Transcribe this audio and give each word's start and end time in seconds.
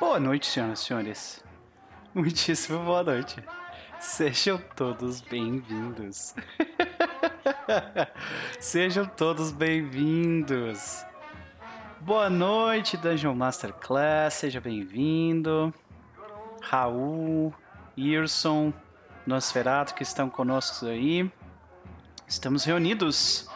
Boa 0.00 0.18
noite, 0.18 0.46
senhoras 0.46 0.80
e 0.80 0.84
senhores. 0.84 1.44
Muitíssimo 2.12 2.80
boa 2.84 3.04
noite. 3.04 3.36
Sejam 4.00 4.58
todos 4.74 5.20
bem-vindos. 5.20 6.34
Sejam 8.58 9.06
todos 9.06 9.52
bem-vindos. 9.52 11.06
Boa 12.00 12.28
noite, 12.28 12.96
Dungeon 12.96 13.36
Masterclass. 13.36 14.34
Seja 14.34 14.60
bem-vindo. 14.60 15.72
Raul, 16.60 17.54
Irson, 17.96 18.72
Nosferato 19.24 19.94
que 19.94 20.02
estão 20.02 20.28
conosco 20.28 20.86
aí. 20.86 21.30
Estamos 22.26 22.64
reunidos 22.64 23.48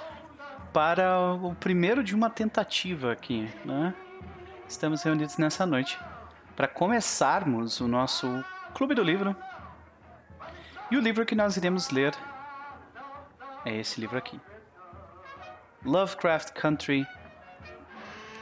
para 0.72 1.20
o 1.34 1.52
primeiro 1.56 2.04
de 2.04 2.14
uma 2.14 2.30
tentativa 2.30 3.10
aqui, 3.10 3.52
né? 3.64 3.92
Estamos 4.68 5.02
reunidos 5.02 5.36
nessa 5.36 5.66
noite 5.66 5.98
para 6.58 6.66
começarmos 6.66 7.80
o 7.80 7.86
nosso 7.86 8.44
Clube 8.74 8.92
do 8.92 9.00
Livro. 9.00 9.36
E 10.90 10.96
o 10.96 11.00
livro 11.00 11.24
que 11.24 11.36
nós 11.36 11.56
iremos 11.56 11.90
ler 11.90 12.12
é 13.64 13.76
esse 13.76 14.00
livro 14.00 14.18
aqui. 14.18 14.40
Lovecraft 15.84 16.50
Country. 16.54 17.06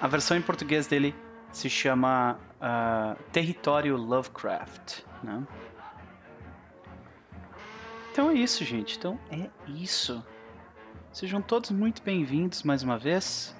A 0.00 0.08
versão 0.08 0.34
em 0.34 0.40
português 0.40 0.86
dele 0.86 1.14
se 1.52 1.68
chama 1.68 2.38
uh, 2.54 3.22
Território 3.32 3.98
Lovecraft. 3.98 5.02
Né? 5.22 5.46
Então 8.12 8.30
é 8.30 8.34
isso, 8.34 8.64
gente. 8.64 8.96
Então 8.96 9.20
é 9.30 9.50
isso. 9.68 10.24
Sejam 11.12 11.42
todos 11.42 11.70
muito 11.70 12.00
bem-vindos 12.02 12.62
mais 12.62 12.82
uma 12.82 12.96
vez. 12.96 13.54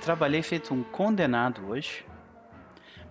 Trabalhei 0.00 0.42
feito 0.42 0.72
um 0.72 0.84
condenado 0.84 1.66
hoje. 1.66 2.08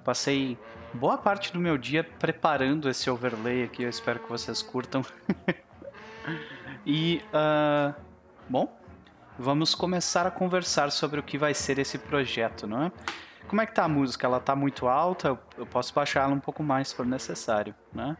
Passei 0.09 0.57
boa 0.91 1.19
parte 1.19 1.53
do 1.53 1.59
meu 1.59 1.77
dia 1.77 2.03
preparando 2.03 2.89
esse 2.89 3.07
overlay 3.11 3.63
aqui. 3.63 3.83
Eu 3.83 3.89
espero 3.89 4.19
que 4.19 4.27
vocês 4.27 4.59
curtam. 4.59 5.05
e, 6.83 7.21
uh, 7.31 7.93
bom, 8.49 8.75
vamos 9.37 9.75
começar 9.75 10.25
a 10.25 10.31
conversar 10.31 10.91
sobre 10.91 11.19
o 11.19 11.23
que 11.23 11.37
vai 11.37 11.53
ser 11.53 11.77
esse 11.77 11.99
projeto, 11.99 12.65
não 12.65 12.85
é? 12.85 12.91
Como 13.47 13.61
é 13.61 13.67
que 13.67 13.75
tá 13.75 13.83
a 13.83 13.87
música? 13.87 14.25
Ela 14.25 14.39
tá 14.39 14.55
muito 14.55 14.87
alta? 14.87 15.39
Eu 15.55 15.67
posso 15.67 15.93
baixar 15.93 16.23
ela 16.23 16.33
um 16.33 16.39
pouco 16.39 16.63
mais 16.63 16.87
se 16.87 16.95
for 16.95 17.05
necessário, 17.05 17.75
né? 17.93 18.17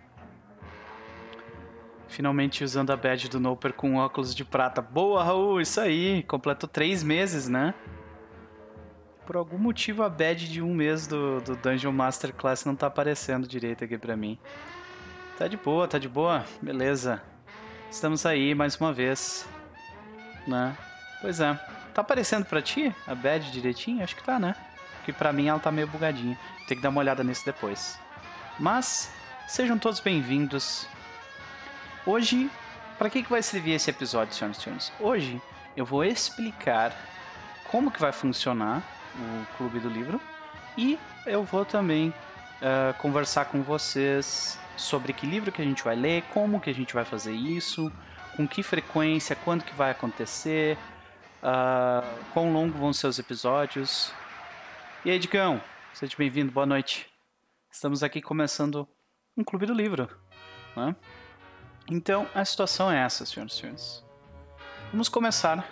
Finalmente 2.08 2.64
usando 2.64 2.92
a 2.92 2.96
badge 2.96 3.28
do 3.30 3.40
Noper 3.40 3.74
com 3.74 3.96
óculos 3.96 4.36
de 4.36 4.46
prata. 4.46 4.80
Boa, 4.80 5.24
Raul, 5.24 5.60
isso 5.60 5.82
aí. 5.82 6.22
Completou 6.22 6.70
três 6.70 7.02
meses, 7.02 7.50
né? 7.50 7.74
Por 9.30 9.38
algum 9.38 9.60
motivo 9.60 10.02
a 10.02 10.10
badge 10.10 10.48
de 10.48 10.60
um 10.60 10.74
mês 10.74 11.06
do, 11.06 11.40
do 11.42 11.56
Dungeon 11.56 11.92
Master 11.92 12.34
Class 12.34 12.66
não 12.66 12.76
tá 12.76 12.88
aparecendo 12.88 13.48
direito 13.48 13.84
aqui 13.84 13.96
pra 13.96 14.18
mim. 14.18 14.40
Tá 15.38 15.48
de 15.48 15.56
boa, 15.56 15.88
tá 15.88 16.00
de 16.00 16.10
boa? 16.10 16.44
Beleza. 16.60 17.22
Estamos 17.92 18.26
aí 18.26 18.56
mais 18.56 18.76
uma 18.78 18.92
vez. 18.92 19.48
Né? 20.48 20.76
Pois 21.22 21.40
é. 21.40 21.54
Tá 21.94 22.02
aparecendo 22.02 22.44
pra 22.44 22.60
ti 22.60 22.92
a 23.06 23.14
badge 23.14 23.52
direitinho? 23.52 24.04
Acho 24.04 24.16
que 24.16 24.24
tá, 24.24 24.40
né? 24.40 24.56
Porque 24.96 25.14
pra 25.14 25.32
mim 25.32 25.48
ela 25.48 25.60
tá 25.60 25.72
meio 25.72 25.86
bugadinha. 25.86 26.36
Tem 26.68 26.76
que 26.76 26.82
dar 26.82 26.90
uma 26.90 27.02
olhada 27.02 27.24
nisso 27.24 27.46
depois. 27.46 28.00
Mas, 28.58 29.14
sejam 29.48 29.78
todos 29.78 30.00
bem-vindos. 30.00 30.88
Hoje, 32.04 32.50
para 32.98 33.12
que, 33.12 33.22
que 33.22 33.30
vai 33.30 33.44
servir 33.44 33.74
esse 33.74 33.92
episódio, 33.92 34.34
senhoras 34.34 34.58
e 34.58 34.62
senhores? 34.62 34.92
Hoje 35.00 35.40
eu 35.78 35.86
vou 35.86 36.04
explicar 36.04 36.92
como 37.70 37.92
que 37.92 38.02
vai 38.02 38.12
funcionar 38.12 38.98
o 39.20 39.58
Clube 39.58 39.80
do 39.80 39.90
Livro. 39.90 40.20
E 40.78 40.98
eu 41.26 41.44
vou 41.44 41.66
também 41.66 42.10
uh, 42.10 42.94
conversar 43.00 43.46
com 43.46 43.62
vocês 43.62 44.60
sobre 44.78 45.14
que 45.14 45.26
livro 45.26 45.52
que 45.52 45.62
a 45.62 45.66
gente 45.66 45.84
vai 45.84 45.96
ler, 45.96 46.24
como 46.34 46.60
que 46.60 46.70
a 46.70 46.74
gente 46.74 46.94
vai 46.94 47.04
fazer 47.04 47.34
isso, 47.34 47.92
com 48.36 48.48
que 48.48 48.64
frequência, 48.64 49.36
quando 49.36 49.64
que 49.64 49.74
vai 49.74 49.92
acontecer, 49.92 50.78
uh, 51.44 52.08
quão 52.34 52.54
longo 52.54 52.78
vão 52.78 52.94
ser 52.94 53.08
os 53.08 53.20
episódios. 53.20 54.14
E 55.04 55.12
aí, 55.12 55.20
Digão, 55.20 55.62
seja 55.94 56.16
bem-vindo, 56.18 56.52
boa 56.52 56.66
noite. 56.66 57.10
Estamos 57.72 58.04
aqui 58.04 58.22
começando 58.22 58.88
um 59.36 59.44
Clube 59.44 59.66
do 59.66 59.74
Livro. 59.74 60.10
Né? 60.76 60.96
Então, 61.90 62.28
a 62.34 62.44
situação 62.46 62.92
é 62.92 63.00
essa, 63.00 63.26
senhoras 63.26 63.54
e 63.54 63.58
senhores. 63.58 64.06
Vamos 64.92 65.10
começar 65.10 65.68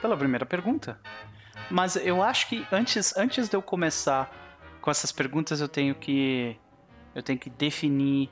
pela 0.00 0.16
primeira 0.16 0.44
pergunta. 0.44 1.00
Mas 1.70 1.96
eu 1.96 2.22
acho 2.22 2.48
que 2.48 2.66
antes, 2.72 3.16
antes 3.16 3.48
de 3.48 3.56
eu 3.56 3.62
começar 3.62 4.30
com 4.80 4.90
essas 4.90 5.12
perguntas, 5.12 5.60
eu 5.60 5.68
tenho 5.68 5.94
que 5.94 6.56
eu 7.14 7.22
tenho 7.22 7.38
que 7.38 7.50
definir 7.50 8.30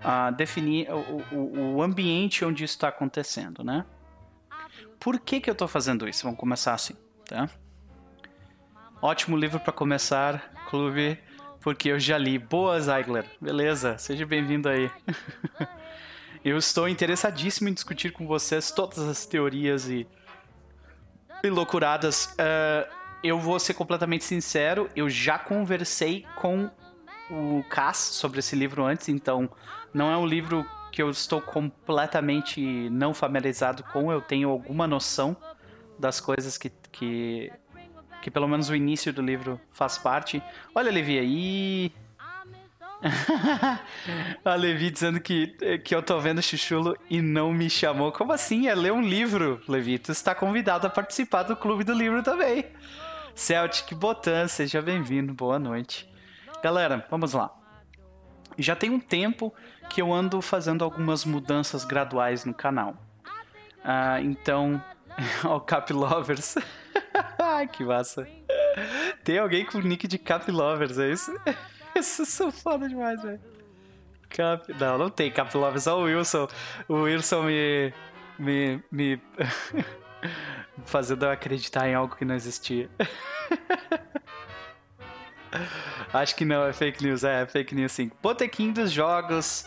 uh, 0.00 0.34
definir 0.34 0.88
o, 0.90 1.22
o, 1.34 1.74
o, 1.76 1.82
ambiente 1.82 2.44
onde 2.44 2.64
isso 2.64 2.74
está 2.74 2.88
acontecendo, 2.88 3.62
né? 3.62 3.84
Por 4.98 5.18
que, 5.18 5.40
que 5.40 5.48
eu 5.48 5.52
estou 5.52 5.68
fazendo 5.68 6.08
isso? 6.08 6.24
Vamos 6.24 6.38
começar 6.38 6.74
assim, 6.74 6.94
tá? 7.26 7.48
Ótimo 9.00 9.36
livro 9.36 9.58
para 9.58 9.72
começar, 9.72 10.52
clube, 10.68 11.18
porque 11.60 11.90
eu 11.90 11.98
já 11.98 12.18
li. 12.18 12.38
Boa, 12.38 12.78
Zeigler. 12.80 13.24
Beleza, 13.40 13.96
seja 13.96 14.26
bem-vindo 14.26 14.68
aí. 14.68 14.90
eu 16.44 16.58
estou 16.58 16.86
interessadíssimo 16.86 17.68
em 17.68 17.72
discutir 17.72 18.12
com 18.12 18.26
vocês 18.26 18.70
todas 18.70 18.98
as 18.98 19.24
teorias 19.24 19.88
e 19.88 20.06
e 21.42 21.50
loucuradas. 21.50 22.26
Uh, 22.34 23.00
eu 23.22 23.38
vou 23.38 23.58
ser 23.58 23.74
completamente 23.74 24.24
sincero, 24.24 24.88
eu 24.96 25.08
já 25.08 25.38
conversei 25.38 26.24
com 26.36 26.70
o 27.30 27.62
Cass 27.68 27.98
sobre 27.98 28.38
esse 28.38 28.56
livro 28.56 28.84
antes, 28.84 29.08
então 29.08 29.48
não 29.92 30.10
é 30.10 30.16
um 30.16 30.26
livro 30.26 30.66
que 30.90 31.02
eu 31.02 31.10
estou 31.10 31.40
completamente 31.40 32.60
não 32.90 33.14
familiarizado 33.14 33.84
com, 33.84 34.10
eu 34.10 34.20
tenho 34.20 34.48
alguma 34.48 34.86
noção 34.86 35.36
das 35.98 36.18
coisas 36.18 36.56
que, 36.56 36.72
que, 36.90 37.52
que 38.22 38.30
pelo 38.30 38.48
menos 38.48 38.70
o 38.70 38.74
início 38.74 39.12
do 39.12 39.22
livro 39.22 39.60
faz 39.70 39.98
parte. 39.98 40.42
Olha, 40.74 40.90
Levi, 40.90 41.18
aí 41.18 41.92
a 44.44 44.54
Levi 44.54 44.90
dizendo 44.90 45.20
que, 45.20 45.78
que 45.84 45.94
eu 45.94 46.02
tô 46.02 46.18
vendo 46.20 46.42
Chuchulo 46.42 46.96
e 47.08 47.22
não 47.22 47.52
me 47.52 47.70
chamou. 47.70 48.12
Como 48.12 48.32
assim? 48.32 48.68
É 48.68 48.74
ler 48.74 48.92
um 48.92 49.00
livro, 49.00 49.60
Levi. 49.66 49.98
Tu 49.98 50.12
está 50.12 50.34
convidado 50.34 50.86
a 50.86 50.90
participar 50.90 51.44
do 51.44 51.56
Clube 51.56 51.84
do 51.84 51.92
Livro 51.92 52.22
também. 52.22 52.66
Celtic 53.34 53.94
Botan, 53.94 54.48
seja 54.48 54.82
bem-vindo. 54.82 55.32
Boa 55.32 55.58
noite. 55.58 56.10
Galera, 56.62 57.06
vamos 57.10 57.32
lá. 57.32 57.50
Já 58.58 58.76
tem 58.76 58.90
um 58.90 59.00
tempo 59.00 59.54
que 59.88 60.02
eu 60.02 60.12
ando 60.12 60.42
fazendo 60.42 60.84
algumas 60.84 61.24
mudanças 61.24 61.84
graduais 61.84 62.44
no 62.44 62.52
canal. 62.52 62.94
Ah, 63.82 64.20
então, 64.20 64.82
ó, 65.44 65.58
Cap 65.58 65.92
Lovers. 65.92 66.56
que 67.72 67.84
massa. 67.84 68.28
Tem 69.24 69.38
alguém 69.38 69.64
com 69.64 69.78
nick 69.80 70.06
de 70.06 70.18
Cap 70.18 70.50
Lovers, 70.50 70.98
é 70.98 71.10
isso? 71.10 71.32
Esses 72.00 72.28
são 72.28 72.50
foda 72.50 72.88
demais, 72.88 73.22
velho. 73.22 73.40
Cap... 74.30 74.72
Não, 74.78 74.96
não 74.96 75.10
tem 75.10 75.30
Cap 75.30 75.54
Love, 75.56 75.80
só 75.80 76.00
o 76.00 76.04
Wilson. 76.04 76.48
O 76.88 77.02
Wilson 77.02 77.42
me. 77.42 77.92
me. 78.38 78.82
me. 78.90 79.20
fazendo 80.84 81.24
eu 81.24 81.30
acreditar 81.30 81.88
em 81.88 81.94
algo 81.94 82.16
que 82.16 82.24
não 82.24 82.34
existia. 82.34 82.88
Acho 86.12 86.36
que 86.36 86.44
não, 86.44 86.64
é 86.64 86.72
fake 86.72 87.04
news, 87.04 87.24
é, 87.24 87.42
é 87.42 87.46
fake 87.46 87.74
news 87.74 87.92
sim. 87.92 88.10
Botequim 88.22 88.72
dos 88.72 88.90
jogos. 88.92 89.66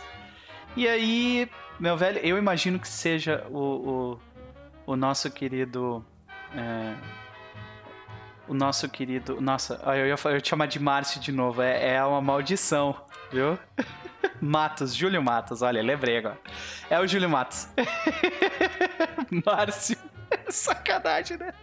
E 0.76 0.88
aí, 0.88 1.50
meu 1.80 1.96
velho, 1.96 2.20
eu 2.20 2.38
imagino 2.38 2.80
que 2.80 2.88
seja 2.88 3.46
o, 3.50 3.60
o, 4.88 4.94
o 4.94 4.96
nosso 4.96 5.30
querido. 5.30 6.04
É, 6.56 6.96
o 8.48 8.54
nosso 8.54 8.88
querido. 8.90 9.40
Nossa, 9.42 9.80
eu 9.86 10.08
ia, 10.08 10.16
eu 10.26 10.32
ia 10.32 10.42
te 10.42 10.50
chamar 10.50 10.68
de 10.68 10.80
Márcio 10.80 11.20
de 11.20 11.32
novo. 11.32 11.62
É, 11.62 11.96
é 11.96 12.04
uma 12.04 12.22
maldição, 12.22 12.96
viu? 13.32 13.58
Matos, 14.42 14.96
Júlio 14.96 15.22
Matos, 15.22 15.62
olha, 15.62 15.82
lembrei 15.82 16.18
agora. 16.18 16.40
É 16.90 17.00
o 17.00 17.08
Júlio 17.08 17.30
Matos. 17.30 17.68
Márcio. 19.46 19.98
Sacanagem, 20.50 21.38
né? 21.38 21.54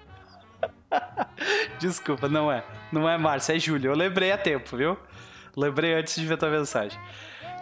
Desculpa, 1.78 2.28
não 2.28 2.50
é. 2.50 2.64
Não 2.92 3.08
é 3.08 3.16
Márcio, 3.16 3.54
é 3.54 3.58
Júlio. 3.58 3.90
Eu 3.90 3.96
lembrei 3.96 4.32
a 4.32 4.38
tempo, 4.38 4.76
viu? 4.76 4.98
Lembrei 5.56 5.94
antes 5.94 6.14
de 6.14 6.26
ver 6.26 6.36
tua 6.36 6.50
mensagem. 6.50 6.98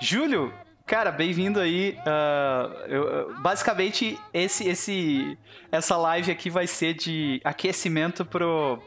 Júlio, 0.01 0.53
cara, 0.87 1.11
bem-vindo 1.11 1.61
aí. 1.61 1.99
Uh, 2.01 2.75
eu, 2.87 3.41
basicamente, 3.41 4.19
esse, 4.33 4.69
esse, 4.69 5.39
essa 5.71 5.97
live 5.97 6.31
aqui 6.31 6.51
vai 6.51 6.67
ser 6.67 6.95
de 6.95 7.41
aquecimento 7.45 8.25
pro, 8.25 8.83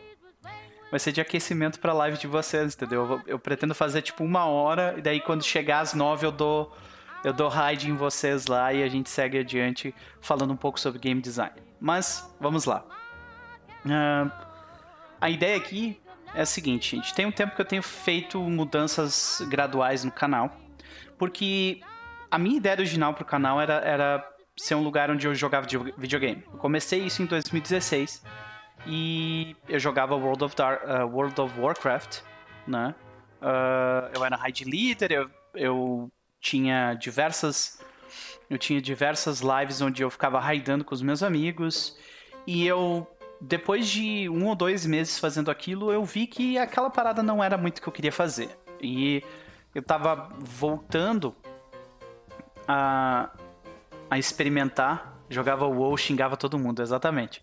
vai 0.91 0.99
ser 0.99 1.13
de 1.13 1.21
aquecimento 1.21 1.79
pra 1.79 1.93
live 1.93 2.17
de 2.17 2.27
vocês, 2.27 2.75
entendeu? 2.75 3.09
Eu, 3.09 3.21
eu, 3.25 3.39
pretendo 3.39 3.73
fazer 3.73 4.01
tipo 4.01 4.23
uma 4.23 4.45
hora, 4.45 4.93
e 4.97 5.01
daí 5.01 5.21
quando 5.21 5.41
chegar 5.43 5.79
às 5.79 5.93
nove 5.93 6.25
eu 6.25 6.31
dou. 6.31 6.75
Eu 7.23 7.31
dou 7.31 7.49
raid 7.49 7.87
em 7.87 7.95
vocês 7.95 8.47
lá 8.47 8.73
e 8.73 8.81
a 8.81 8.89
gente 8.89 9.07
segue 9.07 9.37
adiante 9.37 9.93
falando 10.19 10.53
um 10.53 10.55
pouco 10.55 10.79
sobre 10.79 10.97
game 10.97 11.21
design. 11.21 11.53
Mas, 11.79 12.27
vamos 12.39 12.65
lá. 12.65 12.83
Uh, 13.85 14.31
a 15.21 15.29
ideia 15.29 15.55
aqui 15.55 16.01
é 16.33 16.41
o 16.41 16.47
seguinte, 16.47 16.95
gente. 16.95 17.13
Tem 17.13 17.27
um 17.27 17.31
tempo 17.31 17.55
que 17.55 17.61
eu 17.61 17.65
tenho 17.65 17.83
feito 17.83 18.39
mudanças 18.39 19.39
graduais 19.47 20.03
no 20.03 20.11
canal. 20.11 20.51
Porque 21.15 21.79
a 22.31 22.39
minha 22.39 22.57
ideia 22.57 22.75
original 22.75 23.13
pro 23.13 23.23
canal 23.23 23.61
era, 23.61 23.75
era 23.85 24.27
ser 24.57 24.73
um 24.73 24.81
lugar 24.81 25.11
onde 25.11 25.27
eu 25.27 25.35
jogava 25.35 25.67
videogame. 25.95 26.43
Eu 26.51 26.57
comecei 26.57 27.03
isso 27.03 27.21
em 27.21 27.27
2016 27.27 28.23
e 28.85 29.55
eu 29.67 29.79
jogava 29.79 30.15
World 30.15 30.43
of, 30.43 30.55
Dar 30.55 30.81
uh, 30.83 31.07
World 31.07 31.39
of 31.39 31.59
Warcraft, 31.59 32.21
né? 32.67 32.95
Uh, 33.41 34.11
eu 34.15 34.23
era 34.25 34.35
raid 34.35 34.63
leader, 34.65 35.11
eu, 35.11 35.29
eu 35.55 36.11
tinha 36.39 36.93
diversas 36.93 37.79
eu 38.49 38.57
tinha 38.57 38.81
diversas 38.81 39.39
lives 39.39 39.81
onde 39.81 40.03
eu 40.03 40.09
ficava 40.09 40.39
raidando 40.39 40.83
com 40.83 40.93
os 40.93 41.01
meus 41.01 41.23
amigos 41.23 41.97
e 42.45 42.67
eu 42.67 43.07
depois 43.39 43.87
de 43.87 44.29
um 44.29 44.45
ou 44.45 44.55
dois 44.55 44.85
meses 44.85 45.17
fazendo 45.17 45.49
aquilo, 45.49 45.91
eu 45.91 46.05
vi 46.05 46.27
que 46.27 46.59
aquela 46.59 46.89
parada 46.89 47.23
não 47.23 47.43
era 47.43 47.57
muito 47.57 47.79
o 47.79 47.81
que 47.81 47.89
eu 47.89 47.93
queria 47.93 48.11
fazer. 48.11 48.49
E 48.79 49.23
eu 49.73 49.81
tava 49.81 50.29
voltando 50.37 51.35
a, 52.67 53.31
a 54.09 54.19
experimentar. 54.19 55.17
Jogava 55.27 55.65
WoW, 55.65 55.97
xingava 55.97 56.37
todo 56.37 56.59
mundo, 56.59 56.81
exatamente. 56.81 57.41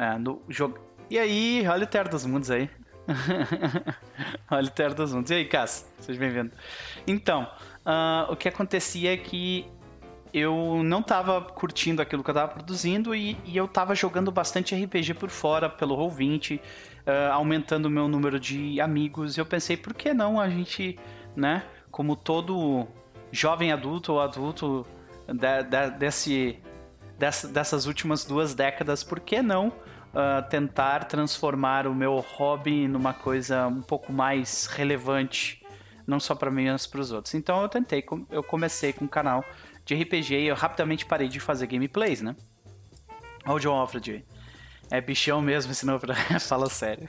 É, 0.00 0.16
no 0.16 0.40
jogo... 0.48 0.78
E 1.10 1.18
aí, 1.18 1.62
olha 1.68 1.84
o 1.84 1.86
Terra 1.86 2.08
dos 2.08 2.24
Mundos 2.24 2.50
aí. 2.50 2.70
olha 4.50 4.66
o 4.66 4.70
Terra 4.70 4.94
dos 4.94 5.12
Mundos. 5.12 5.30
E 5.30 5.34
aí, 5.34 5.44
Cass? 5.44 5.92
Seja 5.98 6.18
bem-vindo. 6.18 6.52
Então, 7.06 7.46
uh, 7.84 8.32
o 8.32 8.34
que 8.34 8.48
acontecia 8.48 9.12
é 9.12 9.16
que 9.18 9.66
eu 10.32 10.82
não 10.82 11.00
estava 11.00 11.42
curtindo 11.42 12.00
aquilo 12.00 12.24
que 12.24 12.30
eu 12.30 12.32
estava 12.32 12.50
produzindo 12.50 13.14
e, 13.14 13.36
e 13.44 13.54
eu 13.54 13.66
estava 13.66 13.94
jogando 13.94 14.32
bastante 14.32 14.74
RPG 14.74 15.12
por 15.14 15.28
fora, 15.28 15.68
pelo 15.68 15.94
Roll20, 15.94 16.58
uh, 16.60 17.32
aumentando 17.32 17.84
o 17.84 17.90
meu 17.90 18.08
número 18.08 18.40
de 18.40 18.80
amigos. 18.80 19.36
E 19.36 19.40
eu 19.40 19.44
pensei, 19.44 19.76
por 19.76 19.92
que 19.92 20.14
não 20.14 20.40
a 20.40 20.48
gente, 20.48 20.98
né, 21.36 21.62
como 21.90 22.16
todo 22.16 22.88
jovem 23.30 23.70
adulto 23.70 24.14
ou 24.14 24.20
adulto 24.22 24.86
de, 25.28 25.62
de, 25.64 25.90
desse, 25.98 26.58
dessa, 27.18 27.46
dessas 27.48 27.84
últimas 27.84 28.24
duas 28.24 28.54
décadas, 28.54 29.04
por 29.04 29.20
que 29.20 29.42
não 29.42 29.70
uh, 30.14 30.48
tentar 30.48 31.04
transformar 31.04 31.86
o 31.86 31.94
meu 31.94 32.16
hobby 32.18 32.86
numa 32.88 33.12
coisa 33.12 33.66
um 33.66 33.82
pouco 33.82 34.12
mais 34.12 34.66
relevante, 34.66 35.62
não 36.06 36.20
só 36.20 36.34
para 36.34 36.50
mim, 36.50 36.70
mas 36.70 36.86
para 36.86 37.00
os 37.00 37.12
outros? 37.12 37.34
Então 37.34 37.62
eu 37.62 37.68
tentei, 37.68 38.04
eu 38.30 38.42
comecei 38.42 38.92
com 38.92 39.04
um 39.04 39.08
canal 39.08 39.44
de 39.84 39.94
RPG 39.94 40.34
e 40.34 40.46
eu 40.48 40.54
rapidamente 40.54 41.06
parei 41.06 41.28
de 41.28 41.40
fazer 41.40 41.66
gameplays, 41.66 42.22
né? 42.22 42.36
Olha 43.44 43.54
o 43.54 43.58
John 43.58 43.74
Alfred 43.74 44.24
É 44.90 45.00
bichão 45.00 45.40
mesmo, 45.40 45.72
senão 45.74 45.98
pra... 45.98 46.14
fala 46.40 46.68
sério. 46.68 47.08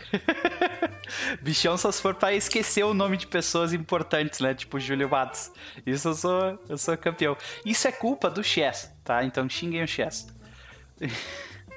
bichão 1.41 1.77
só 1.77 1.91
se 1.91 2.01
for 2.01 2.15
pra 2.15 2.33
esquecer 2.33 2.83
o 2.83 2.93
nome 2.93 3.17
de 3.17 3.27
pessoas 3.27 3.73
importantes, 3.73 4.39
né? 4.39 4.53
Tipo 4.53 4.79
Júlio 4.79 5.09
Matos. 5.09 5.51
Isso 5.85 6.07
eu 6.07 6.13
sou, 6.13 6.59
eu 6.69 6.77
sou 6.77 6.97
campeão. 6.97 7.35
Isso 7.65 7.87
é 7.87 7.91
culpa 7.91 8.29
do 8.29 8.43
Chess, 8.43 8.91
tá? 9.03 9.23
Então 9.23 9.47
xinguem 9.49 9.83
o 9.83 9.87
Chess. 9.87 10.27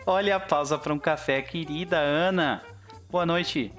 Olha 0.07 0.37
a 0.37 0.41
pausa 0.41 0.77
para 0.77 0.93
um 0.93 0.99
café, 0.99 1.41
querida 1.41 1.97
Ana. 1.99 2.63
Boa 3.11 3.25
noite. 3.25 3.73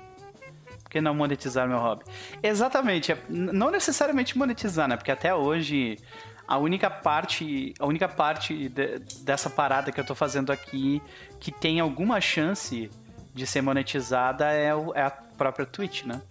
Por 0.82 0.90
que 0.90 1.00
não 1.00 1.14
monetizar 1.14 1.68
meu 1.68 1.78
hobby? 1.78 2.04
Exatamente. 2.42 3.12
É, 3.12 3.18
não 3.30 3.70
necessariamente 3.70 4.36
monetizar, 4.36 4.88
né? 4.88 4.98
Porque 4.98 5.12
até 5.12 5.36
hoje 5.36 6.00
a 6.48 6.58
única 6.58 6.90
parte, 6.90 7.76
a 7.80 7.86
única 7.86 8.10
parte 8.10 8.70
de, 8.70 8.98
dessa 9.22 9.52
parada 9.52 9.92
que 9.92 10.00
eu 10.00 10.06
tô 10.06 10.16
fazendo 10.16 10.52
aqui 10.52 11.00
que 11.40 11.52
tem 11.52 11.80
alguma 11.80 12.20
chance 12.20 12.90
de 13.32 13.46
ser 13.46 13.62
monetizada 13.62 14.52
é, 14.52 14.74
o, 14.74 14.96
é 14.96 15.04
a 15.04 15.12
própria 15.12 15.66
Twitch, 15.66 16.06
né? 16.06 16.24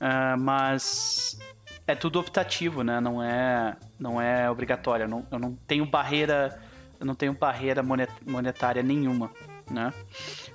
Uh, 0.00 0.40
mas 0.40 1.38
é 1.86 1.94
tudo 1.94 2.18
optativo, 2.18 2.82
né? 2.82 3.00
Não 3.00 3.22
é, 3.22 3.76
não 3.98 4.18
é 4.18 4.50
obrigatório. 4.50 5.04
Eu 5.04 5.08
não, 5.08 5.26
eu 5.30 5.38
não 5.38 5.54
tenho 5.66 5.84
barreira, 5.84 6.58
eu 7.00 7.06
não 7.06 7.14
tenho 7.14 7.32
barreira 7.32 7.82
monetária 8.26 8.82
nenhuma, 8.82 9.30
né? 9.70 9.92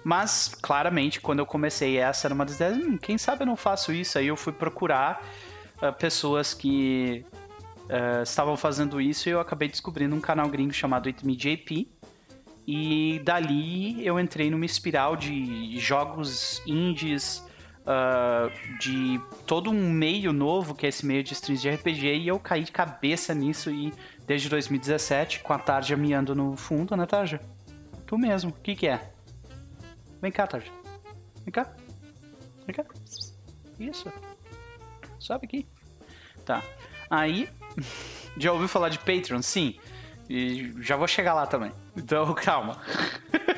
Mas 0.04 0.56
claramente 0.62 1.20
quando 1.20 1.40
eu 1.40 1.46
comecei 1.46 1.98
essa 1.98 2.28
era 2.28 2.34
uma 2.36 2.46
das 2.46 2.56
ideias. 2.56 2.78
Hum, 2.78 2.98
quem 2.98 3.18
sabe 3.18 3.42
eu 3.42 3.48
não 3.48 3.58
faço 3.58 3.92
isso? 3.92 4.20
Aí 4.20 4.28
eu 4.28 4.38
fui 4.38 4.54
procurar 4.54 5.26
uh, 5.82 5.92
pessoas 5.94 6.54
que 6.54 7.26
uh, 7.86 8.22
estavam 8.22 8.56
fazendo 8.56 9.02
isso 9.02 9.28
e 9.28 9.32
eu 9.32 9.40
acabei 9.40 9.68
descobrindo 9.68 10.16
um 10.16 10.22
canal 10.22 10.48
gringo 10.48 10.74
chamado 10.74 11.08
It 11.08 11.26
Me 11.26 11.36
JP. 11.36 11.92
E 12.68 13.22
dali 13.24 14.06
eu 14.06 14.20
entrei 14.20 14.50
numa 14.50 14.66
espiral 14.66 15.16
de 15.16 15.78
jogos 15.80 16.62
indies, 16.66 17.45
uh, 17.86 18.78
de 18.80 19.20
todo 19.46 19.70
um 19.70 19.90
meio 19.90 20.34
novo, 20.34 20.76
que 20.76 20.86
é 20.86 20.90
esse 20.90 21.06
meio 21.06 21.24
de 21.24 21.34
streams 21.34 21.62
de 21.62 21.70
RPG, 21.70 22.18
e 22.18 22.28
eu 22.28 22.40
caí 22.40 22.64
de 22.64 22.72
cabeça 22.72 23.34
nisso 23.34 23.70
e 23.70 23.94
desde 24.26 24.50
2017, 24.50 25.42
com 25.42 25.54
a 25.54 25.60
Tarja 25.60 25.96
miando 25.96 26.36
no 26.36 26.56
fundo, 26.58 26.96
né, 26.96 27.06
Tarja? 27.06 27.40
Tu 28.06 28.18
mesmo, 28.18 28.52
o 28.52 28.54
que 28.54 28.76
que 28.76 28.88
é? 28.88 29.12
Vem 30.22 30.32
cá, 30.32 30.48
Tarja. 30.48 30.72
Vem 31.44 31.52
cá. 31.52 31.72
Vem 32.66 32.76
cá. 32.76 32.86
Isso. 33.80 34.12
Sobe 35.20 35.46
aqui. 35.46 35.68
Tá. 36.44 36.64
Aí, 37.10 37.50
já 38.38 38.52
ouviu 38.52 38.68
falar 38.68 38.90
de 38.90 39.00
Patreon? 39.00 39.42
Sim. 39.42 39.78
E 40.30 40.74
já 40.80 40.96
vou 40.96 41.08
chegar 41.08 41.34
lá 41.34 41.46
também. 41.46 41.72
Então, 41.96 42.34
calma. 42.36 42.82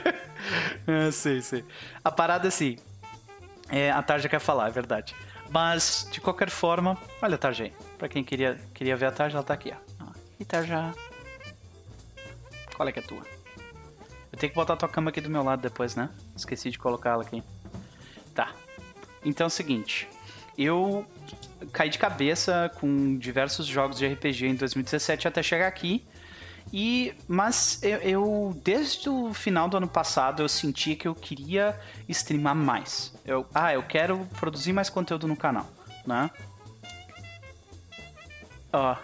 é, 0.85 1.11
sei, 1.11 1.41
sei. 1.41 1.63
A 2.03 2.11
parada 2.11 2.47
é 2.47 2.49
assim. 2.49 2.77
É, 3.69 3.91
a 3.91 4.01
Tarja 4.01 4.29
quer 4.29 4.39
falar, 4.39 4.67
é 4.67 4.71
verdade. 4.71 5.15
Mas, 5.49 6.07
de 6.11 6.19
qualquer 6.19 6.49
forma, 6.49 6.97
olha 7.21 7.35
a 7.35 7.37
Tarja 7.37 7.65
aí. 7.65 7.73
Pra 7.97 8.07
quem 8.07 8.23
queria, 8.23 8.59
queria 8.73 8.95
ver 8.95 9.07
a 9.07 9.11
Tarja, 9.11 9.37
ela 9.37 9.43
tá 9.43 9.53
aqui, 9.53 9.73
ó. 9.73 10.05
E 10.39 10.45
Tarja. 10.45 10.93
Qual 12.75 12.87
é 12.87 12.91
que 12.91 12.99
é 12.99 13.01
tua? 13.01 13.23
Eu 14.31 14.37
tenho 14.37 14.51
que 14.51 14.55
botar 14.55 14.73
a 14.73 14.77
tua 14.77 14.89
cama 14.89 15.09
aqui 15.09 15.19
do 15.19 15.29
meu 15.29 15.43
lado 15.43 15.61
depois, 15.61 15.95
né? 15.95 16.09
Esqueci 16.35 16.69
de 16.69 16.77
colocá-la 16.77 17.23
aqui. 17.23 17.41
Tá. 18.35 18.51
Então 19.25 19.45
é 19.45 19.47
o 19.47 19.49
seguinte. 19.49 20.07
Eu 20.57 21.05
caí 21.71 21.89
de 21.89 21.97
cabeça 21.97 22.71
com 22.75 23.17
diversos 23.17 23.65
jogos 23.65 23.97
de 23.97 24.07
RPG 24.07 24.47
em 24.47 24.55
2017 24.55 25.27
até 25.27 25.41
chegar 25.41 25.67
aqui. 25.67 26.05
E 26.71 27.13
mas 27.27 27.81
eu, 27.81 27.97
eu, 27.99 28.61
desde 28.63 29.09
o 29.09 29.33
final 29.33 29.69
do 29.69 29.77
ano 29.77 29.87
passado 29.87 30.43
eu 30.43 30.49
senti 30.49 30.95
que 30.95 31.07
eu 31.07 31.15
queria 31.15 31.79
streamar 32.09 32.55
mais. 32.55 33.13
Eu, 33.25 33.45
ah, 33.53 33.73
eu 33.73 33.83
quero 33.83 34.27
produzir 34.39 34.73
mais 34.73 34.89
conteúdo 34.89 35.27
no 35.27 35.35
canal, 35.35 35.69
né? 36.05 36.29
Ó. 38.71 38.95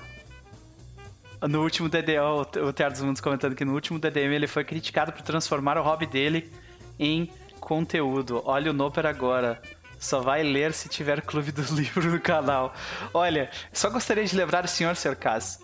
No 1.48 1.62
último 1.62 1.90
DDM, 1.90 2.22
o 2.22 2.74
Teatro 2.74 2.94
dos 2.94 3.02
Mundos 3.02 3.22
comentando 3.22 3.54
que 3.54 3.66
no 3.66 3.74
último 3.74 4.00
DDM 4.00 4.34
ele 4.34 4.48
foi 4.48 4.64
criticado 4.64 5.12
por 5.12 5.22
transformar 5.22 5.78
o 5.78 5.84
hobby 5.84 6.06
dele 6.06 6.50
em 6.98 7.30
conteúdo. 7.60 8.42
Olha 8.46 8.72
o 8.72 8.74
Noper 8.74 9.06
agora. 9.06 9.62
Só 10.00 10.20
vai 10.22 10.44
ler 10.44 10.74
se 10.74 10.90
tiver 10.90 11.22
clube 11.22 11.52
do 11.52 11.62
livro 11.76 12.12
no 12.12 12.20
canal. 12.20 12.74
Olha, 13.14 13.50
só 13.72 13.90
gostaria 13.90 14.26
de 14.26 14.36
lembrar 14.36 14.66
o 14.66 14.68
senhor, 14.68 14.96
Sr. 14.96 15.16
Cass, 15.16 15.60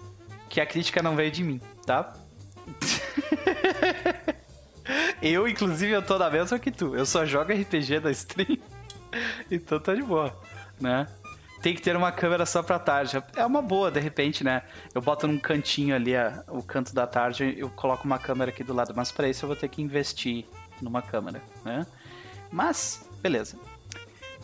que 0.49 0.59
a 0.59 0.65
crítica 0.65 1.01
não 1.01 1.15
veio 1.15 1.31
de 1.31 1.43
mim, 1.43 1.61
tá? 1.85 2.13
eu, 5.21 5.47
inclusive, 5.47 5.91
eu 5.91 6.01
tô 6.01 6.17
na 6.17 6.29
mesma 6.29 6.59
que 6.59 6.71
tu. 6.71 6.95
Eu 6.95 7.05
só 7.05 7.25
jogo 7.25 7.53
RPG 7.53 7.99
da 7.99 8.11
stream. 8.11 8.57
então 9.49 9.79
tá 9.79 9.93
de 9.93 10.01
boa, 10.01 10.37
né? 10.79 11.07
Tem 11.61 11.75
que 11.75 11.81
ter 11.81 11.95
uma 11.95 12.11
câmera 12.11 12.45
só 12.45 12.63
pra 12.63 12.79
tarde. 12.79 13.21
É 13.35 13.45
uma 13.45 13.61
boa, 13.61 13.91
de 13.91 13.99
repente, 13.99 14.43
né? 14.43 14.63
Eu 14.95 15.01
boto 15.01 15.27
num 15.27 15.37
cantinho 15.37 15.93
ali 15.93 16.13
o 16.47 16.63
canto 16.63 16.95
da 16.95 17.05
tarde, 17.05 17.53
eu 17.57 17.69
coloco 17.69 18.05
uma 18.05 18.17
câmera 18.17 18.49
aqui 18.49 18.63
do 18.63 18.73
lado. 18.73 18.93
Mas 18.95 19.11
para 19.11 19.27
isso 19.27 19.43
eu 19.43 19.47
vou 19.47 19.57
ter 19.57 19.67
que 19.67 19.81
investir 19.81 20.45
numa 20.81 21.01
câmera, 21.01 21.41
né? 21.65 21.85
Mas, 22.49 23.05
beleza. 23.21 23.57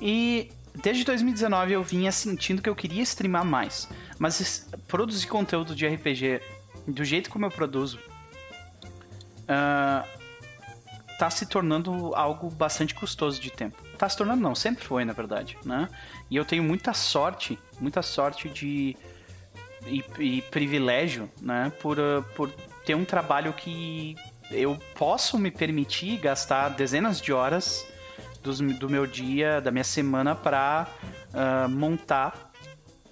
E 0.01 0.51
desde 0.81 1.03
2019 1.03 1.73
eu 1.73 1.83
vinha 1.83 2.11
sentindo 2.11 2.61
que 2.61 2.69
eu 2.69 2.75
queria 2.75 3.03
streamar 3.03 3.45
mais. 3.45 3.87
Mas 4.17 4.67
produzir 4.87 5.27
conteúdo 5.27 5.75
de 5.75 5.87
RPG 5.87 6.41
do 6.87 7.03
jeito 7.03 7.29
como 7.29 7.45
eu 7.45 7.51
produzo 7.51 7.99
uh, 9.43 10.07
tá 11.17 11.29
se 11.29 11.45
tornando 11.45 12.13
algo 12.15 12.49
bastante 12.49 12.93
custoso 12.93 13.39
de 13.39 13.51
tempo. 13.51 13.81
Tá 13.97 14.09
se 14.09 14.17
tornando 14.17 14.41
não, 14.41 14.53
sempre 14.53 14.83
foi 14.83 15.05
na 15.05 15.13
verdade, 15.13 15.57
né? 15.63 15.89
E 16.29 16.35
eu 16.35 16.45
tenho 16.45 16.63
muita 16.63 16.93
sorte, 16.93 17.57
muita 17.79 18.01
sorte 18.01 18.49
de 18.49 18.95
e, 19.85 20.03
e 20.19 20.41
privilégio, 20.43 21.29
né? 21.41 21.71
Por, 21.81 21.97
uh, 21.99 22.23
por 22.35 22.51
ter 22.85 22.95
um 22.95 23.05
trabalho 23.05 23.53
que 23.53 24.15
eu 24.51 24.77
posso 24.95 25.39
me 25.39 25.49
permitir 25.49 26.17
gastar 26.17 26.69
dezenas 26.69 27.19
de 27.19 27.33
horas 27.33 27.85
dos, 28.45 28.59
do 28.59 28.87
meu 28.87 29.07
dia, 29.07 29.59
da 29.59 29.71
minha 29.71 29.83
semana 29.83 30.35
para 30.35 30.87
uh, 31.33 31.67
montar 31.67 32.51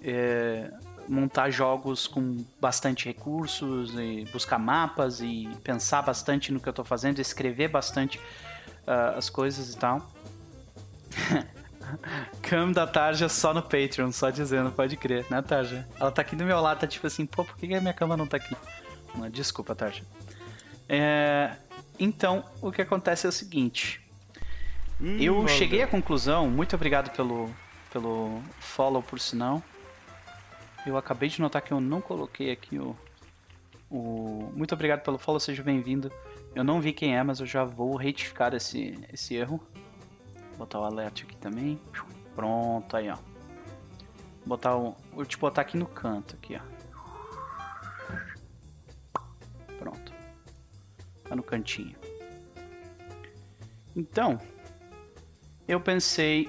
é, 0.00 0.70
montar 1.08 1.50
jogos 1.50 2.06
com 2.06 2.44
bastante 2.60 3.06
recursos 3.06 3.94
e 3.98 4.24
buscar 4.32 4.58
mapas 4.58 5.20
e 5.20 5.50
pensar 5.62 6.02
bastante 6.02 6.52
no 6.52 6.60
que 6.60 6.68
eu 6.68 6.70
estou 6.70 6.84
fazendo, 6.84 7.18
escrever 7.18 7.68
bastante 7.68 8.18
uh, 8.18 9.16
as 9.16 9.28
coisas 9.28 9.74
e 9.74 9.78
tal. 9.78 10.10
Cam 12.40 12.72
da 12.72 12.86
Tarja 12.86 13.28
só 13.28 13.52
no 13.52 13.62
Patreon, 13.62 14.10
só 14.12 14.30
dizendo, 14.30 14.70
pode 14.70 14.96
crer, 14.96 15.26
né, 15.30 15.42
Tarja? 15.42 15.86
Ela 16.00 16.10
tá 16.10 16.22
aqui 16.22 16.34
do 16.34 16.44
meu 16.44 16.60
lado, 16.60 16.80
tá 16.80 16.86
tipo 16.86 17.06
assim, 17.06 17.26
pô, 17.26 17.44
por 17.44 17.56
que 17.56 17.74
a 17.74 17.80
minha 17.80 17.92
cama 17.92 18.16
não 18.16 18.26
tá 18.26 18.38
aqui? 18.38 18.56
Desculpa, 19.30 19.74
Tarja. 19.74 20.02
É, 20.88 21.56
então, 21.98 22.44
o 22.60 22.72
que 22.72 22.82
acontece 22.82 23.26
é 23.26 23.28
o 23.28 23.32
seguinte. 23.32 24.03
Hum, 25.00 25.18
eu 25.18 25.46
cheguei 25.48 25.82
à 25.82 25.86
conclusão, 25.86 26.48
muito 26.48 26.76
obrigado 26.76 27.10
pelo, 27.14 27.50
pelo 27.92 28.40
follow, 28.60 29.02
por 29.02 29.18
sinal. 29.18 29.62
Eu 30.86 30.96
acabei 30.96 31.28
de 31.28 31.40
notar 31.40 31.62
que 31.62 31.72
eu 31.72 31.80
não 31.80 32.00
coloquei 32.00 32.50
aqui 32.50 32.78
o, 32.78 32.96
o... 33.90 34.52
Muito 34.54 34.74
obrigado 34.74 35.00
pelo 35.00 35.18
follow, 35.18 35.40
seja 35.40 35.62
bem-vindo. 35.62 36.12
Eu 36.54 36.62
não 36.62 36.80
vi 36.80 36.92
quem 36.92 37.16
é, 37.16 37.22
mas 37.22 37.40
eu 37.40 37.46
já 37.46 37.64
vou 37.64 37.96
retificar 37.96 38.54
esse, 38.54 38.94
esse 39.12 39.34
erro. 39.34 39.60
Vou 40.50 40.58
botar 40.58 40.80
o 40.80 40.84
alert 40.84 41.22
aqui 41.22 41.36
também. 41.36 41.80
Pronto, 42.34 42.96
aí 42.96 43.08
ó. 43.08 43.16
Vou 43.16 44.56
botar 44.56 44.76
o... 44.76 44.94
Vou 45.12 45.24
te 45.24 45.36
botar 45.38 45.62
aqui 45.62 45.76
no 45.76 45.86
canto, 45.86 46.36
aqui 46.36 46.56
ó. 46.56 46.60
Pronto. 49.78 50.12
Tá 51.24 51.34
no 51.34 51.42
cantinho. 51.42 51.96
Então, 53.96 54.38
eu 55.66 55.80
pensei, 55.80 56.48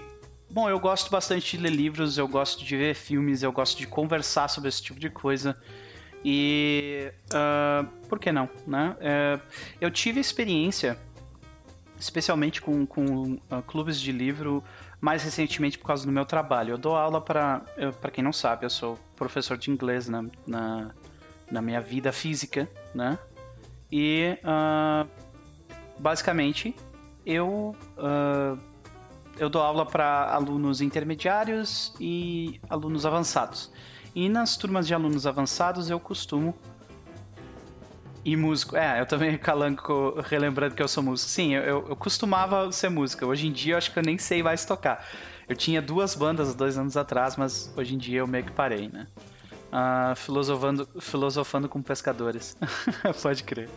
bom, 0.49 0.69
eu 0.69 0.79
gosto 0.79 1.09
bastante 1.09 1.57
de 1.57 1.63
ler 1.63 1.71
livros, 1.71 2.17
eu 2.17 2.27
gosto 2.27 2.63
de 2.63 2.77
ver 2.77 2.95
filmes, 2.95 3.43
eu 3.43 3.51
gosto 3.51 3.77
de 3.77 3.87
conversar 3.87 4.47
sobre 4.47 4.69
esse 4.69 4.81
tipo 4.81 4.99
de 4.99 5.09
coisa. 5.09 5.57
E 6.23 7.11
uh, 7.27 7.85
por 8.07 8.19
que 8.19 8.31
não, 8.31 8.49
né? 8.65 8.95
Uh, 8.99 9.41
eu 9.79 9.91
tive 9.91 10.19
experiência, 10.19 10.97
especialmente 11.99 12.61
com, 12.61 12.85
com 12.85 13.33
uh, 13.33 13.61
clubes 13.67 13.99
de 13.99 14.11
livro, 14.11 14.63
mais 14.99 15.23
recentemente 15.23 15.77
por 15.77 15.85
causa 15.85 16.05
do 16.05 16.11
meu 16.11 16.25
trabalho. 16.25 16.71
Eu 16.71 16.77
dou 16.77 16.95
aula 16.95 17.21
para, 17.21 17.61
para 18.01 18.09
quem 18.09 18.23
não 18.23 18.33
sabe, 18.33 18.65
eu 18.65 18.69
sou 18.71 18.97
professor 19.15 19.55
de 19.55 19.69
inglês 19.69 20.09
na, 20.09 20.25
na, 20.47 20.91
na 21.51 21.61
minha 21.61 21.79
vida 21.79 22.11
física, 22.11 22.67
né? 22.93 23.19
E 23.91 24.37
uh, 24.43 25.07
basicamente 25.99 26.75
eu 27.23 27.75
eu 29.37 29.49
dou 29.49 29.61
aula 29.61 29.85
para 29.85 30.29
alunos 30.33 30.81
intermediários 30.81 31.93
e 31.99 32.59
alunos 32.69 33.05
avançados. 33.05 33.71
E 34.13 34.29
nas 34.29 34.55
turmas 34.55 34.87
de 34.87 34.93
alunos 34.93 35.27
avançados 35.27 35.89
eu 35.89 35.99
costumo 35.99 36.55
e 38.23 38.35
músico. 38.35 38.75
É, 38.75 38.99
eu 38.99 39.05
também 39.05 39.37
calanco, 39.37 40.19
relembrando 40.23 40.73
que 40.73 40.81
eu 40.81 40.87
sou 40.87 41.03
músico. 41.03 41.29
Sim, 41.29 41.53
eu, 41.53 41.87
eu 41.89 41.95
costumava 41.95 42.71
ser 42.71 42.89
música. 42.89 43.25
Hoje 43.25 43.47
em 43.47 43.51
dia 43.51 43.73
eu 43.73 43.77
acho 43.77 43.91
que 43.91 43.99
eu 43.99 44.03
nem 44.03 44.17
sei 44.17 44.41
mais 44.41 44.65
tocar. 44.65 45.05
Eu 45.47 45.55
tinha 45.55 45.81
duas 45.81 46.15
bandas 46.15 46.55
dois 46.55 46.77
anos 46.77 46.97
atrás, 46.97 47.35
mas 47.35 47.71
hoje 47.77 47.93
em 47.93 47.97
dia 47.97 48.19
eu 48.19 48.27
meio 48.27 48.45
que 48.45 48.51
parei, 48.51 48.89
né? 48.89 49.05
Uh, 49.71 50.15
filosofando, 50.15 50.87
filosofando 50.99 51.67
com 51.69 51.81
pescadores. 51.81 52.57
Pode 53.21 53.43
crer. 53.43 53.69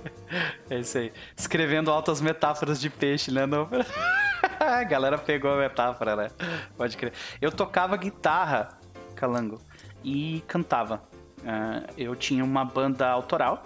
É 0.70 0.78
isso 0.78 0.96
aí. 0.96 1.12
Escrevendo 1.36 1.90
altas 1.90 2.20
metáforas 2.20 2.80
de 2.80 2.88
peixe, 2.88 3.30
né? 3.30 3.44
Não... 3.44 3.68
a 4.80 4.82
galera 4.84 5.16
pegou 5.16 5.52
a 5.52 5.56
metáfora, 5.56 6.16
né? 6.16 6.30
Pode 6.76 6.96
crer. 6.96 7.12
Eu 7.40 7.52
tocava 7.52 7.96
guitarra, 7.96 8.68
calango, 9.14 9.60
e 10.02 10.42
cantava. 10.46 11.02
Uh, 11.38 11.92
eu 11.96 12.16
tinha 12.16 12.44
uma 12.44 12.64
banda 12.64 13.08
autoral, 13.08 13.64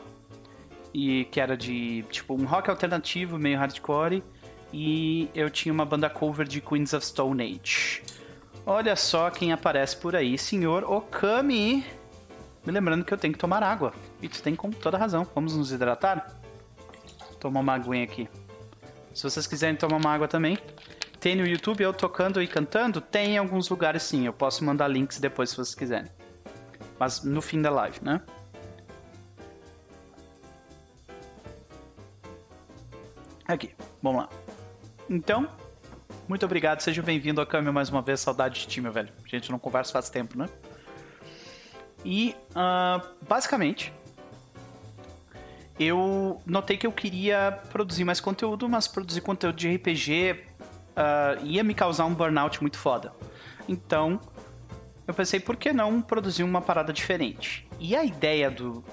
e 0.93 1.25
que 1.27 1.41
era 1.41 1.57
de 1.57 2.05
tipo 2.11 2.35
um 2.35 2.45
rock 2.45 2.69
alternativo, 2.69 3.39
meio 3.39 3.59
hardcore, 3.59 4.23
e 4.73 5.31
eu 5.35 5.51
tinha 5.51 5.73
uma 5.73 5.85
banda 5.85 6.09
cover 6.09 6.47
de 6.47 6.61
Queens 6.61 6.93
of 6.93 7.05
Stone 7.05 7.43
Age. 7.43 8.03
Olha 8.65 8.95
só 8.95 9.31
quem 9.31 9.53
aparece 9.53 9.97
por 9.97 10.15
aí, 10.15 10.39
senhor 10.39 10.85
Okami. 10.85 11.85
Me 12.65 12.73
lembrando 12.73 13.05
que 13.05 13.13
eu 13.13 13.19
tenho 13.19 13.33
que 13.33 13.39
tomar 13.39 13.63
água. 13.63 13.93
E 14.21 14.29
tu 14.29 14.41
tem 14.41 14.55
com 14.55 14.71
toda 14.71 14.97
razão. 14.97 15.27
Vamos 15.35 15.57
nos 15.57 15.73
hidratar? 15.73 16.39
Tomar 17.41 17.59
uma 17.59 17.75
aguinha 17.75 18.05
aqui. 18.05 18.29
Se 19.15 19.23
vocês 19.25 19.47
quiserem 19.47 19.77
tomar 19.77 19.97
uma 19.97 20.11
água 20.11 20.27
também, 20.27 20.59
tem 21.21 21.37
no 21.37 21.47
YouTube 21.47 21.83
eu 21.83 21.93
tocando 21.93 22.43
e 22.43 22.49
cantando? 22.49 23.01
Tem 23.01 23.35
em 23.35 23.39
alguns 23.39 23.69
lugares 23.69 24.03
sim. 24.03 24.27
Eu 24.27 24.33
posso 24.33 24.65
mandar 24.65 24.89
links 24.89 25.21
depois 25.21 25.51
se 25.51 25.57
vocês 25.57 25.75
quiserem. 25.75 26.11
Mas 26.99 27.23
no 27.23 27.43
fim 27.43 27.61
da 27.61 27.71
live, 27.71 27.99
né? 28.03 28.21
Aqui, 33.47 33.75
vamos 34.03 34.23
lá. 34.23 34.29
Então, 35.11 35.49
muito 36.27 36.47
obrigado, 36.47 36.81
seja 36.81 37.03
bem-vindo 37.03 37.41
ao 37.41 37.47
Câmbio 37.47 37.73
mais 37.73 37.91
uma 37.91 38.01
vez. 38.01 38.21
Saudade 38.21 38.61
de 38.61 38.67
ti, 38.67 38.81
meu 38.81 38.93
velho. 38.93 39.13
A 39.23 39.29
gente 39.29 39.51
não 39.51 39.59
conversa 39.59 39.93
faz 39.93 40.09
tempo, 40.09 40.39
né? 40.39 40.49
E 42.05 42.35
uh, 42.51 43.07
basicamente 43.29 43.93
eu 45.79 46.41
notei 46.47 46.77
que 46.77 46.87
eu 46.87 46.93
queria 46.93 47.61
produzir 47.71 48.05
mais 48.05 48.21
conteúdo, 48.21 48.69
mas 48.69 48.87
produzir 48.87 49.21
conteúdo 49.21 49.57
de 49.57 49.75
RPG 49.75 50.33
uh, 50.33 50.63
ah, 50.97 51.37
ia 51.43 51.65
me 51.65 51.75
causar 51.75 52.05
um 52.05 52.15
burnout 52.15 52.61
muito 52.61 52.79
foda. 52.79 53.13
Então 53.69 54.21
eu 55.07 55.15
pensei, 55.15 55.41
por 55.41 55.57
que 55.57 55.73
não 55.73 56.01
produzir 56.01 56.43
uma 56.43 56.61
parada 56.61 56.93
diferente? 56.93 57.67
E 57.81 57.97
a 57.97 58.05
ideia 58.05 58.51
do. 58.51 58.85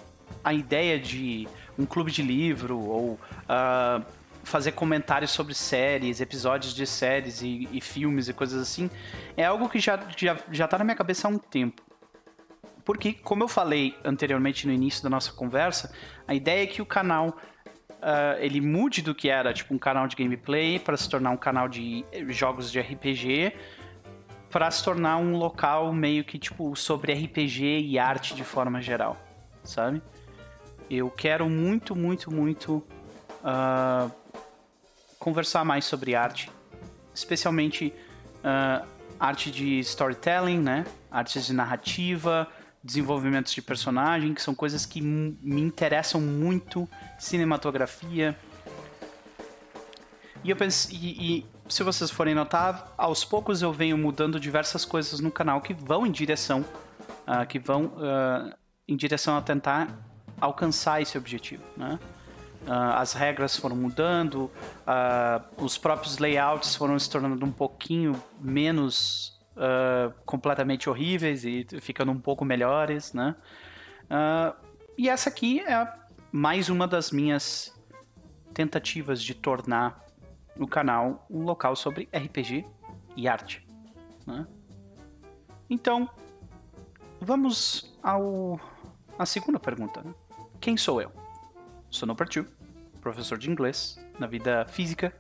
A 0.44 0.54
ideia 0.54 0.98
de 0.98 1.48
um 1.78 1.86
clube 1.86 2.12
de 2.12 2.22
livro 2.22 2.80
ou 2.80 3.12
uh, 3.14 4.06
fazer 4.44 4.72
comentários 4.72 5.32
sobre 5.32 5.54
séries, 5.54 6.22
episódios 6.22 6.74
de 6.74 6.86
séries 6.88 7.42
e, 7.42 7.68
e, 7.72 7.82
filmes 7.82 8.30
e 8.30 8.34
coisas 8.34 8.62
assim, 8.62 8.90
é 9.36 9.46
algo 9.46 9.68
que 9.70 9.80
já, 9.80 10.00
já, 10.18 10.38
já 10.52 10.68
tá 10.68 10.78
na 10.78 10.84
minha 10.84 10.96
cabeça 10.96 11.28
há 11.28 11.32
um 11.32 11.38
tempo. 11.38 11.82
Porque, 12.90 13.14
como 13.14 13.44
eu 13.44 13.48
falei 13.48 13.96
anteriormente 14.04 14.66
no 14.66 14.74
início 14.74 15.04
da 15.04 15.12
nossa 15.12 15.32
conversa, 15.32 15.94
a 16.28 16.34
ideia 16.34 16.64
é 16.64 16.66
que 16.66 16.82
o 16.82 16.86
canal 16.88 17.28
uh, 17.28 18.40
ele 18.40 18.60
mude 18.60 19.04
do 19.04 19.14
que 19.14 19.30
era 19.30 19.54
tipo 19.54 19.76
um 19.76 19.78
canal 19.78 20.08
de 20.08 20.16
gameplay 20.16 20.80
para 20.80 20.98
se 20.98 21.08
tornar 21.08 21.30
um 21.30 21.38
canal 21.38 21.70
de 21.70 22.04
jogos 22.30 22.72
de 22.72 22.80
RPG 22.80 23.54
para 24.50 24.72
se 24.72 24.84
tornar 24.84 25.18
um 25.18 25.38
local 25.38 25.94
meio 25.94 26.24
que 26.24 26.40
tipo 26.40 26.76
sobre 26.76 27.14
RPG 27.14 27.82
e 27.82 28.00
arte 28.00 28.34
de 28.34 28.44
forma 28.44 28.82
geral, 28.82 29.16
sabe? 29.64 30.02
Eu 30.90 31.12
quero 31.12 31.48
muito, 31.48 31.96
muito, 31.96 32.34
muito 32.34 32.84
uh, 33.44 34.12
conversar 35.20 35.64
mais 35.64 35.86
sobre 35.86 36.16
arte, 36.16 36.50
especialmente 37.14 37.94
uh, 38.38 38.84
arte 39.20 39.52
de 39.52 39.78
storytelling, 39.78 40.58
né? 40.58 40.86
Artes 41.12 41.46
de 41.46 41.54
narrativa, 41.54 42.48
desenvolvimentos 42.84 43.54
de 43.54 43.62
personagem, 43.62 44.34
que 44.34 44.42
são 44.42 44.56
coisas 44.56 44.86
que 44.86 45.02
me 45.02 45.62
interessam 45.62 46.22
muito, 46.22 46.88
cinematografia. 47.18 48.38
E 50.44 50.50
eu 50.50 50.56
pensei, 50.56 50.98
e, 50.98 51.38
e, 51.38 51.46
se 51.68 51.84
vocês 51.84 52.10
forem 52.10 52.34
notar, 52.34 52.94
aos 52.98 53.26
poucos 53.26 53.62
eu 53.62 53.74
venho 53.74 53.98
mudando 53.98 54.40
diversas 54.40 54.86
coisas 54.86 55.20
no 55.20 55.30
canal 55.30 55.62
que 55.62 55.74
vão 55.74 56.06
em 56.06 56.12
direção, 56.12 56.62
uh, 57.28 57.46
que 57.48 57.60
vão 57.60 57.88
uh, 57.88 58.54
em 58.88 58.96
direção 58.96 59.38
a 59.38 59.42
tentar 59.42 59.90
alcançar 60.40 61.02
esse 61.02 61.18
objetivo, 61.18 61.64
né? 61.76 62.00
Uh, 62.62 62.72
as 62.96 63.14
regras 63.14 63.56
foram 63.56 63.76
mudando, 63.76 64.52
os 65.58 65.78
próprios 65.78 66.18
layouts 66.18 66.76
foram 66.76 67.00
se 67.00 67.10
tornando 67.10 67.46
um 67.46 67.52
pouquinho 67.52 68.22
menos 68.40 69.39
uh, 69.60 70.14
completamente 70.26 70.90
horríveis 70.90 71.44
e 71.44 71.68
ficando 71.82 72.12
um 72.12 72.20
pouco 72.20 72.46
melhores, 72.46 73.14
né? 73.14 73.36
Uh, 74.06 74.56
e 74.98 75.10
essa 75.10 75.30
aqui 75.30 75.60
é 75.60 75.94
mais 76.32 76.70
uma 76.70 76.88
das 76.88 77.12
minhas 77.12 77.78
tentativas 78.54 79.22
de 79.22 79.34
tornar 79.34 80.06
o 80.58 80.68
canal 80.68 81.26
um 81.30 81.44
local 81.44 81.76
sobre 81.76 82.10
RPG 82.14 82.66
e 83.16 83.28
arte. 83.28 83.66
Né? 84.26 84.46
Então, 85.70 86.10
vamos 87.22 87.98
ao 88.04 88.60
a 89.18 89.26
segunda 89.26 89.60
pergunta. 89.60 90.02
Né? 90.02 90.14
Quem 90.60 90.76
sou 90.76 91.02
eu? 91.02 91.12
Sou 91.90 92.08
no 92.08 92.16
Partiu, 92.16 92.46
professor 93.02 93.38
de 93.38 93.50
inglês 93.50 93.98
na 94.20 94.28
vida 94.28 94.66
física, 94.68 95.14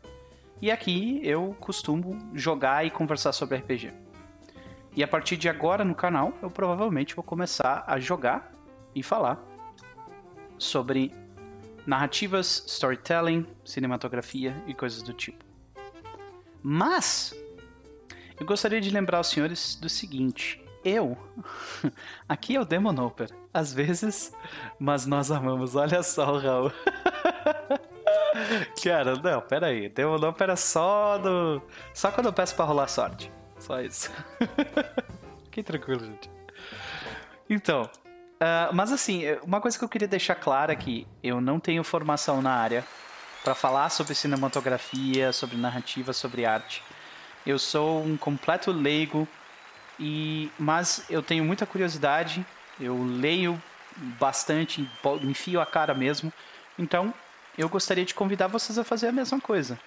e 0.61 0.69
aqui 0.69 1.21
eu 1.23 1.55
costumo 1.59 2.17
jogar 2.33 2.85
e 2.85 2.91
conversar 2.91 3.31
sobre 3.31 3.57
RPG. 3.57 4.08
E 4.95 5.03
a 5.03 5.07
partir 5.07 5.37
de 5.37 5.47
agora 5.47 5.85
no 5.85 5.95
canal, 5.95 6.33
eu 6.41 6.49
provavelmente 6.49 7.15
vou 7.15 7.23
começar 7.23 7.83
a 7.87 7.99
jogar 7.99 8.51
e 8.93 9.03
falar 9.03 9.41
sobre 10.57 11.13
narrativas, 11.85 12.63
storytelling, 12.67 13.45
cinematografia 13.63 14.55
e 14.67 14.73
coisas 14.73 15.01
do 15.01 15.13
tipo. 15.13 15.45
Mas 16.61 17.33
eu 18.39 18.45
gostaria 18.45 18.81
de 18.81 18.89
lembrar 18.89 19.19
os 19.19 19.27
senhores 19.27 19.75
do 19.75 19.89
seguinte: 19.89 20.63
eu, 20.83 21.17
aqui 22.27 22.55
é 22.55 22.61
o 22.61 22.65
Demonoper, 22.65 23.29
às 23.53 23.73
vezes, 23.73 24.33
mas 24.77 25.05
nós 25.05 25.31
amamos. 25.31 25.75
Olha 25.75 26.03
só 26.03 26.33
o 26.33 26.39
Raul. 26.39 26.71
Cara, 28.83 29.15
não, 29.15 29.41
pera 29.41 29.67
aí. 29.67 29.89
Demonoper 29.89 30.49
é 30.49 30.55
só 30.55 31.17
do. 31.17 31.61
Só 31.93 32.11
quando 32.11 32.27
eu 32.27 32.33
peço 32.33 32.55
pra 32.55 32.65
rolar 32.65 32.87
sorte. 32.87 33.31
Só 33.59 33.81
isso. 33.81 34.11
Fiquem 35.45 35.63
tranquilo, 35.63 36.05
gente. 36.05 36.29
Então, 37.49 37.83
uh, 37.83 38.73
mas 38.73 38.91
assim, 38.91 39.23
uma 39.43 39.59
coisa 39.59 39.77
que 39.77 39.83
eu 39.83 39.89
queria 39.89 40.07
deixar 40.07 40.35
clara 40.35 40.73
é 40.73 40.75
que 40.75 41.07
eu 41.21 41.41
não 41.41 41.59
tenho 41.59 41.83
formação 41.83 42.41
na 42.41 42.51
área 42.51 42.85
para 43.43 43.55
falar 43.55 43.89
sobre 43.89 44.13
cinematografia, 44.15 45.31
sobre 45.31 45.57
narrativa, 45.57 46.13
sobre 46.13 46.45
arte. 46.45 46.83
Eu 47.45 47.57
sou 47.57 48.03
um 48.03 48.17
completo 48.17 48.71
leigo 48.71 49.27
e 49.99 50.51
mas 50.57 51.05
eu 51.09 51.21
tenho 51.21 51.43
muita 51.43 51.65
curiosidade. 51.65 52.45
Eu 52.79 53.03
leio 53.03 53.61
bastante, 54.19 54.89
enfio 55.23 55.59
a 55.59 55.65
cara 55.65 55.93
mesmo. 55.93 56.31
Então, 56.77 57.13
eu 57.57 57.67
gostaria 57.67 58.05
de 58.05 58.13
convidar 58.13 58.47
vocês 58.47 58.77
a 58.77 58.83
fazer 58.83 59.07
a 59.07 59.11
mesma 59.11 59.39
coisa. 59.39 59.79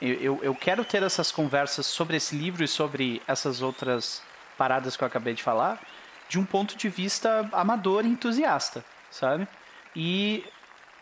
Eu, 0.00 0.38
eu, 0.42 0.54
quero 0.54 0.84
ter 0.84 1.02
essas 1.02 1.32
conversas 1.32 1.84
sobre 1.86 2.16
esse 2.16 2.36
livro 2.36 2.62
e 2.62 2.68
sobre 2.68 3.20
essas 3.26 3.60
outras 3.60 4.22
paradas 4.56 4.96
que 4.96 5.02
eu 5.02 5.06
acabei 5.06 5.34
de 5.34 5.42
falar 5.42 5.80
de 6.28 6.38
um 6.38 6.44
ponto 6.44 6.76
de 6.76 6.88
vista 6.88 7.48
amador 7.52 8.04
e 8.04 8.08
entusiasta, 8.08 8.84
sabe? 9.10 9.48
E 9.96 10.44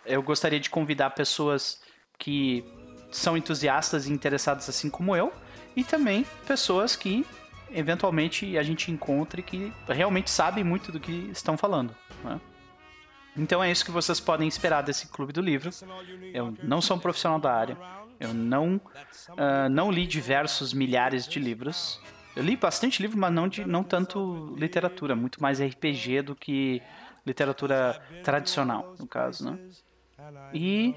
eu 0.04 0.22
gostaria 0.22 0.60
de 0.60 0.70
convidar 0.70 1.10
pessoas 1.10 1.80
que 2.18 2.64
são 3.10 3.36
entusiastas 3.36 4.06
e 4.06 4.12
interessadas 4.12 4.68
assim 4.68 4.88
como 4.88 5.16
eu 5.16 5.32
e 5.74 5.84
também 5.84 6.24
pessoas 6.46 6.96
que 6.96 7.26
eventualmente 7.70 8.56
a 8.56 8.62
gente 8.62 8.90
encontre 8.90 9.42
que 9.42 9.72
realmente 9.88 10.30
sabem 10.30 10.62
muito 10.62 10.92
do 10.92 11.00
que 11.00 11.28
estão 11.32 11.56
falando. 11.56 11.94
Né? 12.24 12.40
Então 13.36 13.62
é 13.62 13.70
isso 13.70 13.84
que 13.84 13.90
vocês 13.90 14.18
podem 14.20 14.48
esperar 14.48 14.82
desse 14.82 15.08
clube 15.08 15.32
do 15.32 15.42
livro. 15.42 15.70
Eu 16.32 16.54
não 16.62 16.80
sou 16.80 16.96
um 16.96 17.00
profissional 17.00 17.38
da 17.38 17.52
área. 17.52 17.76
Eu 18.18 18.32
não, 18.32 18.76
uh, 18.76 19.68
não 19.70 19.90
li 19.90 20.06
diversos 20.06 20.72
milhares 20.72 21.26
de 21.26 21.38
livros. 21.38 22.00
Eu 22.34 22.42
li 22.42 22.56
bastante 22.56 23.00
livro, 23.00 23.18
mas 23.18 23.32
não, 23.32 23.48
de, 23.48 23.64
não 23.64 23.82
tanto 23.82 24.54
literatura, 24.58 25.16
muito 25.16 25.40
mais 25.40 25.60
RPG 25.60 26.22
do 26.22 26.34
que 26.34 26.82
literatura 27.24 28.00
tradicional, 28.22 28.94
no 28.98 29.06
caso, 29.06 29.50
né? 29.50 29.58
E 30.52 30.94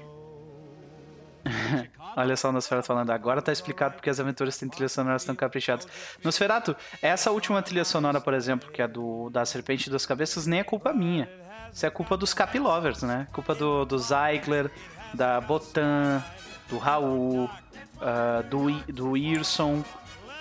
Olha 2.16 2.36
só 2.36 2.48
o 2.48 2.52
Nosferatu 2.52 2.86
falando, 2.86 3.10
agora 3.10 3.40
tá 3.40 3.52
explicado 3.52 3.94
porque 3.94 4.10
as 4.10 4.20
aventuras 4.20 4.58
têm 4.58 4.68
trilhas 4.68 4.92
sonoras 4.92 5.24
tão 5.24 5.34
caprichadas. 5.34 5.86
Nosferatu, 6.22 6.76
essa 7.00 7.30
última 7.30 7.62
trilha 7.62 7.84
sonora, 7.84 8.20
por 8.20 8.34
exemplo, 8.34 8.70
que 8.70 8.82
é 8.82 8.88
do 8.88 9.30
da 9.30 9.44
Serpente 9.44 9.88
das 9.88 10.04
Cabeças, 10.04 10.46
nem 10.46 10.60
é 10.60 10.64
culpa 10.64 10.92
minha. 10.92 11.28
Isso 11.72 11.86
é 11.86 11.90
culpa 11.90 12.16
dos 12.16 12.34
Capilovers, 12.34 13.02
né? 13.02 13.28
Culpa 13.32 13.54
do, 13.54 13.84
do 13.84 13.98
Zeigler, 13.98 14.70
da 15.14 15.40
Botan, 15.40 16.22
do 16.70 16.78
Raul, 16.78 17.44
uh, 17.44 18.42
do, 18.48 18.70
do 18.92 19.16
Irson, 19.16 19.84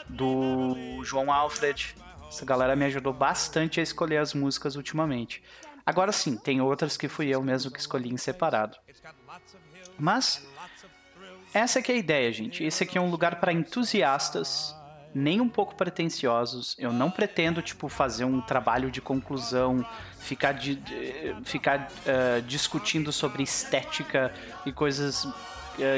do 0.08 1.04
João 1.04 1.32
Alfred. 1.32 1.96
Essa 2.30 2.46
galera 2.46 2.76
me 2.76 2.86
ajudou 2.86 3.12
bastante 3.12 3.80
a 3.80 3.84
escolher 3.84 4.18
as 4.18 4.34
músicas 4.34 4.76
ultimamente. 4.76 5.44
Agora 5.86 6.12
sim, 6.12 6.38
tem 6.38 6.62
outras 6.62 6.96
que 6.96 7.08
fui 7.08 7.28
eu 7.28 7.42
mesmo 7.42 7.72
que 7.72 7.80
escolhi 7.80 8.14
em 8.14 8.18
separado. 8.18 8.78
Mas 9.98 10.48
essa 11.54 11.82
que 11.82 11.92
é 11.92 11.96
a 11.96 11.98
ideia, 11.98 12.32
gente. 12.32 12.64
Esse 12.64 12.84
aqui 12.84 12.98
é 12.98 13.02
um 13.02 13.10
lugar 13.10 13.40
para 13.40 13.52
entusiastas, 13.52 14.76
nem 15.14 15.42
um 15.42 15.50
pouco 15.50 15.74
pretensiosos. 15.74 16.76
Eu 16.78 16.94
não 16.94 17.10
pretendo, 17.10 17.62
tipo, 17.62 17.90
fazer 17.90 18.26
um 18.26 18.40
trabalho 18.40 18.92
de 18.92 19.02
conclusão, 19.02 19.84
ficar, 20.20 20.52
de, 20.52 20.76
de 20.76 21.36
ficar 21.44 21.90
uh, 21.90 22.42
discutindo 22.44 23.12
sobre 23.12 23.42
estética 23.42 24.32
e 24.64 24.72
coisas 24.72 25.28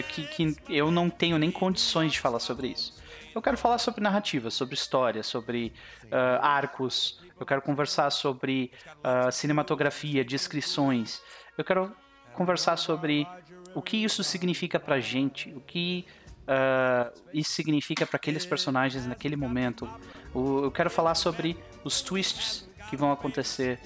que, 0.07 0.27
que 0.27 0.55
eu 0.69 0.91
não 0.91 1.09
tenho 1.09 1.37
nem 1.37 1.51
condições 1.51 2.11
de 2.11 2.19
falar 2.19 2.39
sobre 2.39 2.67
isso. 2.67 2.99
Eu 3.33 3.41
quero 3.41 3.57
falar 3.57 3.77
sobre 3.77 4.01
narrativa, 4.01 4.49
sobre 4.51 4.75
história, 4.75 5.23
sobre 5.23 5.73
uh, 6.05 6.41
arcos. 6.41 7.19
Eu 7.39 7.45
quero 7.45 7.61
conversar 7.61 8.11
sobre 8.11 8.71
cinematografia, 9.31 10.23
descrições. 10.23 11.21
Eu 11.57 11.63
quero 11.63 11.91
conversar 12.33 12.77
sobre 12.77 13.27
o 13.73 13.81
que 13.81 13.97
isso 13.97 14.23
significa 14.23 14.79
pra 14.79 14.99
gente, 14.99 15.49
o 15.55 15.61
que 15.61 16.05
uh, 16.41 17.19
isso 17.33 17.51
significa 17.51 18.05
para 18.05 18.17
aqueles 18.17 18.45
personagens 18.45 19.05
naquele 19.05 19.35
momento. 19.35 19.89
O, 20.33 20.65
eu 20.65 20.71
quero 20.71 20.89
falar 20.89 21.15
sobre 21.15 21.57
os 21.83 22.01
twists 22.01 22.69
que 22.89 22.97
vão 22.97 23.11
acontecer. 23.11 23.79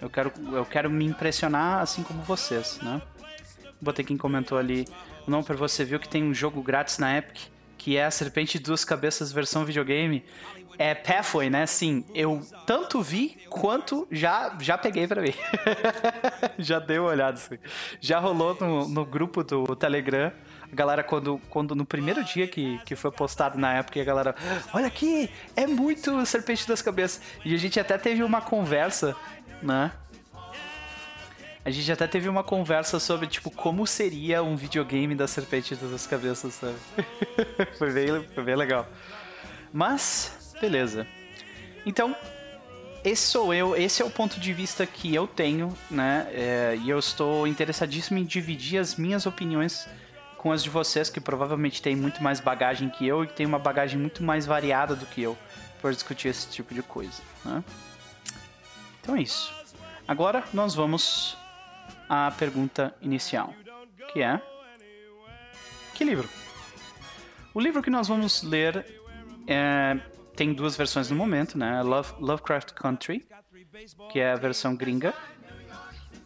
Eu 0.00 0.10
quero, 0.10 0.32
eu 0.52 0.64
quero 0.64 0.90
me 0.90 1.04
impressionar 1.04 1.80
assim 1.80 2.02
como 2.02 2.22
vocês, 2.22 2.78
né? 2.82 3.00
Botei 3.82 4.04
quem 4.04 4.16
comentou 4.16 4.56
ali. 4.56 4.86
Não, 5.26 5.42
para 5.42 5.56
você 5.56 5.84
viu 5.84 5.98
que 5.98 6.08
tem 6.08 6.22
um 6.22 6.32
jogo 6.32 6.62
grátis 6.62 6.98
na 6.98 7.18
Epic 7.18 7.52
que 7.82 7.96
é 7.96 8.04
a 8.04 8.12
Serpente 8.12 8.58
de 8.58 8.64
Duas 8.64 8.84
Cabeças 8.84 9.32
versão 9.32 9.64
videogame. 9.64 10.24
É 10.78 10.94
Pathway, 10.94 11.50
né? 11.50 11.66
Sim, 11.66 12.04
eu 12.14 12.40
tanto 12.64 13.02
vi 13.02 13.36
quanto 13.50 14.06
já, 14.08 14.56
já 14.60 14.78
peguei 14.78 15.08
para 15.08 15.20
mim. 15.20 15.34
já 16.58 16.78
dei 16.78 17.00
uma 17.00 17.10
olhada. 17.10 17.40
Já 18.00 18.20
rolou 18.20 18.56
no, 18.60 18.88
no 18.88 19.04
grupo 19.04 19.42
do 19.42 19.74
Telegram. 19.74 20.30
A 20.70 20.74
galera, 20.74 21.02
quando, 21.02 21.40
quando 21.50 21.74
no 21.74 21.84
primeiro 21.84 22.22
dia 22.22 22.46
que, 22.46 22.78
que 22.86 22.94
foi 22.94 23.10
postado 23.10 23.58
na 23.58 23.74
época, 23.74 24.00
a 24.00 24.04
galera, 24.04 24.34
olha 24.72 24.86
aqui, 24.86 25.28
é 25.56 25.66
muito 25.66 26.24
Serpente 26.24 26.66
das 26.68 26.80
Cabeças. 26.80 27.20
E 27.44 27.52
a 27.52 27.58
gente 27.58 27.80
até 27.80 27.98
teve 27.98 28.22
uma 28.22 28.40
conversa, 28.40 29.16
né? 29.60 29.90
A 31.64 31.70
gente 31.70 31.90
até 31.92 32.06
teve 32.06 32.28
uma 32.28 32.42
conversa 32.42 32.98
sobre, 32.98 33.26
tipo, 33.26 33.50
como 33.50 33.86
seria 33.86 34.42
um 34.42 34.56
videogame 34.56 35.14
da 35.14 35.28
Serpente 35.28 35.74
das 35.76 36.06
Cabeças, 36.06 36.54
sabe? 36.54 36.76
foi, 37.78 37.92
bem, 37.92 38.24
foi 38.34 38.42
bem 38.42 38.56
legal. 38.56 38.88
Mas, 39.72 40.42
Beleza. 40.62 41.08
Então, 41.84 42.14
esse 43.04 43.26
sou 43.26 43.52
eu, 43.52 43.74
esse 43.74 44.00
é 44.00 44.04
o 44.04 44.10
ponto 44.10 44.38
de 44.38 44.52
vista 44.52 44.86
que 44.86 45.12
eu 45.12 45.26
tenho, 45.26 45.76
né? 45.90 46.28
É, 46.32 46.78
e 46.80 46.88
eu 46.88 47.00
estou 47.00 47.48
interessadíssimo 47.48 48.16
em 48.16 48.24
dividir 48.24 48.78
as 48.78 48.94
minhas 48.94 49.26
opiniões 49.26 49.88
com 50.38 50.52
as 50.52 50.62
de 50.62 50.70
vocês, 50.70 51.10
que 51.10 51.20
provavelmente 51.20 51.82
têm 51.82 51.96
muito 51.96 52.22
mais 52.22 52.38
bagagem 52.38 52.88
que 52.90 53.04
eu 53.04 53.24
e 53.24 53.26
tem 53.26 53.44
uma 53.44 53.58
bagagem 53.58 53.98
muito 53.98 54.22
mais 54.22 54.46
variada 54.46 54.94
do 54.94 55.04
que 55.04 55.20
eu 55.20 55.36
por 55.80 55.92
discutir 55.92 56.28
esse 56.28 56.48
tipo 56.48 56.72
de 56.72 56.82
coisa. 56.82 57.20
Né? 57.44 57.64
Então 59.00 59.16
é 59.16 59.22
isso. 59.22 59.52
Agora 60.06 60.44
nós 60.52 60.76
vamos 60.76 61.36
à 62.12 62.30
pergunta 62.30 62.94
inicial, 63.00 63.54
que 64.12 64.20
é: 64.20 64.38
Que 65.94 66.04
livro? 66.04 66.28
O 67.54 67.60
livro 67.60 67.82
que 67.82 67.88
nós 67.88 68.06
vamos 68.06 68.42
ler 68.42 68.84
é 69.46 69.98
tem 70.36 70.52
duas 70.52 70.76
versões 70.76 71.10
no 71.10 71.16
momento, 71.16 71.56
né? 71.56 71.82
Love, 71.82 72.14
Lovecraft 72.18 72.72
Country, 72.72 73.26
que 74.10 74.18
é 74.18 74.32
a 74.32 74.36
versão 74.36 74.74
gringa, 74.74 75.14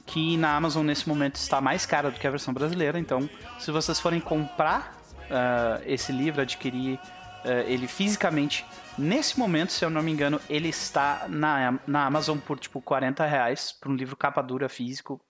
que 0.05 0.37
na 0.37 0.57
Amazon 0.57 0.85
nesse 0.85 1.09
momento 1.09 1.37
está 1.37 1.61
mais 1.61 1.87
cara 1.87 2.11
do 2.11 2.19
que 2.19 2.27
a 2.27 2.31
versão 2.31 2.53
brasileira. 2.55 2.99
Então, 2.99 3.29
se 3.59 3.71
vocês 3.71 4.01
forem 4.01 4.21
comprar 4.21 4.97
uh, 5.23 5.83
esse 5.85 6.13
livro, 6.13 6.41
adquirir 6.41 6.95
uh, 6.95 7.49
ele 7.67 7.87
fisicamente, 7.87 8.65
nesse 8.97 9.39
momento, 9.39 9.73
se 9.73 9.85
eu 9.85 9.91
não 9.91 10.03
me 10.03 10.13
engano, 10.13 10.41
ele 10.49 10.69
está 10.69 11.27
na, 11.29 11.79
na 11.87 12.07
Amazon 12.07 12.39
por 12.39 12.59
tipo 12.59 12.81
40 12.81 13.25
reais 13.27 13.73
para 13.73 13.91
um 13.91 13.95
livro 13.95 14.17
capa 14.17 14.41
dura 14.41 14.69
físico. 14.69 15.21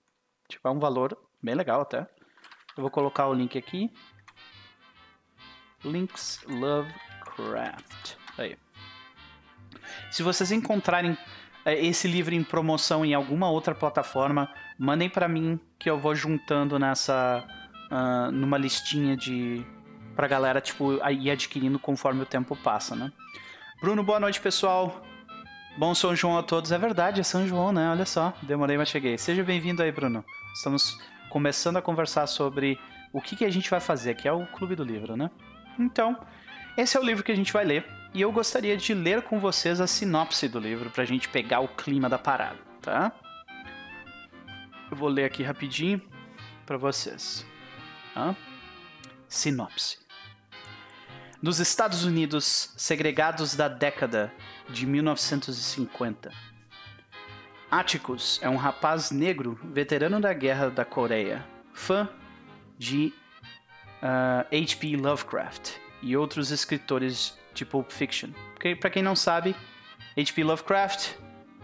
Tipo, 0.49 0.69
é 0.69 0.71
um 0.71 0.79
valor 0.79 1.17
bem 1.43 1.55
legal 1.55 1.81
até. 1.81 2.01
Eu 2.77 2.83
vou 2.83 2.91
colocar 2.91 3.27
o 3.27 3.35
link 3.35 3.57
aqui. 3.57 3.93
Links 5.85 6.41
Lovecraft. 6.47 8.17
Aí. 8.39 8.59
Se 10.11 10.23
vocês 10.23 10.53
encontrarem 10.53 11.17
é, 11.65 11.75
esse 11.85 12.07
livro 12.07 12.35
em 12.35 12.45
promoção 12.45 13.05
em 13.05 13.15
alguma 13.15 13.51
outra 13.51 13.75
plataforma, 13.75 14.53
mandem 14.79 15.09
para 15.09 15.29
mim 15.29 15.59
que 15.79 15.89
eu 15.89 15.99
vou 15.99 16.15
juntando 16.15 16.79
nessa 16.79 17.45
uh, 17.91 18.31
numa 18.31 18.59
listinha 18.59 19.17
de 19.17 19.65
pra 20.15 20.27
galera 20.27 20.61
tipo 20.61 20.95
ir 21.11 21.31
adquirindo 21.31 21.79
conforme 21.79 22.23
o 22.23 22.27
tempo 22.27 22.57
passa, 22.57 22.97
né? 22.97 23.13
Bruno, 23.81 24.03
boa 24.03 24.19
noite, 24.19 24.41
pessoal. 24.41 25.03
Bom 25.77 25.95
São 25.95 26.17
João 26.17 26.39
a 26.39 26.43
todos. 26.43 26.73
É 26.73 26.79
verdade, 26.79 27.21
é 27.21 27.23
São 27.23 27.47
João, 27.47 27.71
né? 27.71 27.91
Olha 27.91 28.07
só, 28.07 28.33
demorei, 28.43 28.79
mas 28.79 28.89
cheguei. 28.89 29.19
Seja 29.19 29.45
bem-vindo 29.45 29.83
aí, 29.83 29.93
Bruno. 29.93 30.25
Estamos 30.55 30.99
começando 31.29 31.77
a 31.77 31.83
conversar 31.83 32.27
sobre 32.27 32.81
o 33.13 33.21
que, 33.21 33.37
que 33.37 33.45
a 33.45 33.51
gente 33.51 33.69
vai 33.69 33.79
fazer, 33.79 34.15
que 34.15 34.27
é 34.27 34.33
o 34.33 34.47
Clube 34.47 34.75
do 34.75 34.83
Livro, 34.83 35.19
né? 35.19 35.31
Então, 35.79 36.19
esse 36.79 36.97
é 36.97 37.01
o 37.01 37.03
livro 37.03 37.23
que 37.23 37.31
a 37.31 37.37
gente 37.37 37.53
vai 37.53 37.65
ler 37.65 37.85
e 38.15 38.23
eu 38.23 38.33
gostaria 38.33 38.75
de 38.75 38.95
ler 38.95 39.21
com 39.21 39.39
vocês 39.39 39.79
a 39.79 39.87
sinopse 39.87 40.49
do 40.49 40.59
livro 40.59 40.89
para 40.89 41.03
a 41.03 41.07
gente 41.07 41.29
pegar 41.29 41.61
o 41.61 41.69
clima 41.69 42.09
da 42.09 42.19
parada, 42.19 42.59
tá? 42.81 43.13
Eu 44.91 44.97
vou 44.97 45.11
ler 45.11 45.27
aqui 45.27 45.43
rapidinho 45.43 46.01
para 46.65 46.79
vocês. 46.79 47.45
Tá? 48.15 48.35
Sinopse. 49.29 50.06
Nos 51.43 51.61
Estados 51.61 52.05
Unidos, 52.05 52.73
segregados 52.77 53.55
da 53.55 53.69
década 53.69 54.33
de 54.71 54.87
1950, 54.87 56.33
Atticus 57.71 58.41
é 58.43 58.49
um 58.49 58.57
rapaz 58.57 59.11
negro 59.11 59.59
veterano 59.65 60.19
da 60.19 60.33
Guerra 60.33 60.71
da 60.71 60.85
Coreia, 60.85 61.45
fã 61.75 62.09
de 62.79 63.13
H.P. 64.51 64.97
Uh, 64.97 65.03
Lovecraft 65.03 65.73
e 66.01 66.17
outros 66.17 66.51
escritores 66.51 67.37
de 67.53 67.65
Pulp 67.67 67.91
Fiction. 67.91 68.31
Pra 68.81 68.89
quem 68.89 69.03
não 69.03 69.15
sabe, 69.15 69.55
H.P. 70.17 70.43
Lovecraft, 70.43 71.17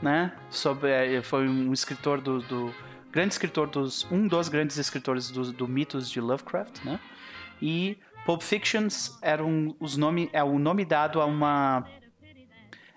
né? 0.02 0.32
Sobre, 0.50 0.90
é, 0.90 1.22
foi 1.22 1.48
um 1.48 1.72
escritor 1.72 2.20
do, 2.20 2.40
do, 2.40 2.74
grande 3.10 3.32
escritor 3.32 3.68
dos 3.68 4.06
um 4.10 4.26
dos 4.26 4.48
grandes 4.48 4.76
escritores 4.76 5.30
do, 5.30 5.52
do 5.52 5.68
mitos 5.68 6.10
de 6.10 6.20
Lovecraft, 6.20 6.84
né? 6.84 7.00
E 7.60 7.96
Pulp 8.24 8.42
Fictions 8.42 9.18
era 9.20 9.44
um, 9.44 9.74
os 9.80 9.96
nome, 9.96 10.30
é 10.32 10.42
o 10.42 10.58
nome 10.58 10.84
dado 10.84 11.20
a 11.20 11.26
uma 11.26 11.86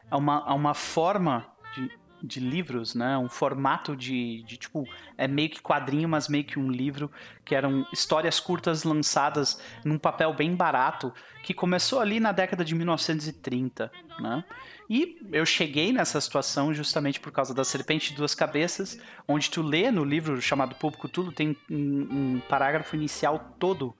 a 0.09 0.17
uma, 0.17 0.43
a 0.45 0.53
uma 0.53 0.73
forma 0.73 1.47
de, 1.73 1.91
de 2.21 2.39
livros, 2.39 2.93
né? 2.95 3.17
Um 3.17 3.27
formato 3.27 3.95
de, 3.95 4.43
de, 4.43 4.57
tipo, 4.57 4.87
é 5.17 5.27
meio 5.27 5.49
que 5.49 5.61
quadrinho, 5.61 6.07
mas 6.07 6.27
meio 6.27 6.43
que 6.43 6.59
um 6.59 6.69
livro, 6.69 7.11
que 7.43 7.55
eram 7.55 7.85
histórias 7.91 8.39
curtas 8.39 8.83
lançadas 8.83 9.59
num 9.83 9.97
papel 9.97 10.33
bem 10.33 10.55
barato, 10.55 11.13
que 11.43 11.53
começou 11.53 11.99
ali 11.99 12.19
na 12.19 12.31
década 12.31 12.63
de 12.63 12.75
1930, 12.75 13.91
né? 14.19 14.43
E 14.87 15.17
eu 15.31 15.45
cheguei 15.45 15.91
nessa 15.91 16.21
situação 16.21 16.71
justamente 16.71 17.19
por 17.19 17.31
causa 17.31 17.53
da 17.53 17.63
Serpente 17.63 18.11
de 18.11 18.17
Duas 18.17 18.35
Cabeças, 18.35 18.99
onde 19.27 19.49
tu 19.49 19.63
lê 19.63 19.89
no 19.89 20.03
livro 20.03 20.39
chamado 20.39 20.75
Público 20.75 21.07
Cthulhu, 21.07 21.31
tem 21.31 21.57
um, 21.69 22.35
um 22.35 22.41
parágrafo 22.47 22.95
inicial 22.95 23.55
todo 23.59 23.95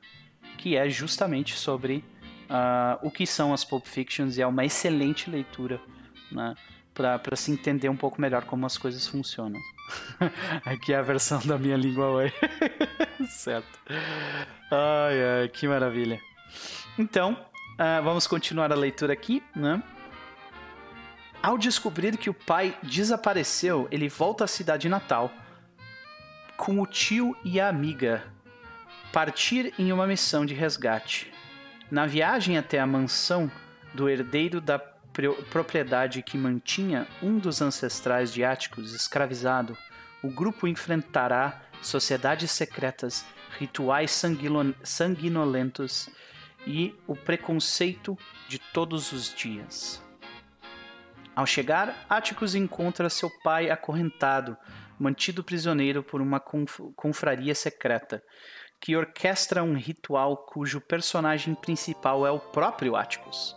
que 0.57 0.75
é 0.75 0.89
justamente 0.89 1.55
sobre 1.55 2.03
uh, 2.49 3.05
o 3.05 3.11
que 3.11 3.25
são 3.25 3.53
as 3.53 3.63
Pulp 3.63 3.85
Fictions 3.85 4.37
e 4.37 4.41
é 4.41 4.47
uma 4.47 4.65
excelente 4.65 5.29
leitura, 5.29 5.79
né? 6.31 6.55
para 6.93 7.35
se 7.35 7.51
entender 7.51 7.89
um 7.89 7.97
pouco 7.97 8.21
melhor 8.21 8.45
como 8.45 8.65
as 8.65 8.77
coisas 8.77 9.05
funcionam. 9.05 9.59
Aqui 10.63 10.93
é 10.93 10.97
a 10.97 11.01
versão 11.01 11.39
da 11.45 11.57
minha 11.57 11.75
língua 11.75 12.07
oi. 12.07 12.33
certo. 13.27 13.79
Ai, 14.71 15.41
ai, 15.41 15.49
que 15.49 15.67
maravilha. 15.67 16.21
Então, 16.97 17.33
uh, 17.33 18.01
vamos 18.01 18.25
continuar 18.25 18.71
a 18.71 18.75
leitura 18.75 19.11
aqui, 19.11 19.43
né? 19.53 19.83
Ao 21.43 21.57
descobrir 21.57 22.17
que 22.17 22.29
o 22.29 22.33
pai 22.33 22.75
desapareceu, 22.81 23.87
ele 23.91 24.07
volta 24.07 24.45
à 24.45 24.47
cidade 24.47 24.87
natal 24.87 25.29
com 26.55 26.81
o 26.81 26.87
tio 26.87 27.35
e 27.43 27.59
a 27.59 27.67
amiga 27.67 28.23
partir 29.15 29.73
em 29.79 29.93
uma 29.93 30.05
missão 30.05 30.45
de 30.45 30.53
resgate. 30.53 31.31
Na 31.89 32.05
viagem 32.05 32.57
até 32.57 32.81
a 32.81 32.85
mansão 32.85 33.49
do 33.93 34.09
herdeiro 34.09 34.59
da 34.59 34.77
propriedade 34.77 36.21
que 36.21 36.37
mantinha 36.37 37.07
um 37.23 37.39
dos 37.39 37.61
ancestrais 37.61 38.33
de 38.33 38.43
Áticos 38.43 38.93
escravizado, 38.93 39.77
o 40.21 40.27
grupo 40.27 40.67
enfrentará 40.67 41.61
sociedades 41.81 42.51
secretas, 42.51 43.25
rituais 43.57 44.11
sanguinolentos 44.83 46.09
e 46.67 46.93
o 47.07 47.15
preconceito 47.15 48.17
de 48.49 48.59
todos 48.59 49.13
os 49.13 49.33
dias. 49.33 50.03
Ao 51.33 51.45
chegar, 51.45 52.05
Atticus 52.09 52.53
encontra 52.53 53.09
seu 53.09 53.29
pai 53.41 53.69
acorrentado, 53.69 54.57
mantido 54.99 55.41
prisioneiro 55.41 56.03
por 56.03 56.21
uma 56.21 56.41
conf 56.41 56.79
confraria 56.97 57.55
secreta, 57.55 58.21
que 58.85 58.95
orquestra 58.95 59.63
um 59.63 59.73
ritual 59.73 60.37
cujo 60.37 60.79
personagem 60.79 61.55
principal 61.55 62.23
é 62.23 62.29
o 62.29 62.37
próprio 62.37 62.95
Atticus. 62.95 63.55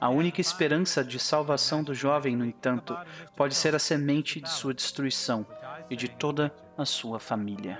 A 0.00 0.08
única 0.08 0.40
esperança 0.40 1.02
de 1.02 1.18
salvação 1.18 1.82
do 1.82 1.92
jovem, 1.92 2.36
no 2.36 2.44
entanto, 2.44 2.96
pode 3.36 3.56
ser 3.56 3.74
a 3.74 3.80
semente 3.80 4.40
de 4.40 4.48
sua 4.48 4.72
destruição 4.72 5.44
e 5.90 5.96
de 5.96 6.06
toda 6.06 6.54
a 6.76 6.84
sua 6.84 7.18
família. 7.18 7.76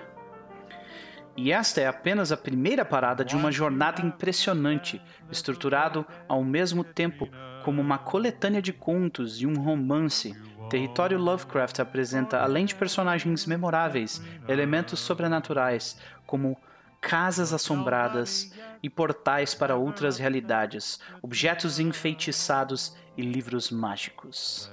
E 1.36 1.52
esta 1.52 1.80
é 1.80 1.86
apenas 1.86 2.32
a 2.32 2.36
primeira 2.36 2.84
parada 2.84 3.24
de 3.24 3.36
uma 3.36 3.52
jornada 3.52 4.02
impressionante, 4.02 5.00
estruturado 5.30 6.04
ao 6.26 6.42
mesmo 6.42 6.82
tempo 6.82 7.28
como 7.64 7.80
uma 7.80 7.98
coletânea 7.98 8.60
de 8.60 8.72
contos 8.72 9.40
e 9.40 9.46
um 9.46 9.54
romance. 9.54 10.36
Território 10.68 11.16
Lovecraft 11.16 11.78
apresenta, 11.78 12.40
além 12.40 12.66
de 12.66 12.74
personagens 12.74 13.46
memoráveis, 13.46 14.20
elementos 14.48 14.98
sobrenaturais, 14.98 15.96
como 16.26 16.58
casas 17.00 17.52
assombradas 17.52 18.52
e 18.82 18.90
portais 18.90 19.54
para 19.54 19.76
outras 19.76 20.18
realidades, 20.18 21.00
objetos 21.22 21.78
enfeitiçados 21.78 22.96
e 23.16 23.22
livros 23.22 23.70
mágicos. 23.70 24.70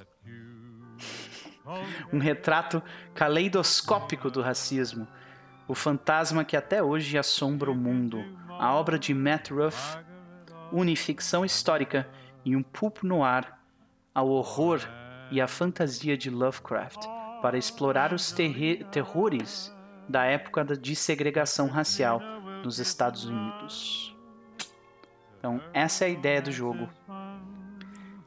Um 2.13 2.19
retrato 2.19 2.81
caleidoscópico 3.13 4.29
do 4.29 4.41
racismo, 4.41 5.07
o 5.67 5.73
fantasma 5.73 6.45
que 6.45 6.55
até 6.55 6.81
hoje 6.81 7.17
assombra 7.17 7.71
o 7.71 7.75
mundo. 7.75 8.23
A 8.59 8.73
obra 8.73 8.99
de 8.99 9.13
Matt 9.13 9.49
Ruff 9.49 9.97
une 10.71 10.95
ficção 10.95 11.45
histórica 11.45 12.07
e 12.43 12.55
um 12.55 12.63
pulp 12.63 13.03
noir 13.03 13.51
ao 14.13 14.29
horror 14.29 14.81
e 15.31 15.41
à 15.41 15.47
fantasia 15.47 16.17
de 16.17 16.29
Lovecraft 16.29 17.05
para 17.41 17.57
explorar 17.57 18.13
os 18.13 18.33
terrores 18.91 19.74
da 20.07 20.23
época 20.25 20.63
de 20.63 20.95
segregação 20.95 21.67
racial 21.67 22.21
nos 22.63 22.79
Estados 22.79 23.25
Unidos. 23.25 24.15
Então, 25.39 25.61
essa 25.73 26.05
é 26.05 26.07
a 26.07 26.11
ideia 26.11 26.41
do 26.41 26.51
jogo. 26.51 26.89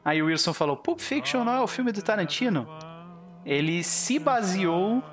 Aí 0.03 0.21
o 0.21 0.27
Wilson 0.27 0.53
falou: 0.53 0.77
Pulp 0.77 0.99
Fiction 0.99 1.43
não 1.43 1.53
é 1.53 1.61
o 1.61 1.67
filme 1.67 1.91
do 1.91 2.01
Tarantino? 2.01 2.67
Ele 3.45 3.83
se 3.83 4.19
baseou 4.19 5.03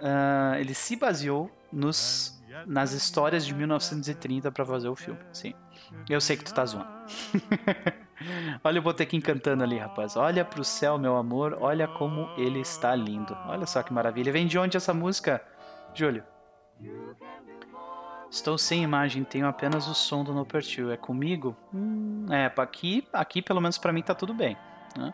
uh, 0.00 0.54
ele 0.58 0.74
se 0.74 0.96
baseou 0.96 1.50
nos, 1.72 2.42
nas 2.66 2.92
histórias 2.92 3.46
de 3.46 3.54
1930 3.54 4.50
para 4.50 4.64
fazer 4.64 4.88
o 4.88 4.96
filme. 4.96 5.20
Sim. 5.32 5.54
Eu 6.08 6.20
sei 6.20 6.36
que 6.36 6.44
tu 6.44 6.54
tá 6.54 6.64
zoando. 6.64 6.88
olha 8.64 8.80
o 8.80 8.82
Botequim 8.82 9.20
cantando 9.20 9.62
ali, 9.64 9.78
rapaz. 9.78 10.16
Olha 10.16 10.44
pro 10.44 10.64
céu, 10.64 10.98
meu 10.98 11.16
amor. 11.16 11.56
Olha 11.60 11.86
como 11.86 12.28
ele 12.36 12.60
está 12.60 12.94
lindo. 12.94 13.36
Olha 13.46 13.66
só 13.66 13.82
que 13.82 13.92
maravilha. 13.92 14.32
Vem 14.32 14.46
de 14.46 14.58
onde 14.58 14.76
essa 14.76 14.94
música, 14.94 15.42
Júlio? 15.94 16.24
Estou 18.30 18.56
sem 18.56 18.82
imagem, 18.82 19.24
tenho 19.24 19.46
apenas 19.46 19.88
o 19.88 19.94
som 19.94 20.22
do 20.22 20.32
No 20.32 20.46
É 20.92 20.96
comigo? 20.96 21.56
Hum, 21.74 22.26
é, 22.30 22.52
aqui, 22.56 23.06
aqui 23.12 23.42
pelo 23.42 23.60
menos 23.60 23.76
para 23.76 23.92
mim 23.92 24.02
tá 24.02 24.14
tudo 24.14 24.32
bem. 24.32 24.56
Né? 24.96 25.12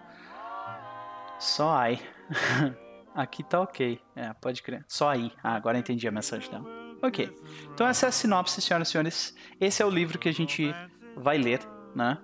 Só 1.39 1.71
ai. 1.75 1.99
Aqui 3.15 3.43
tá 3.43 3.63
ok. 3.63 3.99
É, 4.15 4.35
pode 4.35 4.63
crer. 4.63 4.85
Só 4.87 5.09
aí. 5.09 5.33
Ah, 5.43 5.55
agora 5.55 5.79
entendi 5.79 6.07
a 6.07 6.11
mensagem 6.11 6.51
dela. 6.51 6.67
Ok. 7.03 7.35
Então 7.73 7.87
essa 7.87 8.05
é 8.05 8.09
a 8.11 8.13
sinopse, 8.13 8.61
senhoras 8.61 8.89
e 8.89 8.91
senhores. 8.91 9.35
Esse 9.59 9.83
é 9.83 9.87
o 9.87 9.89
livro 9.89 10.19
que 10.19 10.29
a 10.29 10.33
gente 10.33 10.71
vai 11.17 11.39
ler, 11.39 11.61
né? 11.95 12.19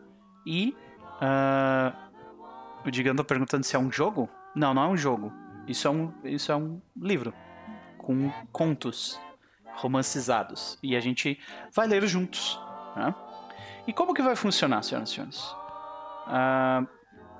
E 0.44 0.76
uh, 1.16 1.96
o 2.86 2.90
Digão 2.90 3.16
tá 3.16 3.24
perguntando 3.24 3.64
se 3.64 3.74
é 3.74 3.78
um 3.78 3.90
jogo. 3.90 4.28
Não, 4.54 4.74
não 4.74 4.82
é 4.82 4.88
um 4.88 4.96
jogo. 4.96 5.32
Isso 5.66 5.88
é 5.88 5.90
um, 5.90 6.12
isso 6.24 6.52
é 6.52 6.56
um 6.56 6.78
livro 6.94 7.32
com 8.02 8.30
contos 8.52 9.18
romancizados. 9.74 10.78
E 10.82 10.94
a 10.96 11.00
gente 11.00 11.38
vai 11.72 11.86
ler 11.86 12.06
juntos. 12.06 12.60
Né? 12.94 13.14
E 13.86 13.92
como 13.92 14.12
que 14.12 14.22
vai 14.22 14.36
funcionar, 14.36 14.82
senhoras 14.82 15.10
e 15.10 15.14
senhores? 15.14 15.42
Uh, 16.26 16.86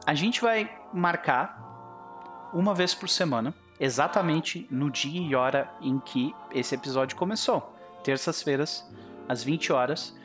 a 0.07 0.15
gente 0.15 0.41
vai 0.41 0.71
marcar 0.93 2.51
uma 2.53 2.75
vez 2.75 2.95
por 2.95 3.09
semana, 3.09 3.55
exatamente 3.79 4.67
no 4.71 4.91
dia 4.91 5.21
e 5.21 5.35
hora 5.35 5.73
em 5.81 5.99
que 5.99 6.35
esse 6.53 6.75
episódio 6.75 7.17
começou, 7.17 7.77
terças-feiras, 8.03 8.89
às 9.29 9.43
20 9.43 9.73
horas. 9.73 10.17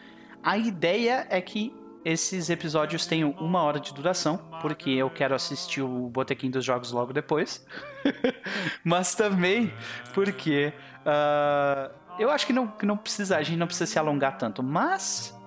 A 0.43 0.57
ideia 0.57 1.27
é 1.29 1.39
que 1.41 1.73
esses 2.07 2.49
episódios 2.49 3.05
tenham 3.05 3.31
uma 3.31 3.61
hora 3.61 3.81
de 3.81 3.93
duração, 3.93 4.37
porque 4.61 4.91
eu 4.91 5.09
quero 5.09 5.35
assistir 5.35 5.81
o 5.81 6.07
Botequim 6.07 6.49
dos 6.49 6.63
Jogos 6.63 6.93
logo 6.93 7.11
depois. 7.11 7.67
Mas 8.81 9.13
também 9.13 9.73
porque 10.13 10.71
uh, 11.01 11.93
eu 12.17 12.31
acho 12.31 12.47
que 12.47 12.53
não, 12.53 12.65
que 12.65 12.85
não 12.85 12.95
precisa, 12.95 13.35
a 13.35 13.43
gente 13.43 13.57
não 13.57 13.67
precisa 13.67 13.85
se 13.85 13.99
alongar 13.99 14.37
tanto. 14.37 14.63
Mas 14.63 15.37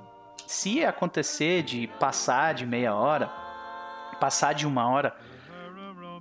se 0.47 0.85
acontecer 0.85 1.63
de 1.63 1.87
passar 1.99 2.53
de 2.53 2.67
meia 2.67 2.95
hora, 2.95 3.29
passar 4.21 4.53
de 4.53 4.67
uma 4.67 4.87
hora, 4.87 5.17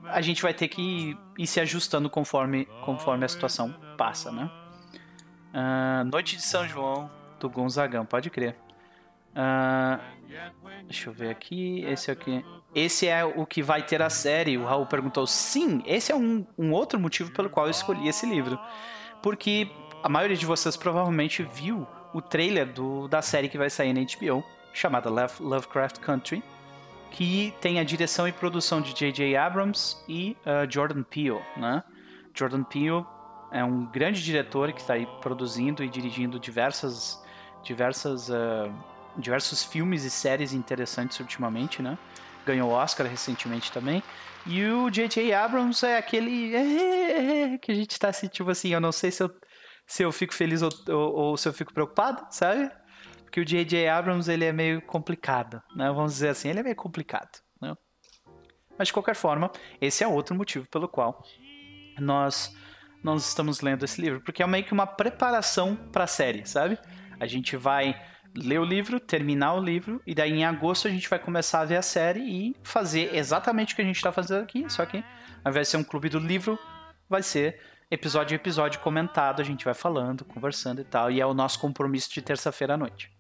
a 0.06 0.22
gente 0.22 0.42
vai 0.42 0.54
ter 0.54 0.70
que 0.70 1.18
ir 1.38 1.48
se 1.48 1.60
ajustando 1.60 2.10
conforme, 2.10 2.66
conforme 2.86 3.26
a 3.26 3.28
situação 3.28 3.76
passa, 3.98 4.32
né? 4.32 4.50
Uh, 5.54 6.06
Noite 6.06 6.38
de 6.38 6.44
São 6.44 6.66
João 6.66 7.12
do 7.42 7.50
Gonzagão, 7.50 8.06
pode 8.06 8.30
crer. 8.30 8.56
Uh, 9.32 10.02
deixa 10.86 11.10
eu 11.10 11.14
ver 11.14 11.30
aqui. 11.30 11.84
Esse 11.86 12.12
aqui. 12.12 12.44
Esse 12.74 13.08
é 13.08 13.24
o 13.26 13.46
que 13.46 13.62
vai 13.62 13.84
ter 13.84 14.02
a 14.02 14.10
série. 14.10 14.58
O 14.58 14.66
Raul 14.66 14.86
perguntou. 14.86 15.26
Sim, 15.28 15.82
esse 15.86 16.12
é 16.12 16.16
um, 16.16 16.46
um 16.58 16.72
outro 16.72 17.00
motivo 17.00 17.32
pelo 17.32 17.50
qual 17.50 17.66
eu 17.66 17.72
escolhi 17.72 18.08
esse 18.08 18.26
livro. 18.26 18.60
Porque 19.22 19.70
a 20.04 20.10
maioria 20.10 20.38
de 20.38 20.46
vocês 20.46 20.78
provavelmente 20.78 21.44
viu 21.44 21.88
o 22.14 22.22
trailer 22.22 22.72
do, 22.72 23.08
da 23.08 23.22
série 23.22 23.50
que 23.50 23.58
vai 23.58 23.70
sair 23.70 23.94
na 23.94 24.02
HBO, 24.02 24.44
chamada 24.74 25.10
Lovecraft 25.10 26.00
Country 26.00 26.44
que 27.12 27.54
tem 27.60 27.80
a 27.80 27.84
direção 27.84 28.28
e 28.28 28.32
produção 28.32 28.82
de 28.82 28.94
J.J. 28.94 29.36
Abrams 29.36 29.98
e 30.08 30.38
uh, 30.46 30.70
Jordan 30.72 31.04
Peele, 31.04 31.42
né? 31.58 31.84
Jordan 32.34 32.64
Peele 32.64 33.06
é 33.52 33.64
um 33.64 33.86
grande 33.86 34.24
diretor 34.24 34.72
que 34.72 34.82
está 34.82 34.94
aí 34.94 35.08
produzindo 35.22 35.84
e 35.84 35.90
dirigindo 35.90 36.40
diversas, 36.40 37.22
diversas 37.64 38.30
uh, 38.30 38.72
diversos 39.20 39.64
filmes 39.64 40.04
e 40.04 40.10
séries 40.10 40.54
interessantes 40.54 41.20
ultimamente, 41.20 41.82
né? 41.82 41.98
Ganhou 42.46 42.72
Oscar 42.72 43.08
recentemente 43.08 43.72
também. 43.72 44.02
E 44.46 44.66
o 44.66 44.90
J.J. 44.90 45.34
Abrams 45.34 45.86
é 45.86 45.98
aquele 45.98 47.58
que 47.62 47.72
a 47.72 47.76
gente 47.76 48.00
tá 48.00 48.10
assim, 48.10 48.28
tipo 48.28 48.50
assim, 48.50 48.70
eu 48.70 48.80
não 48.80 48.92
sei 48.92 49.12
se 49.12 49.22
eu, 49.22 49.30
se 49.86 50.04
eu 50.04 50.12
fico 50.12 50.34
feliz 50.34 50.62
ou, 50.62 50.70
ou, 50.88 51.16
ou 51.16 51.38
se 51.38 51.48
eu 51.48 51.54
fico 51.54 51.74
preocupado, 51.74 52.26
sabe? 52.32 52.72
Porque 53.24 53.42
o 53.42 53.46
J.J. 53.46 53.88
Abrams, 53.88 54.32
ele 54.32 54.46
é 54.46 54.52
meio 54.52 54.82
complicado, 54.82 55.62
né? 55.76 55.92
Vamos 55.92 56.14
dizer 56.14 56.30
assim, 56.30 56.50
ele 56.50 56.62
é 56.62 56.64
meio 56.64 56.76
complicado, 56.76 57.40
né? 57.62 57.76
Mas 58.78 58.88
de 58.88 58.94
qualquer 58.94 59.16
forma, 59.16 59.52
esse 59.80 60.04
é 60.04 60.08
outro 60.08 60.36
motivo 60.36 60.68
pelo 60.70 60.88
qual 60.88 61.24
nós 62.00 62.56
nós 63.04 63.28
estamos 63.28 63.62
lendo 63.62 63.86
esse 63.86 64.02
livro, 64.02 64.22
porque 64.22 64.44
é 64.44 64.48
meio 64.48 64.64
que 64.64 64.74
uma 64.74 64.86
preparação 64.86 65.76
para 65.76 66.04
a 66.04 66.08
série, 66.08 66.46
sabe? 66.46 66.78
A 67.20 67.26
gente 67.26 67.56
vai 67.56 67.96
ler 68.36 68.60
o 68.60 68.64
livro, 68.64 69.00
terminar 69.00 69.54
o 69.54 69.62
livro, 69.62 70.02
e 70.06 70.14
daí 70.14 70.32
em 70.32 70.46
agosto 70.46 70.88
a 70.88 70.92
gente 70.92 71.10
vai 71.10 71.20
começar 71.20 71.62
a 71.62 71.66
ver 71.66 71.78
a 71.78 71.82
série 71.82 72.22
e 72.22 72.56
fazer 72.64 73.16
exatamente 73.16 73.74
o 73.74 73.76
que 73.76 73.82
a 73.82 73.86
gente 73.86 73.96
está 73.96 74.12
fazendo 74.12 74.44
aqui, 74.44 74.66
só 74.70 74.86
que 74.86 75.04
ao 75.44 75.52
invés 75.52 75.68
de 75.68 75.72
ser 75.72 75.78
um 75.78 75.84
clube 75.84 76.10
do 76.10 76.20
livro, 76.20 76.60
vai 77.10 77.24
ser 77.24 77.60
episódio 77.90 78.36
a 78.36 78.38
episódio 78.38 78.80
comentado, 78.82 79.42
a 79.42 79.46
gente 79.46 79.66
vai 79.66 79.74
falando, 79.74 80.24
conversando 80.24 80.82
e 80.82 80.84
tal, 80.84 81.10
e 81.10 81.20
é 81.20 81.26
o 81.26 81.34
nosso 81.34 81.60
compromisso 81.60 82.14
de 82.14 82.22
terça-feira 82.22 82.76
à 82.76 82.78
noite. 82.78 83.12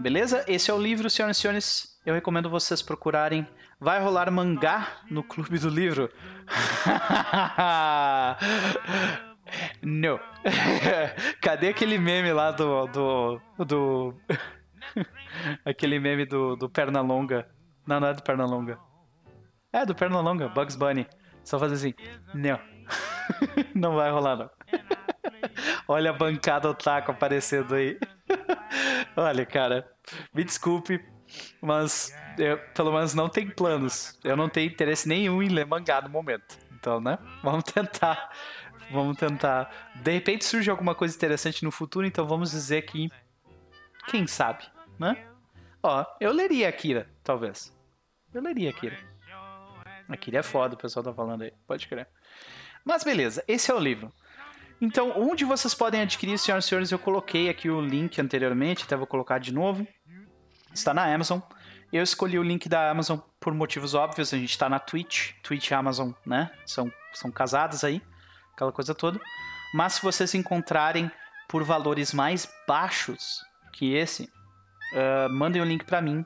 Beleza? 0.00 0.44
Esse 0.46 0.70
é 0.70 0.74
o 0.74 0.80
livro, 0.80 1.10
senhoras 1.10 1.36
e 1.36 1.40
senhores. 1.40 2.00
Eu 2.06 2.14
recomendo 2.14 2.48
vocês 2.48 2.80
procurarem. 2.80 3.44
Vai 3.80 4.00
rolar 4.00 4.30
mangá 4.30 4.86
no 5.10 5.24
Clube 5.24 5.58
do 5.58 5.68
Livro? 5.68 6.08
Não. 9.82 10.18
Cadê 11.40 11.68
aquele 11.68 11.98
meme 11.98 12.32
lá 12.32 12.50
do. 12.50 12.86
do. 12.86 13.40
do. 13.64 14.14
aquele 15.64 15.98
meme 15.98 16.24
do, 16.24 16.56
do 16.56 16.68
Pernalonga? 16.68 17.48
Não, 17.86 18.00
não 18.00 18.08
é 18.08 18.14
do 18.14 18.22
Pernalonga. 18.22 18.78
É, 19.72 19.84
do 19.84 19.94
Pernalonga, 19.94 20.48
Bugs 20.48 20.76
Bunny. 20.76 21.06
Só 21.44 21.58
fazer 21.58 21.74
assim. 21.74 21.94
Não. 22.34 22.58
não 23.74 23.94
vai 23.94 24.10
rolar, 24.10 24.36
não. 24.36 24.50
Olha 25.86 26.10
a 26.10 26.12
bancada 26.12 26.68
otaku 26.68 27.10
aparecendo 27.10 27.74
aí. 27.74 27.98
Olha, 29.16 29.46
cara, 29.46 29.90
me 30.34 30.44
desculpe, 30.44 31.02
mas 31.60 32.14
eu, 32.38 32.58
pelo 32.74 32.92
menos 32.92 33.14
não 33.14 33.28
tem 33.28 33.48
planos. 33.48 34.18
Eu 34.22 34.36
não 34.36 34.48
tenho 34.48 34.70
interesse 34.70 35.08
nenhum 35.08 35.42
em 35.42 35.48
ler 35.48 35.66
mangá 35.66 36.00
no 36.00 36.08
momento. 36.08 36.58
Então, 36.78 37.00
né? 37.00 37.18
Vamos 37.42 37.64
tentar 37.64 38.30
Vamos 38.90 39.16
tentar. 39.16 39.70
De 39.94 40.12
repente 40.12 40.44
surge 40.44 40.70
alguma 40.70 40.94
coisa 40.94 41.14
interessante 41.14 41.64
no 41.64 41.70
futuro, 41.70 42.06
então 42.06 42.26
vamos 42.26 42.50
dizer 42.50 42.82
que. 42.82 43.10
Quem 44.06 44.26
sabe, 44.26 44.64
né? 44.98 45.26
Ó, 45.82 46.04
eu 46.18 46.32
leria 46.32 46.68
Akira, 46.68 47.08
talvez. 47.22 47.76
Eu 48.32 48.40
leria 48.40 48.70
Akira. 48.70 48.98
Akira 50.08 50.38
é 50.38 50.42
foda, 50.42 50.74
o 50.74 50.78
pessoal 50.78 51.04
tá 51.04 51.12
falando 51.12 51.42
aí. 51.42 51.52
Pode 51.66 51.86
crer. 51.86 52.08
Mas 52.84 53.04
beleza, 53.04 53.44
esse 53.46 53.70
é 53.70 53.74
o 53.74 53.78
livro. 53.78 54.10
Então, 54.80 55.12
onde 55.16 55.44
vocês 55.44 55.74
podem 55.74 56.00
adquirir, 56.00 56.38
senhoras 56.38 56.64
e 56.64 56.68
senhores, 56.68 56.90
eu 56.90 56.98
coloquei 56.98 57.50
aqui 57.50 57.68
o 57.68 57.80
link 57.80 58.18
anteriormente, 58.20 58.84
até 58.84 58.96
vou 58.96 59.06
colocar 59.06 59.38
de 59.38 59.52
novo. 59.52 59.86
Está 60.72 60.94
na 60.94 61.12
Amazon. 61.12 61.40
Eu 61.92 62.02
escolhi 62.02 62.38
o 62.38 62.42
link 62.42 62.68
da 62.68 62.90
Amazon 62.90 63.18
por 63.38 63.52
motivos 63.52 63.94
óbvios, 63.94 64.32
a 64.32 64.38
gente 64.38 64.50
está 64.50 64.68
na 64.68 64.78
Twitch, 64.78 65.32
Twitch 65.42 65.70
e 65.70 65.74
Amazon, 65.74 66.12
né? 66.24 66.50
São, 66.64 66.90
são 67.12 67.30
casados 67.30 67.84
aí 67.84 68.00
aquela 68.58 68.72
coisa 68.72 68.94
toda. 68.94 69.20
Mas 69.72 69.94
se 69.94 70.02
vocês 70.02 70.34
encontrarem 70.34 71.10
por 71.48 71.62
valores 71.62 72.12
mais 72.12 72.48
baixos 72.66 73.42
que 73.72 73.94
esse, 73.94 74.24
uh, 74.92 75.30
mandem 75.30 75.62
o 75.62 75.64
um 75.64 75.68
link 75.68 75.84
para 75.84 76.02
mim 76.02 76.24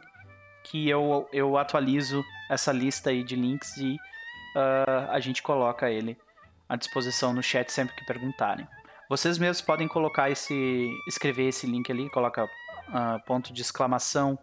que 0.65 0.89
eu, 0.89 1.29
eu 1.33 1.59
atualizo 1.59 2.25
essa 2.49 2.73
lista 2.73 3.11
aí 3.11 3.23
de 3.23 3.37
links 3.37 3.77
e 3.77 3.95
uh, 3.95 5.11
a 5.11 5.21
gente 5.21 5.43
coloca 5.43 5.91
ele 5.91 6.17
à 6.69 6.77
disposição 6.77 7.33
no 7.33 7.43
chat 7.43 7.71
sempre 7.71 7.95
que 7.95 8.07
perguntarem. 8.07 8.67
Vocês 9.09 9.37
mesmos 9.39 9.61
podem 9.61 9.89
colocar 9.89 10.31
esse, 10.31 10.89
escrever 11.07 11.49
esse 11.49 11.67
link 11.67 11.91
ali, 11.91 12.09
coloca 12.11 12.45
uh, 12.45 13.25
ponto 13.27 13.53
de 13.53 13.61
exclamação, 13.61 14.39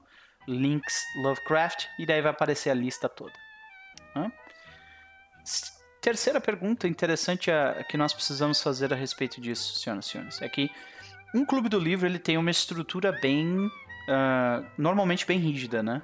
links 0.48 1.02
Lovecraft 1.24 1.88
e 1.98 2.06
daí 2.06 2.22
vai 2.22 2.32
aparecer 2.32 2.70
a 2.70 2.74
lista 2.74 3.10
toda. 3.10 3.34
Terceira 6.02 6.40
pergunta 6.40 6.88
interessante 6.88 7.52
a, 7.52 7.84
que 7.84 7.98
nós 7.98 8.14
precisamos 8.14 8.62
fazer 8.62 8.94
a 8.94 8.96
respeito 8.96 9.42
disso, 9.42 9.78
senhoras 9.80 10.06
e 10.06 10.10
senhores, 10.10 10.42
é 10.42 10.48
que 10.48 10.72
um 11.36 11.46
clube 11.46 11.70
do 11.70 11.78
livro 11.78 12.08
ele 12.08 12.20
tem 12.20 12.38
uma 12.38 12.50
estrutura 12.50 13.12
bem, 13.12 13.66
uh, 13.68 14.66
normalmente 14.78 15.26
bem 15.26 15.38
rígida, 15.40 15.84
né? 15.84 16.02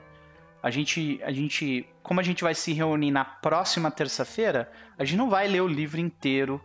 A 0.62 0.69
gente, 0.69 1.19
a 1.23 1.31
gente, 1.31 1.88
como 2.03 2.19
a 2.19 2.23
gente 2.23 2.43
vai 2.43 2.53
se 2.55 2.73
reunir 2.73 3.12
na 3.12 3.23
próxima 3.23 3.89
terça-feira, 3.89 4.69
a 4.97 5.05
gente 5.05 5.17
não 5.17 5.29
vai 5.29 5.47
ler 5.47 5.62
o 5.62 5.67
livro 5.67 5.99
inteiro 5.99 6.62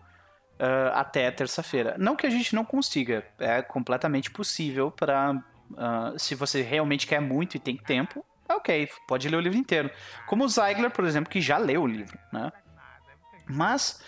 uh, 0.58 0.92
até 0.94 1.30
terça-feira. 1.30 1.96
Não 1.98 2.16
que 2.16 2.26
a 2.26 2.30
gente 2.30 2.54
não 2.54 2.64
consiga, 2.64 3.24
é 3.38 3.62
completamente 3.62 4.30
possível 4.30 4.90
para, 4.90 5.32
uh, 5.32 6.18
se 6.18 6.34
você 6.34 6.62
realmente 6.62 7.06
quer 7.06 7.20
muito 7.20 7.56
e 7.56 7.60
tem 7.60 7.76
tempo, 7.76 8.24
ok, 8.48 8.88
pode 9.06 9.28
ler 9.28 9.36
o 9.36 9.40
livro 9.40 9.58
inteiro. 9.58 9.90
Como 10.26 10.44
o 10.44 10.48
Zeigler, 10.48 10.90
por 10.90 11.04
exemplo, 11.04 11.30
que 11.30 11.40
já 11.40 11.58
leu 11.58 11.82
o 11.82 11.86
livro, 11.86 12.18
né? 12.32 12.50
Mas 13.50 14.00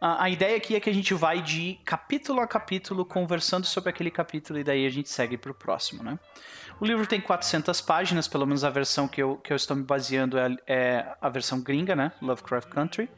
a, 0.00 0.24
a 0.24 0.30
ideia 0.30 0.56
aqui 0.56 0.74
é 0.74 0.80
que 0.80 0.88
a 0.88 0.94
gente 0.94 1.12
vai 1.12 1.42
de 1.42 1.78
capítulo 1.84 2.40
a 2.40 2.46
capítulo 2.46 3.04
conversando 3.04 3.66
sobre 3.66 3.90
aquele 3.90 4.10
capítulo 4.10 4.58
e 4.58 4.64
daí 4.64 4.86
a 4.86 4.90
gente 4.90 5.08
segue 5.08 5.36
para 5.36 5.50
o 5.50 5.54
próximo, 5.54 6.02
né? 6.02 6.18
O 6.80 6.86
livro 6.86 7.06
tem 7.06 7.20
400 7.20 7.80
páginas, 7.82 8.26
pelo 8.26 8.46
menos 8.46 8.64
a 8.64 8.70
versão 8.70 9.06
que 9.06 9.22
eu, 9.22 9.36
que 9.36 9.52
eu 9.52 9.56
estou 9.56 9.76
me 9.76 9.82
baseando 9.82 10.38
é, 10.38 10.56
é 10.66 11.16
a 11.20 11.28
versão 11.28 11.60
gringa, 11.60 11.94
né? 11.94 12.12
Lovecraft 12.22 12.70
Country. 12.70 13.10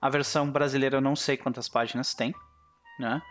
A 0.00 0.10
versão 0.10 0.50
brasileira 0.50 0.98
eu 0.98 1.00
não 1.00 1.16
sei 1.16 1.38
quantas 1.38 1.68
páginas 1.68 2.12
tem, 2.12 2.34
né? 2.98 3.22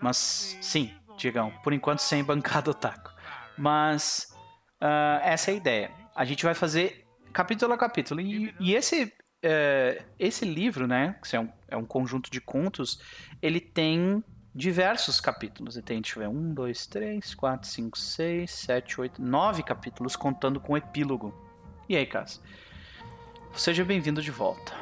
Mas 0.00 0.56
sim, 0.60 0.94
digam, 1.16 1.50
por 1.64 1.72
enquanto 1.72 1.98
sem 1.98 2.22
bancada 2.22 2.70
otaku. 2.70 3.10
Mas 3.58 4.32
uh, 4.80 5.18
essa 5.22 5.50
é 5.50 5.54
a 5.54 5.56
ideia. 5.56 5.90
A 6.14 6.24
gente 6.24 6.44
vai 6.44 6.54
fazer 6.54 7.04
capítulo 7.32 7.72
a 7.72 7.78
capítulo. 7.78 8.20
E, 8.20 8.54
e 8.60 8.74
esse 8.74 9.12
é, 9.42 10.02
esse 10.18 10.44
livro, 10.44 10.86
né, 10.86 11.16
que 11.22 11.34
é 11.34 11.40
um, 11.40 11.48
é 11.68 11.76
um 11.76 11.84
conjunto 11.84 12.30
de 12.30 12.40
contos, 12.40 13.00
ele 13.40 13.60
tem 13.60 14.22
diversos 14.54 15.20
capítulos. 15.20 15.76
Ele 15.76 15.84
tem, 15.84 16.00
deixa 16.00 16.18
eu 16.18 16.22
ver, 16.22 16.28
um, 16.28 16.54
dois, 16.54 16.86
três, 16.86 17.34
quatro, 17.34 17.68
cinco, 17.68 17.98
seis, 17.98 18.50
sete, 18.50 19.00
oito, 19.00 19.20
nove 19.20 19.62
capítulos, 19.62 20.14
contando 20.14 20.60
com 20.60 20.74
o 20.74 20.76
epílogo. 20.76 21.34
E 21.88 21.96
aí, 21.96 22.06
Cass? 22.06 22.40
Seja 23.54 23.84
bem-vindo 23.84 24.22
de 24.22 24.30
volta. 24.30 24.72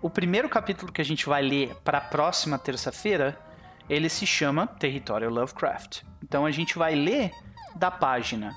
O 0.00 0.08
primeiro 0.08 0.48
capítulo 0.48 0.90
que 0.90 1.00
a 1.00 1.04
gente 1.04 1.26
vai 1.26 1.42
ler 1.42 1.74
para 1.84 1.98
a 1.98 2.00
próxima 2.00 2.58
terça-feira, 2.58 3.38
ele 3.88 4.08
se 4.08 4.26
chama 4.26 4.66
Território 4.66 5.28
Lovecraft. 5.28 6.02
Então 6.22 6.46
a 6.46 6.50
gente 6.50 6.78
vai 6.78 6.94
ler 6.94 7.32
da 7.76 7.90
página 7.90 8.56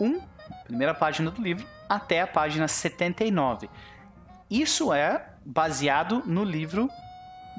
1, 0.00 0.20
primeira 0.64 0.92
página 0.92 1.30
do 1.30 1.40
livro, 1.40 1.66
até 1.88 2.20
a 2.20 2.26
página 2.26 2.66
79. 2.66 3.70
Isso 4.50 4.92
é 4.92 5.28
baseado 5.44 6.22
no 6.26 6.42
livro 6.42 6.90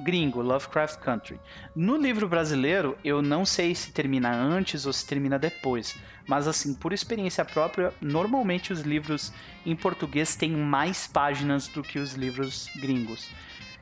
gringo, 0.04 0.42
Lovecraft 0.42 1.00
Country. 1.00 1.40
No 1.76 1.96
livro 1.96 2.28
brasileiro, 2.28 2.98
eu 3.04 3.22
não 3.22 3.46
sei 3.46 3.74
se 3.76 3.92
termina 3.92 4.34
antes 4.34 4.86
ou 4.86 4.92
se 4.92 5.06
termina 5.06 5.38
depois, 5.38 5.98
mas 6.28 6.48
assim, 6.48 6.74
por 6.74 6.92
experiência 6.92 7.46
própria, 7.46 7.94
normalmente 8.02 8.74
os 8.74 8.82
livros 8.82 9.32
em 9.66 9.76
português 9.76 10.36
têm 10.36 10.52
mais 10.52 11.08
páginas 11.08 11.68
do 11.68 11.82
que 11.82 12.00
os 12.00 12.14
livros 12.14 12.70
gringos. 12.76 13.30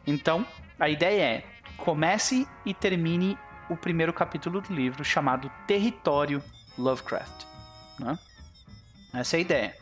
Então, 0.05 0.45
a 0.79 0.89
ideia 0.89 1.23
é: 1.23 1.43
comece 1.77 2.47
e 2.65 2.73
termine 2.73 3.37
o 3.69 3.77
primeiro 3.77 4.13
capítulo 4.13 4.61
do 4.61 4.73
livro 4.73 5.03
chamado 5.03 5.51
Território 5.67 6.43
Lovecraft. 6.77 7.45
Né? 7.99 8.17
Essa 9.13 9.35
é 9.35 9.39
a 9.39 9.41
ideia. 9.41 9.77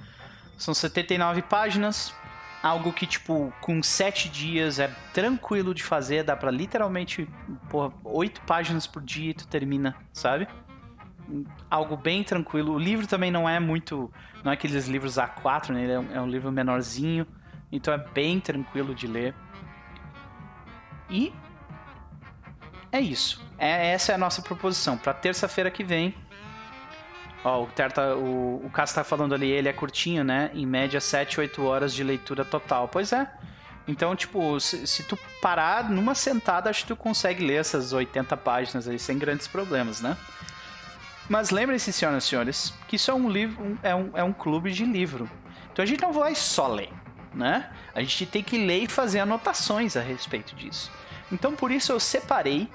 São 0.57 0.73
79 0.73 1.41
páginas, 1.43 2.13
algo 2.61 2.91
que, 2.91 3.05
tipo, 3.05 3.53
com 3.61 3.81
sete 3.81 4.29
dias 4.29 4.79
é 4.79 4.87
tranquilo 5.13 5.73
de 5.73 5.83
fazer, 5.83 6.23
dá 6.23 6.35
pra 6.35 6.51
literalmente, 6.51 7.27
porra, 7.69 7.93
oito 8.03 8.41
páginas 8.41 8.87
por 8.87 9.01
dia 9.01 9.31
e 9.31 9.33
tu 9.33 9.47
termina, 9.47 9.95
sabe? 10.11 10.47
Algo 11.69 11.97
bem 11.97 12.23
tranquilo. 12.23 12.73
O 12.73 12.79
livro 12.79 13.05
também 13.05 13.29
não 13.29 13.47
é 13.47 13.59
muito. 13.59 14.11
Não 14.43 14.51
é 14.51 14.53
aqueles 14.53 14.87
livros 14.87 15.15
A4, 15.15 15.71
né? 15.71 15.83
Ele 15.83 15.91
é 15.91 15.99
um, 15.99 16.15
é 16.15 16.21
um 16.21 16.27
livro 16.27 16.51
menorzinho. 16.51 17.27
Então 17.71 17.93
é 17.93 17.97
bem 17.97 18.39
tranquilo 18.39 18.95
de 18.95 19.07
ler. 19.07 19.35
E. 21.09 21.33
É 22.91 23.01
isso. 23.01 23.45
É, 23.57 23.91
essa 23.91 24.13
é 24.13 24.15
a 24.15 24.17
nossa 24.17 24.41
proposição. 24.41 24.97
Para 24.97 25.13
terça-feira 25.13 25.69
que 25.69 25.83
vem, 25.83 26.15
Ó, 27.43 27.63
o, 27.63 27.67
Terta, 27.67 28.15
o, 28.15 28.65
o 28.65 28.69
Cássio 28.69 28.95
tá 28.95 29.03
falando 29.03 29.33
ali, 29.33 29.49
ele 29.49 29.69
é 29.69 29.73
curtinho, 29.73 30.23
né? 30.23 30.51
Em 30.53 30.65
média 30.65 30.99
7, 30.99 31.39
8 31.39 31.63
horas 31.63 31.93
de 31.93 32.03
leitura 32.03 32.43
total. 32.43 32.87
Pois 32.87 33.11
é. 33.11 33.31
Então, 33.87 34.15
tipo, 34.15 34.59
se, 34.59 34.85
se, 34.85 35.03
tu 35.03 35.17
parar 35.41 35.89
numa 35.89 36.13
sentada, 36.13 36.69
acho 36.69 36.81
que 36.81 36.87
tu 36.87 36.95
consegue 36.95 37.45
ler 37.45 37.61
essas 37.61 37.93
80 37.93 38.35
páginas 38.35 38.87
aí 38.87 38.99
sem 38.99 39.17
grandes 39.17 39.47
problemas, 39.47 40.01
né? 40.01 40.17
Mas 41.29 41.51
lembrem-se, 41.51 41.91
senhoras 41.93 42.23
e 42.23 42.27
senhores, 42.27 42.73
que 42.87 42.95
isso 42.95 43.11
é 43.11 43.13
um 43.13 43.29
livro, 43.29 43.63
um, 43.63 43.77
é, 43.83 43.95
um, 43.95 44.11
é 44.15 44.23
um 44.23 44.33
clube 44.33 44.71
de 44.71 44.85
livro. 44.85 45.29
Então 45.71 45.83
a 45.83 45.85
gente 45.85 46.01
não 46.01 46.11
vai 46.11 46.35
só 46.35 46.67
ler, 46.67 46.89
né? 47.33 47.69
A 47.93 48.01
gente 48.01 48.25
tem 48.25 48.43
que 48.43 48.57
ler 48.57 48.83
e 48.83 48.87
fazer 48.87 49.19
anotações 49.19 49.95
a 49.95 50.01
respeito 50.01 50.55
disso. 50.55 50.91
Então 51.31 51.53
por 51.53 51.71
isso 51.71 51.91
eu 51.91 51.99
separei 51.99 52.69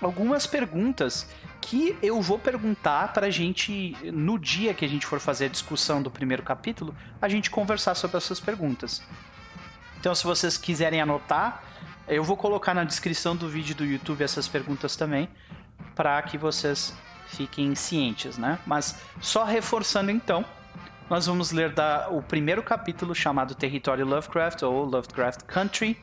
algumas 0.00 0.46
perguntas 0.46 1.28
que 1.64 1.96
eu 2.02 2.20
vou 2.20 2.38
perguntar 2.38 3.12
para 3.14 3.28
a 3.28 3.30
gente, 3.30 3.96
no 4.12 4.38
dia 4.38 4.74
que 4.74 4.84
a 4.84 4.88
gente 4.88 5.06
for 5.06 5.18
fazer 5.18 5.46
a 5.46 5.48
discussão 5.48 6.02
do 6.02 6.10
primeiro 6.10 6.42
capítulo, 6.42 6.94
a 7.22 7.28
gente 7.28 7.50
conversar 7.50 7.94
sobre 7.94 8.18
essas 8.18 8.38
perguntas. 8.38 9.02
Então, 9.98 10.14
se 10.14 10.24
vocês 10.24 10.58
quiserem 10.58 11.00
anotar, 11.00 11.64
eu 12.06 12.22
vou 12.22 12.36
colocar 12.36 12.74
na 12.74 12.84
descrição 12.84 13.34
do 13.34 13.48
vídeo 13.48 13.74
do 13.74 13.82
YouTube 13.82 14.22
essas 14.22 14.46
perguntas 14.46 14.94
também, 14.94 15.26
para 15.94 16.20
que 16.20 16.36
vocês 16.36 16.94
fiquem 17.28 17.74
cientes, 17.74 18.36
né? 18.36 18.58
Mas 18.66 19.00
só 19.18 19.42
reforçando 19.42 20.10
então, 20.10 20.44
nós 21.08 21.26
vamos 21.26 21.50
ler 21.50 21.72
da, 21.72 22.08
o 22.10 22.22
primeiro 22.22 22.62
capítulo 22.62 23.14
chamado 23.14 23.54
Território 23.54 24.04
Lovecraft 24.04 24.62
ou 24.62 24.84
Lovecraft 24.84 25.44
Country. 25.44 25.98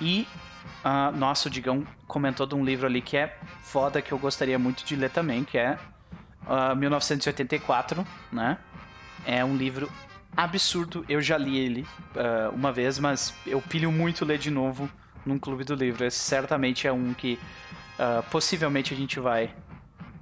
E 0.00 0.26
uh, 0.84 1.16
nosso 1.16 1.48
Digão 1.48 1.86
comentou 2.06 2.46
de 2.46 2.54
um 2.54 2.64
livro 2.64 2.86
ali 2.86 3.00
que 3.00 3.16
é 3.16 3.36
foda, 3.60 4.00
que 4.02 4.12
eu 4.12 4.18
gostaria 4.18 4.58
muito 4.58 4.84
de 4.84 4.96
ler 4.96 5.10
também, 5.10 5.44
que 5.44 5.58
é 5.58 5.78
uh, 6.46 6.74
1984, 6.76 8.06
né? 8.32 8.58
É 9.26 9.44
um 9.44 9.56
livro 9.56 9.90
absurdo. 10.36 11.04
Eu 11.08 11.20
já 11.20 11.36
li 11.36 11.58
ele 11.58 11.86
uh, 12.14 12.54
uma 12.54 12.72
vez, 12.72 12.98
mas 12.98 13.34
eu 13.46 13.60
pilho 13.60 13.90
muito 13.90 14.24
ler 14.24 14.38
de 14.38 14.50
novo 14.50 14.88
num 15.24 15.38
clube 15.38 15.64
do 15.64 15.74
livro. 15.74 16.04
Esse 16.04 16.18
certamente 16.18 16.86
é 16.86 16.92
um 16.92 17.12
que 17.12 17.38
uh, 17.98 18.22
possivelmente 18.30 18.94
a 18.94 18.96
gente 18.96 19.18
vai. 19.20 19.46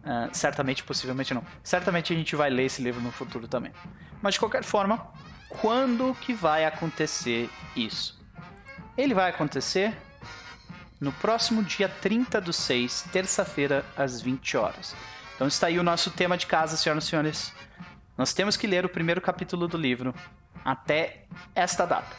Uh, 0.05 0.29
certamente, 0.33 0.85
possivelmente 0.85 1.35
não. 1.35 1.45
Certamente 1.63 2.13
a 2.13 2.17
gente 2.17 2.35
vai 2.37 2.49
ler 2.49 2.65
esse 2.65 2.81
livro 2.81 3.01
no 3.01 3.11
futuro 3.11 3.47
também. 3.49 3.73
Mas 4.23 4.35
de 4.35 4.41
qualquer 4.41 4.63
forma, 4.63 5.07
quando 5.49 6.15
que 6.21 6.33
vai 6.33 6.65
acontecer 6.65 7.51
isso? 7.75 8.17
Ele 8.97 9.13
vai 9.13 9.29
acontecer 9.29 9.97
no 11.01 11.13
próximo 11.13 11.63
dia 11.63 11.89
30 11.89 12.41
do 12.41 12.53
6, 12.53 13.07
terça-feira, 13.13 13.85
às 13.97 14.21
20 14.21 14.57
horas. 14.57 14.95
Então 15.35 15.47
está 15.47 15.67
aí 15.67 15.79
o 15.79 15.83
nosso 15.83 16.11
tema 16.11 16.37
de 16.37 16.47
casa, 16.47 16.77
senhoras 16.77 17.05
e 17.05 17.09
senhores. 17.09 17.53
Nós 18.17 18.33
temos 18.33 18.57
que 18.57 18.67
ler 18.67 18.85
o 18.85 18.89
primeiro 18.89 19.21
capítulo 19.21 19.69
do 19.69 19.77
livro 19.77 20.15
até 20.65 21.27
esta 21.55 21.85
data. 21.85 22.17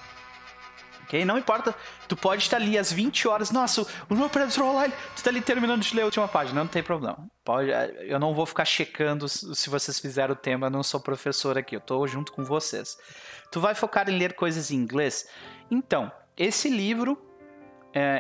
Ok? 1.04 1.24
Não 1.24 1.38
importa, 1.38 1.74
tu 2.08 2.16
pode 2.16 2.44
estar 2.44 2.58
ali 2.58 2.78
às 2.78 2.92
20 2.92 3.28
horas. 3.28 3.50
Nossa, 3.50 3.88
o 4.10 4.14
No 4.14 4.30
Predator 4.30 4.66
Online, 4.66 4.94
tu 5.16 5.18
está 5.18 5.30
ali 5.30 5.42
terminando 5.42 5.82
de 5.82 5.96
ler 5.96 6.02
a 6.02 6.06
última 6.06 6.28
página, 6.28 6.60
não 6.60 6.68
tem 6.68 6.84
problema. 6.84 7.18
Pode, 7.44 7.72
eu 8.02 8.20
não 8.20 8.34
vou 8.34 8.46
ficar 8.46 8.66
checando 8.66 9.28
se 9.28 9.70
vocês 9.70 10.00
fizeram 10.00 10.34
o 10.34 10.38
tema, 10.38 10.68
eu 10.68 10.72
não 10.72 10.84
sou 10.84 11.00
professor 11.00 11.58
aqui, 11.58 11.76
eu 11.76 11.80
estou 11.80 12.06
junto 12.08 12.32
com 12.32 12.44
vocês. 12.44 12.98
Tu 13.52 13.60
vai 13.60 13.74
focar 13.74 14.10
em 14.10 14.18
ler 14.18 14.34
coisas 14.34 14.70
em 14.70 14.76
inglês? 14.76 15.28
Então, 15.72 16.12
esse 16.36 16.70
livro 16.70 17.18
é, 17.18 17.27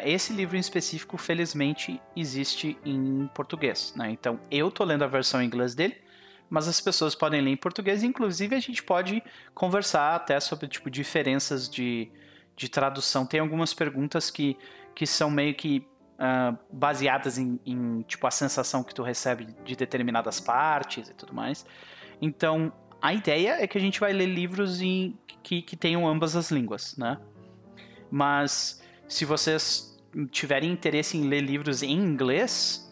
esse 0.05 0.33
livro 0.33 0.55
em 0.55 0.59
específico, 0.59 1.17
felizmente, 1.17 2.01
existe 2.15 2.77
em 2.85 3.29
português. 3.33 3.93
Né? 3.95 4.11
Então, 4.11 4.39
eu 4.49 4.71
tô 4.71 4.83
lendo 4.83 5.03
a 5.03 5.07
versão 5.07 5.41
em 5.41 5.45
inglês 5.45 5.75
dele, 5.75 5.95
mas 6.49 6.67
as 6.67 6.79
pessoas 6.79 7.15
podem 7.15 7.41
ler 7.41 7.51
em 7.51 7.57
português. 7.57 8.03
Inclusive, 8.03 8.55
a 8.55 8.59
gente 8.59 8.81
pode 8.81 9.21
conversar 9.53 10.15
até 10.15 10.39
sobre 10.39 10.67
tipo 10.67 10.89
diferenças 10.89 11.69
de, 11.69 12.09
de 12.55 12.69
tradução. 12.69 13.25
Tem 13.25 13.39
algumas 13.39 13.73
perguntas 13.73 14.29
que, 14.29 14.57
que 14.95 15.05
são 15.05 15.29
meio 15.29 15.53
que 15.53 15.85
uh, 16.17 16.57
baseadas 16.71 17.37
em, 17.37 17.59
em, 17.65 18.01
tipo 18.03 18.25
a 18.25 18.31
sensação 18.31 18.83
que 18.83 18.93
tu 18.93 19.03
recebe 19.03 19.47
de 19.65 19.75
determinadas 19.75 20.39
partes 20.39 21.09
e 21.09 21.13
tudo 21.13 21.33
mais. 21.33 21.65
Então, 22.21 22.71
a 23.01 23.13
ideia 23.13 23.61
é 23.61 23.67
que 23.67 23.77
a 23.77 23.81
gente 23.81 23.99
vai 23.99 24.13
ler 24.13 24.27
livros 24.27 24.81
em, 24.81 25.17
que, 25.43 25.61
que 25.61 25.75
tenham 25.75 26.07
ambas 26.07 26.35
as 26.35 26.51
línguas, 26.51 26.97
né? 26.97 27.17
Mas 28.09 28.81
se 29.07 29.25
vocês 29.25 29.97
tiverem 30.31 30.71
interesse 30.71 31.17
em 31.17 31.27
ler 31.27 31.41
livros 31.41 31.83
em 31.83 31.91
inglês, 31.91 32.87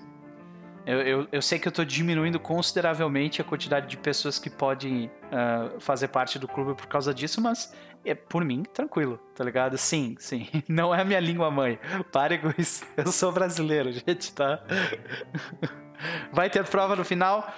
eu, 0.85 1.01
eu, 1.01 1.27
eu 1.31 1.41
sei 1.41 1.57
que 1.57 1.67
eu 1.67 1.71
estou 1.71 1.83
diminuindo 1.83 2.39
consideravelmente 2.39 3.41
a 3.41 3.43
quantidade 3.43 3.87
de 3.87 3.97
pessoas 3.97 4.37
que 4.37 4.49
podem 4.49 5.07
uh, 5.07 5.79
fazer 5.79 6.09
parte 6.09 6.37
do 6.37 6.47
clube 6.47 6.75
por 6.75 6.85
causa 6.85 7.13
disso, 7.13 7.41
mas 7.41 7.73
é 8.05 8.13
por 8.13 8.45
mim, 8.45 8.61
tranquilo, 8.61 9.19
tá 9.33 9.43
ligado? 9.43 9.77
Sim, 9.77 10.15
sim. 10.19 10.47
Não 10.69 10.93
é 10.93 11.01
a 11.01 11.05
minha 11.05 11.19
língua 11.19 11.49
mãe. 11.49 11.79
Pare 12.11 12.37
com 12.37 12.53
isso. 12.57 12.85
Eu 12.95 13.11
sou 13.11 13.31
brasileiro, 13.31 13.91
gente, 13.91 14.31
tá? 14.33 14.61
Vai 16.31 16.49
ter 16.51 16.63
prova 16.65 16.95
no 16.95 17.03
final? 17.03 17.51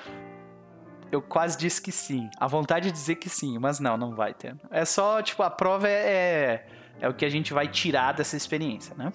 Eu 1.12 1.22
quase 1.22 1.58
disse 1.58 1.82
que 1.82 1.92
sim. 1.92 2.30
A 2.40 2.48
vontade 2.48 2.88
de 2.88 2.92
dizer 2.94 3.16
que 3.16 3.30
sim, 3.30 3.58
mas 3.58 3.80
não, 3.80 3.98
não 3.98 4.14
vai 4.14 4.34
ter. 4.34 4.56
É 4.70 4.84
só, 4.84 5.22
tipo, 5.22 5.42
a 5.42 5.50
prova 5.50 5.88
é, 5.88 6.66
é 7.00 7.08
o 7.08 7.14
que 7.14 7.26
a 7.26 7.30
gente 7.30 7.54
vai 7.54 7.68
tirar 7.68 8.14
dessa 8.14 8.36
experiência, 8.36 8.96
né? 8.96 9.12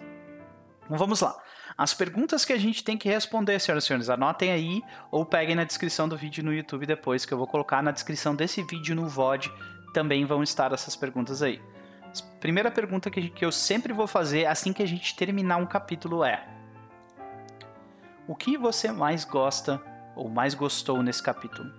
Então 0.84 0.96
vamos 0.96 1.20
lá. 1.20 1.36
As 1.76 1.94
perguntas 1.94 2.44
que 2.44 2.52
a 2.52 2.58
gente 2.58 2.84
tem 2.84 2.98
que 2.98 3.08
responder, 3.08 3.58
senhoras 3.58 3.84
e 3.84 3.86
senhores, 3.86 4.10
anotem 4.10 4.52
aí 4.52 4.82
ou 5.10 5.24
peguem 5.24 5.56
na 5.56 5.64
descrição 5.64 6.08
do 6.08 6.16
vídeo 6.16 6.44
no 6.44 6.52
YouTube 6.52 6.86
depois, 6.86 7.24
que 7.24 7.32
eu 7.32 7.38
vou 7.38 7.46
colocar 7.46 7.82
na 7.82 7.90
descrição 7.90 8.34
desse 8.34 8.62
vídeo 8.62 8.94
no 8.94 9.08
VOD, 9.08 9.50
também 9.94 10.24
vão 10.24 10.42
estar 10.42 10.72
essas 10.72 10.94
perguntas 10.96 11.42
aí. 11.42 11.60
A 12.04 12.40
primeira 12.40 12.70
pergunta 12.70 13.10
que 13.10 13.32
eu 13.44 13.50
sempre 13.50 13.92
vou 13.92 14.06
fazer 14.06 14.46
assim 14.46 14.72
que 14.72 14.82
a 14.82 14.86
gente 14.86 15.16
terminar 15.16 15.56
um 15.56 15.66
capítulo 15.66 16.22
é: 16.22 16.46
O 18.26 18.34
que 18.34 18.58
você 18.58 18.92
mais 18.92 19.24
gosta 19.24 19.80
ou 20.14 20.28
mais 20.28 20.54
gostou 20.54 21.02
nesse 21.02 21.22
capítulo? 21.22 21.70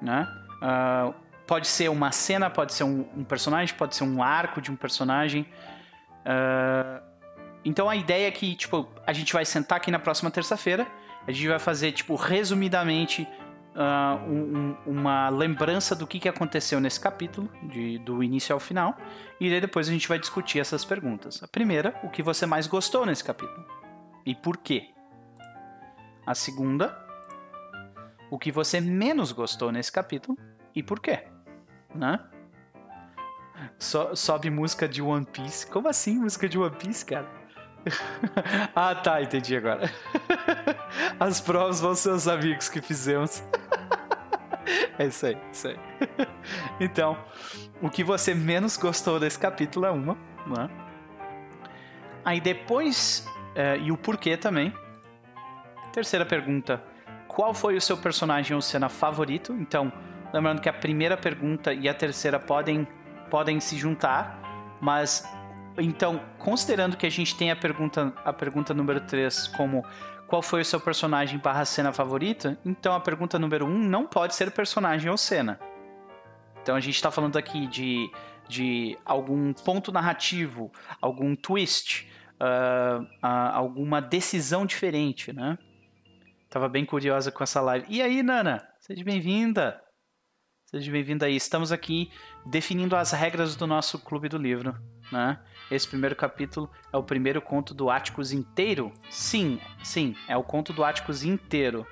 Né? 0.00 0.26
Uh, 0.62 1.14
pode 1.52 1.68
ser 1.68 1.90
uma 1.90 2.10
cena, 2.10 2.48
pode 2.48 2.72
ser 2.72 2.82
um, 2.82 3.04
um 3.14 3.24
personagem, 3.24 3.74
pode 3.74 3.94
ser 3.94 4.04
um 4.04 4.22
arco 4.22 4.58
de 4.58 4.70
um 4.70 4.74
personagem. 4.74 5.42
Uh, 6.24 7.04
então 7.62 7.90
a 7.90 7.94
ideia 7.94 8.26
é 8.26 8.30
que, 8.30 8.54
tipo, 8.54 8.88
a 9.06 9.12
gente 9.12 9.34
vai 9.34 9.44
sentar 9.44 9.76
aqui 9.76 9.90
na 9.90 9.98
próxima 9.98 10.30
terça-feira, 10.30 10.86
a 11.26 11.30
gente 11.30 11.46
vai 11.46 11.58
fazer, 11.58 11.92
tipo, 11.92 12.14
resumidamente 12.14 13.28
uh, 13.76 14.26
um, 14.26 14.76
uma 14.86 15.28
lembrança 15.28 15.94
do 15.94 16.06
que, 16.06 16.18
que 16.20 16.26
aconteceu 16.26 16.80
nesse 16.80 16.98
capítulo, 16.98 17.50
de, 17.64 17.98
do 17.98 18.22
início 18.22 18.54
ao 18.54 18.58
final, 18.58 18.96
e 19.38 19.50
daí 19.50 19.60
depois 19.60 19.90
a 19.90 19.92
gente 19.92 20.08
vai 20.08 20.18
discutir 20.18 20.58
essas 20.58 20.86
perguntas. 20.86 21.42
A 21.42 21.48
primeira, 21.48 21.94
o 22.02 22.08
que 22.08 22.22
você 22.22 22.46
mais 22.46 22.66
gostou 22.66 23.04
nesse 23.04 23.22
capítulo 23.22 23.66
e 24.24 24.34
por 24.34 24.56
quê? 24.56 24.88
A 26.26 26.34
segunda, 26.34 26.98
o 28.30 28.38
que 28.38 28.50
você 28.50 28.80
menos 28.80 29.32
gostou 29.32 29.70
nesse 29.70 29.92
capítulo 29.92 30.38
e 30.74 30.82
por 30.82 30.98
quê? 30.98 31.30
Né? 31.94 32.20
So, 33.78 34.14
sobe 34.16 34.50
música 34.50 34.88
de 34.88 35.02
One 35.02 35.26
Piece. 35.26 35.66
Como 35.66 35.88
assim 35.88 36.18
música 36.18 36.48
de 36.48 36.58
One 36.58 36.74
Piece, 36.76 37.04
cara? 37.04 37.28
ah, 38.74 38.94
tá, 38.94 39.22
entendi 39.22 39.56
agora. 39.56 39.90
As 41.18 41.40
provas 41.40 41.80
vão 41.80 41.94
ser 41.94 42.10
os 42.10 42.28
amigos 42.28 42.68
que 42.68 42.80
fizemos. 42.80 43.42
é 44.98 45.06
isso 45.06 45.26
aí, 45.26 45.38
isso 45.52 45.68
aí. 45.68 45.78
Então, 46.80 47.16
o 47.80 47.90
que 47.90 48.04
você 48.04 48.34
menos 48.34 48.76
gostou 48.76 49.18
desse 49.18 49.38
capítulo 49.38 49.86
é 49.86 49.90
uma, 49.90 50.16
né? 50.46 50.70
Aí 52.24 52.40
depois, 52.40 53.26
é, 53.54 53.78
e 53.78 53.90
o 53.90 53.96
porquê 53.96 54.36
também. 54.36 54.72
Terceira 55.92 56.24
pergunta: 56.24 56.82
qual 57.26 57.52
foi 57.52 57.76
o 57.76 57.80
seu 57.80 57.96
personagem 57.96 58.54
ou 58.54 58.62
cena 58.62 58.88
favorito? 58.88 59.52
Então, 59.52 59.92
Lembrando 60.32 60.60
que 60.60 60.68
a 60.68 60.72
primeira 60.72 61.16
pergunta 61.16 61.74
e 61.74 61.88
a 61.88 61.94
terceira 61.94 62.38
podem, 62.38 62.86
podem 63.30 63.60
se 63.60 63.76
juntar, 63.76 64.78
mas 64.80 65.24
então, 65.78 66.20
considerando 66.38 66.96
que 66.96 67.06
a 67.06 67.10
gente 67.10 67.36
tem 67.36 67.50
a 67.50 67.56
pergunta, 67.56 68.12
a 68.24 68.32
pergunta 68.32 68.74
número 68.74 69.00
3 69.00 69.48
como 69.48 69.84
qual 70.26 70.42
foi 70.42 70.62
o 70.62 70.64
seu 70.64 70.80
personagem 70.80 71.38
barra 71.38 71.64
cena 71.64 71.92
favorita, 71.92 72.58
então 72.64 72.94
a 72.94 73.00
pergunta 73.00 73.38
número 73.38 73.66
1 73.66 73.68
um 73.68 73.78
não 73.78 74.06
pode 74.06 74.34
ser 74.34 74.50
personagem 74.50 75.10
ou 75.10 75.16
cena. 75.16 75.60
Então 76.62 76.74
a 76.74 76.80
gente 76.80 76.94
está 76.94 77.10
falando 77.10 77.36
aqui 77.36 77.66
de, 77.66 78.10
de 78.48 78.98
algum 79.04 79.52
ponto 79.52 79.92
narrativo, 79.92 80.70
algum 81.00 81.34
twist, 81.34 82.10
uh, 82.40 83.02
uh, 83.02 83.06
alguma 83.52 84.00
decisão 84.00 84.64
diferente, 84.64 85.32
né? 85.32 85.58
Tava 86.48 86.68
bem 86.68 86.84
curiosa 86.84 87.32
com 87.32 87.42
essa 87.42 87.60
live. 87.60 87.86
E 87.88 88.00
aí, 88.00 88.22
Nana? 88.22 88.66
Seja 88.78 89.02
bem-vinda! 89.02 89.80
Seja 90.74 90.90
bem-vindo 90.90 91.22
aí. 91.22 91.36
Estamos 91.36 91.70
aqui 91.70 92.10
definindo 92.46 92.96
as 92.96 93.12
regras 93.12 93.54
do 93.54 93.66
nosso 93.66 93.98
clube 93.98 94.26
do 94.26 94.38
livro, 94.38 94.74
né? 95.12 95.38
Esse 95.70 95.86
primeiro 95.86 96.16
capítulo 96.16 96.70
é 96.90 96.96
o 96.96 97.02
primeiro 97.02 97.42
conto 97.42 97.74
do 97.74 97.90
Áticos 97.90 98.32
inteiro? 98.32 98.90
Sim, 99.10 99.60
sim, 99.84 100.16
é 100.26 100.34
o 100.34 100.42
conto 100.42 100.72
do 100.72 100.82
Áticos 100.82 101.24
inteiro. 101.24 101.86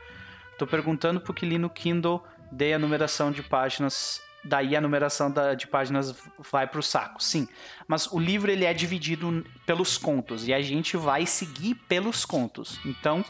Tô 0.56 0.66
perguntando 0.66 1.20
porque 1.20 1.44
li 1.44 1.58
no 1.58 1.68
Kindle, 1.68 2.24
dei 2.50 2.72
a 2.72 2.78
numeração 2.78 3.30
de 3.30 3.42
páginas, 3.42 4.22
daí 4.42 4.74
a 4.74 4.80
numeração 4.80 5.30
da, 5.30 5.52
de 5.52 5.66
páginas 5.66 6.16
vai 6.50 6.66
pro 6.66 6.82
saco. 6.82 7.22
Sim, 7.22 7.46
mas 7.86 8.10
o 8.10 8.18
livro 8.18 8.50
ele 8.50 8.64
é 8.64 8.72
dividido 8.72 9.44
pelos 9.66 9.98
contos 9.98 10.48
e 10.48 10.54
a 10.54 10.62
gente 10.62 10.96
vai 10.96 11.26
seguir 11.26 11.74
pelos 11.86 12.24
contos. 12.24 12.80
Então, 12.86 13.22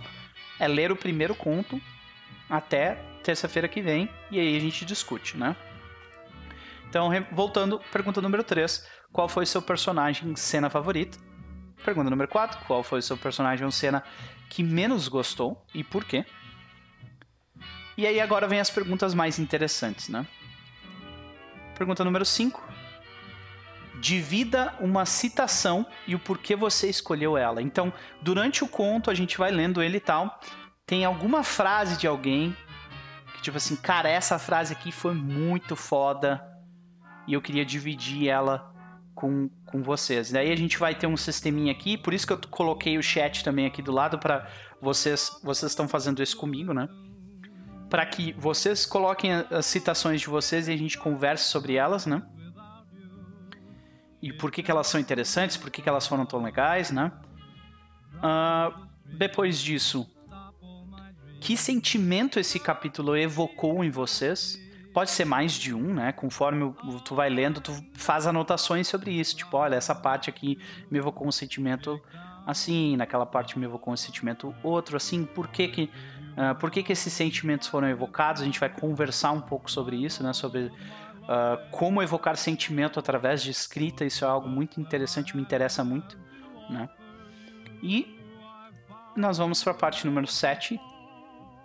é 0.61 0.69
ler 0.69 0.93
o 0.93 0.97
primeiro 0.97 1.35
conto 1.35 1.83
até 2.51 2.97
terça-feira 3.23 3.69
que 3.69 3.81
vem 3.81 4.09
e 4.31 4.41
aí 4.41 4.57
a 4.57 4.61
gente 4.61 4.85
discute, 4.85 5.37
né? 5.37 5.55
Então, 6.89 7.09
voltando, 7.31 7.81
pergunta 7.93 8.21
número 8.21 8.43
3, 8.43 8.85
qual 9.13 9.29
foi 9.29 9.47
seu 9.47 9.63
personagem 9.63 10.35
cena 10.35 10.69
favorita? 10.69 11.19
Pergunta 11.85 12.11
número 12.11 12.29
4, 12.29 12.67
qual 12.67 12.83
foi 12.83 13.01
seu 13.01 13.17
personagem 13.17 13.65
ou 13.65 13.71
cena 13.71 14.03
que 14.49 14.63
menos 14.63 15.07
gostou 15.07 15.65
e 15.73 15.85
por 15.85 16.05
quê? 16.05 16.27
E 17.97 18.07
aí 18.07 18.21
agora 18.21 18.49
vem 18.49 18.61
as 18.61 18.71
perguntas 18.71 19.15
mais 19.15 19.39
interessantes, 19.39 20.09
né? 20.09 20.27
Pergunta 21.77 22.05
número 22.05 22.25
5. 22.25 22.69
Divida 24.01 24.75
uma 24.81 25.05
citação 25.07 25.87
e 26.07 26.15
o 26.15 26.19
porquê 26.19 26.57
você 26.57 26.89
escolheu 26.89 27.37
ela. 27.37 27.63
Então, 27.63 27.93
durante 28.21 28.65
o 28.65 28.69
conto, 28.69 29.11
a 29.11 29.15
gente 29.15 29.39
vai 29.39 29.51
lendo 29.51 29.83
ele 29.83 29.99
e 29.99 30.01
tal. 30.01 30.41
Tem 30.91 31.05
alguma 31.05 31.45
frase 31.45 31.97
de 31.97 32.09
alguém 32.09 32.53
que, 33.33 33.43
tipo 33.43 33.57
assim, 33.57 33.77
cara, 33.77 34.09
essa 34.09 34.41
frase 34.41 34.73
aqui 34.73 34.91
foi 34.91 35.15
muito 35.15 35.77
foda 35.77 36.45
e 37.29 37.33
eu 37.33 37.41
queria 37.41 37.65
dividir 37.65 38.27
ela 38.27 38.75
com, 39.15 39.49
com 39.67 39.85
vocês. 39.85 40.33
Daí 40.33 40.51
a 40.51 40.57
gente 40.57 40.77
vai 40.79 40.93
ter 40.93 41.07
um 41.07 41.17
sisteminha 41.17 41.71
aqui, 41.71 41.97
por 41.97 42.13
isso 42.13 42.27
que 42.27 42.33
eu 42.33 42.41
coloquei 42.51 42.99
o 42.99 43.03
chat 43.05 43.45
também 43.45 43.67
aqui 43.67 43.81
do 43.81 43.93
lado 43.93 44.19
para 44.19 44.49
vocês 44.81 45.31
vocês 45.45 45.71
estão 45.71 45.87
fazendo 45.87 46.21
isso 46.25 46.37
comigo, 46.37 46.75
né? 46.75 46.89
Para 47.89 48.05
que 48.05 48.33
vocês 48.33 48.85
coloquem 48.85 49.33
as 49.33 49.67
citações 49.67 50.21
de 50.21 50.27
vocês 50.27 50.67
e 50.67 50.73
a 50.73 50.77
gente 50.77 50.99
converse 50.99 51.45
sobre 51.45 51.77
elas, 51.77 52.05
né? 52.05 52.21
E 54.21 54.33
por 54.33 54.51
que, 54.51 54.61
que 54.61 54.73
elas 54.73 54.89
são 54.89 55.01
interessantes, 55.01 55.57
por 55.57 55.71
que, 55.71 55.83
que 55.83 55.89
elas 55.89 56.05
foram 56.05 56.27
tão 56.27 56.43
legais, 56.43 56.91
né? 56.91 57.13
Uh, 58.17 58.89
depois 59.17 59.61
disso, 59.61 60.05
que 61.41 61.57
sentimento 61.57 62.39
esse 62.39 62.59
capítulo 62.61 63.17
evocou 63.17 63.83
em 63.83 63.91
vocês? 63.91 64.61
Pode 64.93 65.11
ser 65.11 65.25
mais 65.25 65.53
de 65.53 65.73
um, 65.73 65.95
né? 65.95 66.13
Conforme 66.13 66.75
tu 67.05 67.15
vai 67.15 67.31
lendo, 67.31 67.61
tu 67.61 67.73
faz 67.95 68.27
anotações 68.27 68.89
sobre 68.89 69.13
isso. 69.13 69.37
Tipo, 69.37 69.57
olha, 69.57 69.77
essa 69.77 69.95
parte 69.95 70.29
aqui 70.29 70.59
me 70.91 70.99
evocou 70.99 71.27
um 71.27 71.33
sentimento 71.33 72.01
assim, 72.47 72.97
naquela 72.97 73.27
parte 73.27 73.59
me 73.59 73.65
evocou 73.65 73.93
um 73.93 73.97
sentimento 73.97 74.55
outro, 74.63 74.97
assim. 74.97 75.25
Por 75.25 75.49
que 75.49 75.69
que, 75.69 75.91
uh, 76.33 76.55
por 76.59 76.71
que, 76.71 76.83
que 76.83 76.93
esses 76.93 77.13
sentimentos 77.13 77.69
foram 77.69 77.89
evocados? 77.89 78.43
A 78.43 78.45
gente 78.45 78.59
vai 78.59 78.69
conversar 78.69 79.33
um 79.33 79.41
pouco 79.41 79.71
sobre 79.71 79.97
isso, 79.97 80.23
né? 80.23 80.33
Sobre 80.33 80.65
uh, 80.65 81.71
como 81.71 82.03
evocar 82.03 82.37
sentimento 82.37 82.99
através 82.99 83.43
de 83.43 83.51
escrita. 83.51 84.05
Isso 84.05 84.25
é 84.25 84.29
algo 84.29 84.49
muito 84.49 84.81
interessante, 84.81 85.37
me 85.37 85.43
interessa 85.43 85.85
muito, 85.85 86.19
né? 86.69 86.89
E 87.83 88.19
nós 89.17 89.39
vamos 89.39 89.63
para 89.63 89.73
a 89.73 89.77
parte 89.77 90.07
número 90.07 90.27
7, 90.27 90.79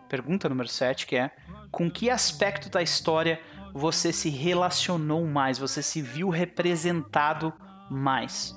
pergunta 0.09 0.49
número 0.49 0.69
7, 0.69 1.05
que 1.07 1.15
é 1.15 1.31
com 1.71 1.89
que 1.89 2.09
aspecto 2.09 2.69
da 2.69 2.81
história 2.81 3.39
você 3.73 4.13
se 4.13 4.29
relacionou 4.29 5.25
mais, 5.25 5.57
você 5.57 5.83
se 5.83 6.01
viu 6.01 6.29
representado 6.29 7.53
mais 7.89 8.55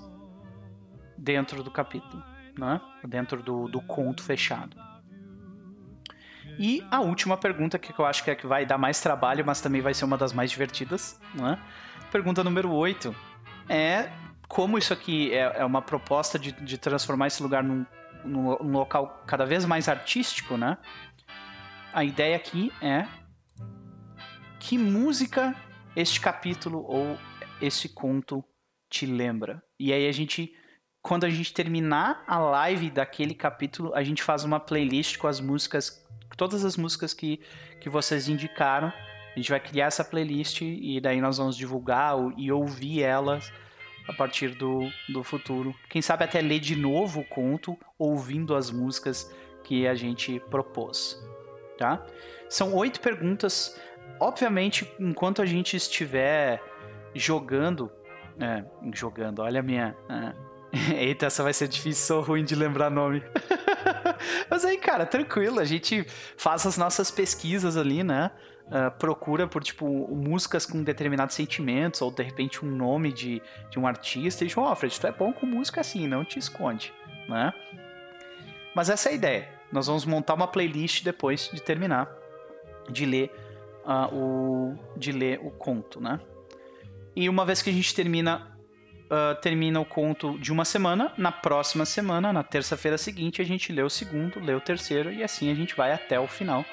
dentro 1.17 1.63
do 1.63 1.71
capítulo, 1.71 2.23
né? 2.57 2.81
dentro 3.05 3.43
do, 3.43 3.69
do 3.69 3.81
conto 3.81 4.23
fechado. 4.23 4.77
E 6.59 6.85
a 6.91 7.01
última 7.01 7.37
pergunta, 7.37 7.79
que 7.79 7.97
eu 7.99 8.05
acho 8.05 8.25
que 8.25 8.31
é 8.31 8.35
que 8.35 8.47
vai 8.47 8.67
dar 8.67 8.79
mais 8.79 9.01
trabalho, 9.01 9.45
mas 9.45 9.61
também 9.61 9.81
vai 9.81 9.95
ser 9.95 10.05
uma 10.05 10.17
das 10.17 10.33
mais 10.33 10.51
divertidas. 10.51 11.21
Né? 11.35 11.59
Pergunta 12.11 12.43
número 12.43 12.73
8 12.73 13.15
é 13.69 14.09
como 14.49 14.79
isso 14.79 14.93
aqui 14.93 15.33
é, 15.33 15.61
é 15.61 15.65
uma 15.65 15.83
proposta 15.83 16.39
de, 16.39 16.53
de, 16.53 16.79
transformar 16.79 17.27
esse 17.27 17.43
lugar 17.43 17.63
num, 17.63 17.85
num, 18.25 18.73
local 18.73 19.23
cada 19.27 19.45
vez 19.45 19.65
mais 19.67 19.89
artístico, 19.89 20.57
né? 20.57 20.79
A 21.99 22.05
ideia 22.05 22.37
aqui 22.37 22.73
é 22.81 23.09
que 24.61 24.79
música 24.79 25.53
este 25.97 26.21
capítulo 26.21 26.85
ou 26.87 27.19
esse 27.61 27.89
conto 27.89 28.45
te 28.89 29.05
lembra. 29.05 29.61
E 29.81 29.93
aí 29.93 30.07
a 30.07 30.13
gente, 30.13 30.55
quando 31.03 31.25
a 31.25 31.29
gente 31.29 31.53
terminar 31.53 32.23
a 32.25 32.39
live 32.39 32.89
daquele 32.89 33.35
capítulo, 33.35 33.93
a 33.97 34.05
gente 34.05 34.23
faz 34.23 34.45
uma 34.45 34.61
playlist 34.61 35.17
com 35.19 35.27
as 35.27 35.41
músicas, 35.41 36.07
todas 36.37 36.65
as 36.65 36.77
músicas 36.77 37.13
que, 37.13 37.41
que 37.81 37.91
vocês 37.91 38.29
indicaram. 38.29 38.93
A 39.35 39.37
gente 39.37 39.51
vai 39.51 39.59
criar 39.59 39.87
essa 39.87 40.05
playlist 40.05 40.61
e 40.63 41.01
daí 41.01 41.21
nós 41.21 41.39
vamos 41.39 41.57
divulgar 41.57 42.15
e 42.37 42.53
ouvir 42.53 43.03
elas 43.03 43.53
a 44.07 44.13
partir 44.13 44.51
do, 44.51 44.89
do 45.09 45.25
futuro. 45.25 45.75
Quem 45.91 46.01
sabe 46.01 46.23
até 46.23 46.41
ler 46.41 46.61
de 46.61 46.77
novo 46.77 47.23
o 47.23 47.25
conto, 47.25 47.77
ouvindo 47.99 48.55
as 48.55 48.71
músicas 48.71 49.29
que 49.65 49.85
a 49.85 49.97
gente 49.97 50.39
propôs 50.49 51.21
tá? 51.79 52.05
São 52.49 52.75
oito 52.75 53.01
perguntas. 53.01 53.81
Obviamente, 54.21 54.93
enquanto 54.99 55.41
a 55.41 55.47
gente 55.47 55.77
estiver 55.77 56.61
jogando, 57.15 57.91
é, 58.39 58.65
jogando, 58.93 59.41
olha 59.41 59.61
a 59.61 59.63
minha. 59.63 59.97
É. 60.11 60.49
Eita, 60.99 61.27
essa 61.27 61.43
vai 61.43 61.55
ser 61.55 61.69
difícil, 61.69 62.05
sou 62.05 62.21
ruim 62.21 62.45
de 62.45 62.55
lembrar 62.55 62.91
nome. 62.91 63.23
Mas 64.51 64.65
aí, 64.65 64.77
cara, 64.77 65.07
tranquilo, 65.07 65.61
a 65.61 65.65
gente 65.65 66.05
faz 66.37 66.67
as 66.67 66.77
nossas 66.77 67.11
pesquisas 67.11 67.77
ali, 67.77 68.03
né? 68.03 68.31
Uh, 68.67 68.91
procura 68.99 69.47
por, 69.47 69.63
tipo, 69.63 69.87
músicas 70.15 70.67
com 70.67 70.83
determinados 70.83 71.35
sentimentos, 71.35 72.03
ou 72.03 72.11
de 72.11 72.23
repente 72.23 72.63
um 72.63 72.69
nome 72.69 73.11
de, 73.11 73.41
de 73.71 73.79
um 73.79 73.87
artista, 73.87 74.45
e 74.45 74.47
diz, 74.47 74.59
ó, 74.59 74.75
Fred, 74.75 75.01
tu 75.01 75.07
é 75.07 75.13
bom 75.13 75.33
com 75.33 75.47
música 75.47 75.81
assim, 75.81 76.07
não 76.07 76.23
te 76.23 76.39
esconde, 76.39 76.93
né? 77.31 77.51
Mas 78.75 78.91
essa 78.91 79.09
é 79.09 79.13
a 79.13 79.15
ideia. 79.15 79.58
Nós 79.73 79.87
vamos 79.87 80.05
montar 80.05 80.35
uma 80.35 80.49
playlist 80.49 81.03
depois 81.03 81.51
de 81.53 81.61
terminar 81.61 82.09
de 82.91 83.05
ler 83.05 83.31
uh, 83.85 84.15
o 84.15 84.79
de 84.97 85.13
ler 85.13 85.41
o 85.43 85.51
conto, 85.51 86.01
né? 86.01 86.21
E 87.15 87.29
uma 87.29 87.45
vez 87.45 87.61
que 87.61 87.71
a 87.71 87.73
gente 87.73 87.95
termina 87.95 88.59
uh, 89.07 89.41
termina 89.41 89.81
o 89.81 89.85
conto 89.85 90.39
de 90.39 90.53
uma 90.53 90.65
semana, 90.65 91.13
na 91.17 91.33
próxima 91.33 91.85
semana, 91.85 92.33
na 92.33 92.43
terça-feira 92.43 92.97
seguinte, 92.97 93.43
a 93.43 93.45
gente 93.45 93.73
lê 93.73 93.83
o 93.83 93.91
segundo, 93.91 94.41
lê 94.41 94.55
o 94.55 94.61
terceiro 94.61 95.13
e 95.13 95.23
assim 95.23 95.51
a 95.51 95.55
gente 95.55 95.75
vai 95.75 95.93
até 95.93 96.19
o 96.19 96.27
final 96.27 96.65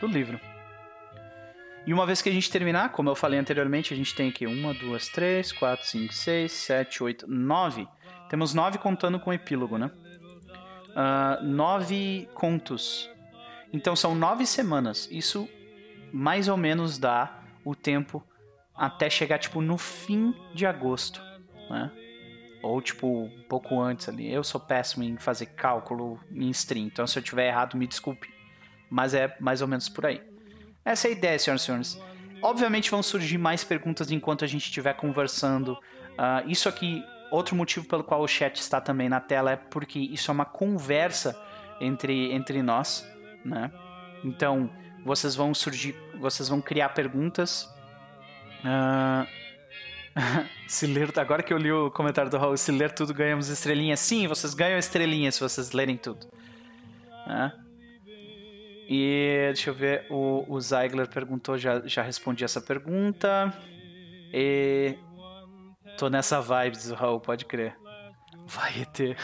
do 0.00 0.06
livro. 0.06 0.38
E 1.86 1.92
uma 1.92 2.06
vez 2.06 2.22
que 2.22 2.30
a 2.30 2.32
gente 2.32 2.50
terminar, 2.50 2.92
como 2.92 3.10
eu 3.10 3.14
falei 3.14 3.38
anteriormente, 3.38 3.92
a 3.92 3.96
gente 3.96 4.14
tem 4.14 4.30
aqui 4.30 4.46
uma, 4.46 4.72
duas, 4.72 5.08
três, 5.08 5.52
quatro, 5.52 5.86
cinco, 5.86 6.14
seis, 6.14 6.52
sete, 6.52 7.02
oito, 7.02 7.26
nove. 7.28 7.86
Temos 8.30 8.54
nove 8.54 8.78
contando 8.78 9.20
com 9.20 9.28
o 9.28 9.34
epílogo, 9.34 9.76
né? 9.76 9.90
Uh, 10.94 11.42
nove 11.44 12.28
contos. 12.34 13.10
Então 13.72 13.94
são 13.96 14.14
nove 14.14 14.46
semanas. 14.46 15.08
Isso 15.10 15.48
mais 16.12 16.48
ou 16.48 16.56
menos 16.56 16.96
dá 16.96 17.42
o 17.64 17.74
tempo 17.74 18.22
até 18.74 19.08
chegar 19.10 19.38
tipo 19.38 19.60
no 19.60 19.76
fim 19.76 20.34
de 20.54 20.66
agosto, 20.66 21.20
né? 21.68 21.90
Ou 22.62 22.80
tipo 22.80 23.24
um 23.24 23.42
pouco 23.48 23.80
antes 23.80 24.08
ali. 24.08 24.32
Eu 24.32 24.42
sou 24.42 24.60
péssimo 24.60 25.04
em 25.04 25.16
fazer 25.16 25.46
cálculo 25.46 26.18
em 26.32 26.48
stream, 26.50 26.86
então 26.86 27.06
se 27.06 27.18
eu 27.18 27.22
tiver 27.22 27.48
errado 27.48 27.76
me 27.76 27.86
desculpe. 27.86 28.32
Mas 28.88 29.12
é 29.12 29.36
mais 29.40 29.60
ou 29.60 29.68
menos 29.68 29.88
por 29.88 30.06
aí. 30.06 30.22
Essa 30.84 31.08
é 31.08 31.10
a 31.10 31.12
ideia, 31.12 31.38
senhoras 31.38 31.62
e 31.62 31.64
senhores. 31.64 32.00
Obviamente 32.42 32.90
vão 32.90 33.02
surgir 33.02 33.38
mais 33.38 33.64
perguntas 33.64 34.10
enquanto 34.10 34.44
a 34.44 34.48
gente 34.48 34.66
estiver 34.66 34.94
conversando. 34.94 35.72
Uh, 35.72 36.46
isso 36.46 36.68
aqui 36.68 37.02
Outro 37.34 37.56
motivo 37.56 37.84
pelo 37.86 38.04
qual 38.04 38.22
o 38.22 38.28
chat 38.28 38.56
está 38.60 38.80
também 38.80 39.08
na 39.08 39.18
tela 39.18 39.50
é 39.50 39.56
porque 39.56 39.98
isso 39.98 40.30
é 40.30 40.32
uma 40.32 40.44
conversa 40.44 41.36
entre, 41.80 42.32
entre 42.32 42.62
nós, 42.62 43.04
né? 43.44 43.72
Então, 44.22 44.70
vocês 45.04 45.34
vão 45.34 45.52
surgir, 45.52 45.96
vocês 46.20 46.48
vão 46.48 46.60
criar 46.60 46.90
perguntas. 46.90 47.68
Uh... 48.60 49.26
se 50.68 50.86
ler, 50.86 51.10
agora 51.18 51.42
que 51.42 51.52
eu 51.52 51.58
li 51.58 51.72
o 51.72 51.90
comentário 51.90 52.30
do 52.30 52.38
Raul, 52.38 52.56
se 52.56 52.70
ler 52.70 52.92
tudo 52.92 53.12
ganhamos 53.12 53.48
estrelinha. 53.48 53.96
Sim, 53.96 54.28
vocês 54.28 54.54
ganham 54.54 54.78
estrelinha 54.78 55.32
se 55.32 55.40
vocês 55.40 55.72
lerem 55.72 55.96
tudo. 55.96 56.28
Né? 57.26 57.52
E 58.88 59.46
deixa 59.46 59.70
eu 59.70 59.74
ver, 59.74 60.06
o, 60.08 60.44
o 60.48 60.60
Zeigler 60.60 61.08
perguntou, 61.08 61.58
já, 61.58 61.80
já 61.84 62.00
respondi 62.00 62.44
essa 62.44 62.60
pergunta. 62.60 63.52
E 64.32 64.96
Tô 65.96 66.08
nessa 66.08 66.40
vibe 66.40 66.76
Raul, 66.94 67.20
pode 67.20 67.44
crer. 67.44 67.76
Vai 68.46 68.84
ter. 68.92 69.16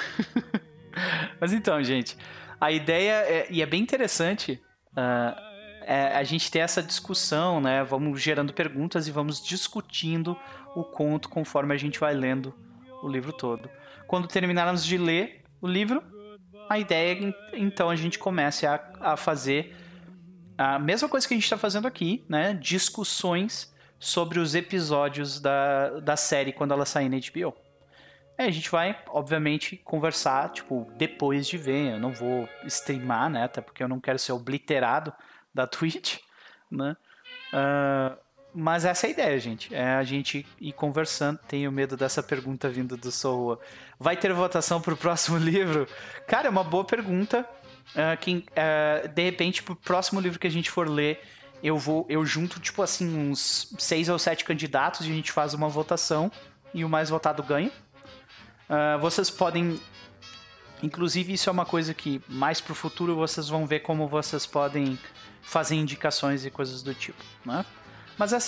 Mas 1.40 1.52
então, 1.52 1.82
gente, 1.82 2.16
a 2.60 2.70
ideia, 2.70 3.12
é, 3.26 3.46
e 3.50 3.62
é 3.62 3.66
bem 3.66 3.82
interessante, 3.82 4.62
uh, 4.92 5.50
é 5.82 6.16
a 6.16 6.22
gente 6.22 6.50
ter 6.50 6.60
essa 6.60 6.82
discussão, 6.82 7.60
né? 7.60 7.82
Vamos 7.82 8.20
gerando 8.20 8.52
perguntas 8.52 9.08
e 9.08 9.10
vamos 9.10 9.42
discutindo 9.42 10.36
o 10.74 10.84
conto 10.84 11.28
conforme 11.28 11.74
a 11.74 11.76
gente 11.76 11.98
vai 11.98 12.14
lendo 12.14 12.54
o 13.02 13.08
livro 13.08 13.32
todo. 13.32 13.68
Quando 14.06 14.28
terminarmos 14.28 14.84
de 14.84 14.98
ler 14.98 15.42
o 15.60 15.66
livro, 15.66 16.02
a 16.68 16.78
ideia 16.78 17.32
é 17.52 17.58
então 17.58 17.90
a 17.90 17.96
gente 17.96 18.18
comece 18.18 18.66
a, 18.66 18.80
a 19.00 19.16
fazer 19.16 19.74
a 20.56 20.78
mesma 20.78 21.08
coisa 21.08 21.26
que 21.26 21.34
a 21.34 21.36
gente 21.36 21.44
está 21.44 21.56
fazendo 21.56 21.88
aqui, 21.88 22.24
né? 22.28 22.54
Discussões 22.54 23.69
sobre 24.00 24.40
os 24.40 24.54
episódios 24.54 25.38
da, 25.38 26.00
da 26.00 26.16
série 26.16 26.52
quando 26.52 26.72
ela 26.72 26.86
sair 26.86 27.10
na 27.10 27.18
HBO. 27.18 27.54
É, 28.38 28.46
a 28.46 28.50
gente 28.50 28.70
vai, 28.70 28.98
obviamente, 29.08 29.76
conversar, 29.76 30.48
tipo, 30.48 30.90
depois 30.96 31.46
de 31.46 31.58
ver. 31.58 31.92
Eu 31.92 32.00
não 32.00 32.10
vou 32.10 32.48
streamar, 32.64 33.28
né? 33.28 33.44
Até 33.44 33.60
porque 33.60 33.82
eu 33.82 33.88
não 33.88 34.00
quero 34.00 34.18
ser 34.18 34.32
obliterado 34.32 35.12
da 35.52 35.66
Twitch, 35.66 36.16
né? 36.70 36.96
Uh, 37.52 38.16
mas 38.54 38.86
essa 38.86 39.06
é 39.06 39.08
a 39.08 39.10
ideia, 39.10 39.38
gente. 39.38 39.74
É 39.74 39.94
a 39.94 40.02
gente 40.02 40.46
ir 40.58 40.72
conversando. 40.72 41.38
Tenho 41.46 41.70
medo 41.70 41.98
dessa 41.98 42.22
pergunta 42.22 42.70
vindo 42.70 42.96
do 42.96 43.12
Soa. 43.12 43.60
Vai 43.98 44.16
ter 44.16 44.32
votação 44.32 44.80
pro 44.80 44.96
próximo 44.96 45.36
livro? 45.38 45.86
Cara, 46.26 46.46
é 46.46 46.50
uma 46.50 46.64
boa 46.64 46.84
pergunta. 46.84 47.46
Uh, 47.90 48.16
quem, 48.18 48.38
uh, 48.38 49.06
de 49.06 49.22
repente, 49.22 49.62
pro 49.62 49.76
próximo 49.76 50.18
livro 50.18 50.38
que 50.38 50.46
a 50.46 50.50
gente 50.50 50.70
for 50.70 50.88
ler, 50.88 51.20
eu 51.62 51.76
vou, 51.76 52.06
eu 52.08 52.24
junto, 52.24 52.58
tipo 52.58 52.82
assim, 52.82 53.30
uns 53.30 53.72
seis 53.78 54.08
ou 54.08 54.18
sete 54.18 54.44
candidatos 54.44 55.06
e 55.06 55.10
a 55.10 55.14
gente 55.14 55.32
faz 55.32 55.54
uma 55.54 55.68
votação 55.68 56.30
e 56.72 56.84
o 56.84 56.88
mais 56.88 57.10
votado 57.10 57.42
ganha. 57.42 57.70
Uh, 58.68 58.98
vocês 59.00 59.28
podem. 59.30 59.80
Inclusive, 60.82 61.32
isso 61.32 61.50
é 61.50 61.52
uma 61.52 61.66
coisa 61.66 61.92
que 61.92 62.22
mais 62.28 62.60
pro 62.60 62.74
futuro 62.74 63.14
vocês 63.14 63.48
vão 63.48 63.66
ver 63.66 63.80
como 63.80 64.08
vocês 64.08 64.46
podem 64.46 64.98
fazer 65.42 65.74
indicações 65.74 66.44
e 66.46 66.50
coisas 66.50 66.82
do 66.82 66.94
tipo. 66.94 67.22
Né? 67.44 67.64
Mas 68.16 68.32
essa 68.32 68.38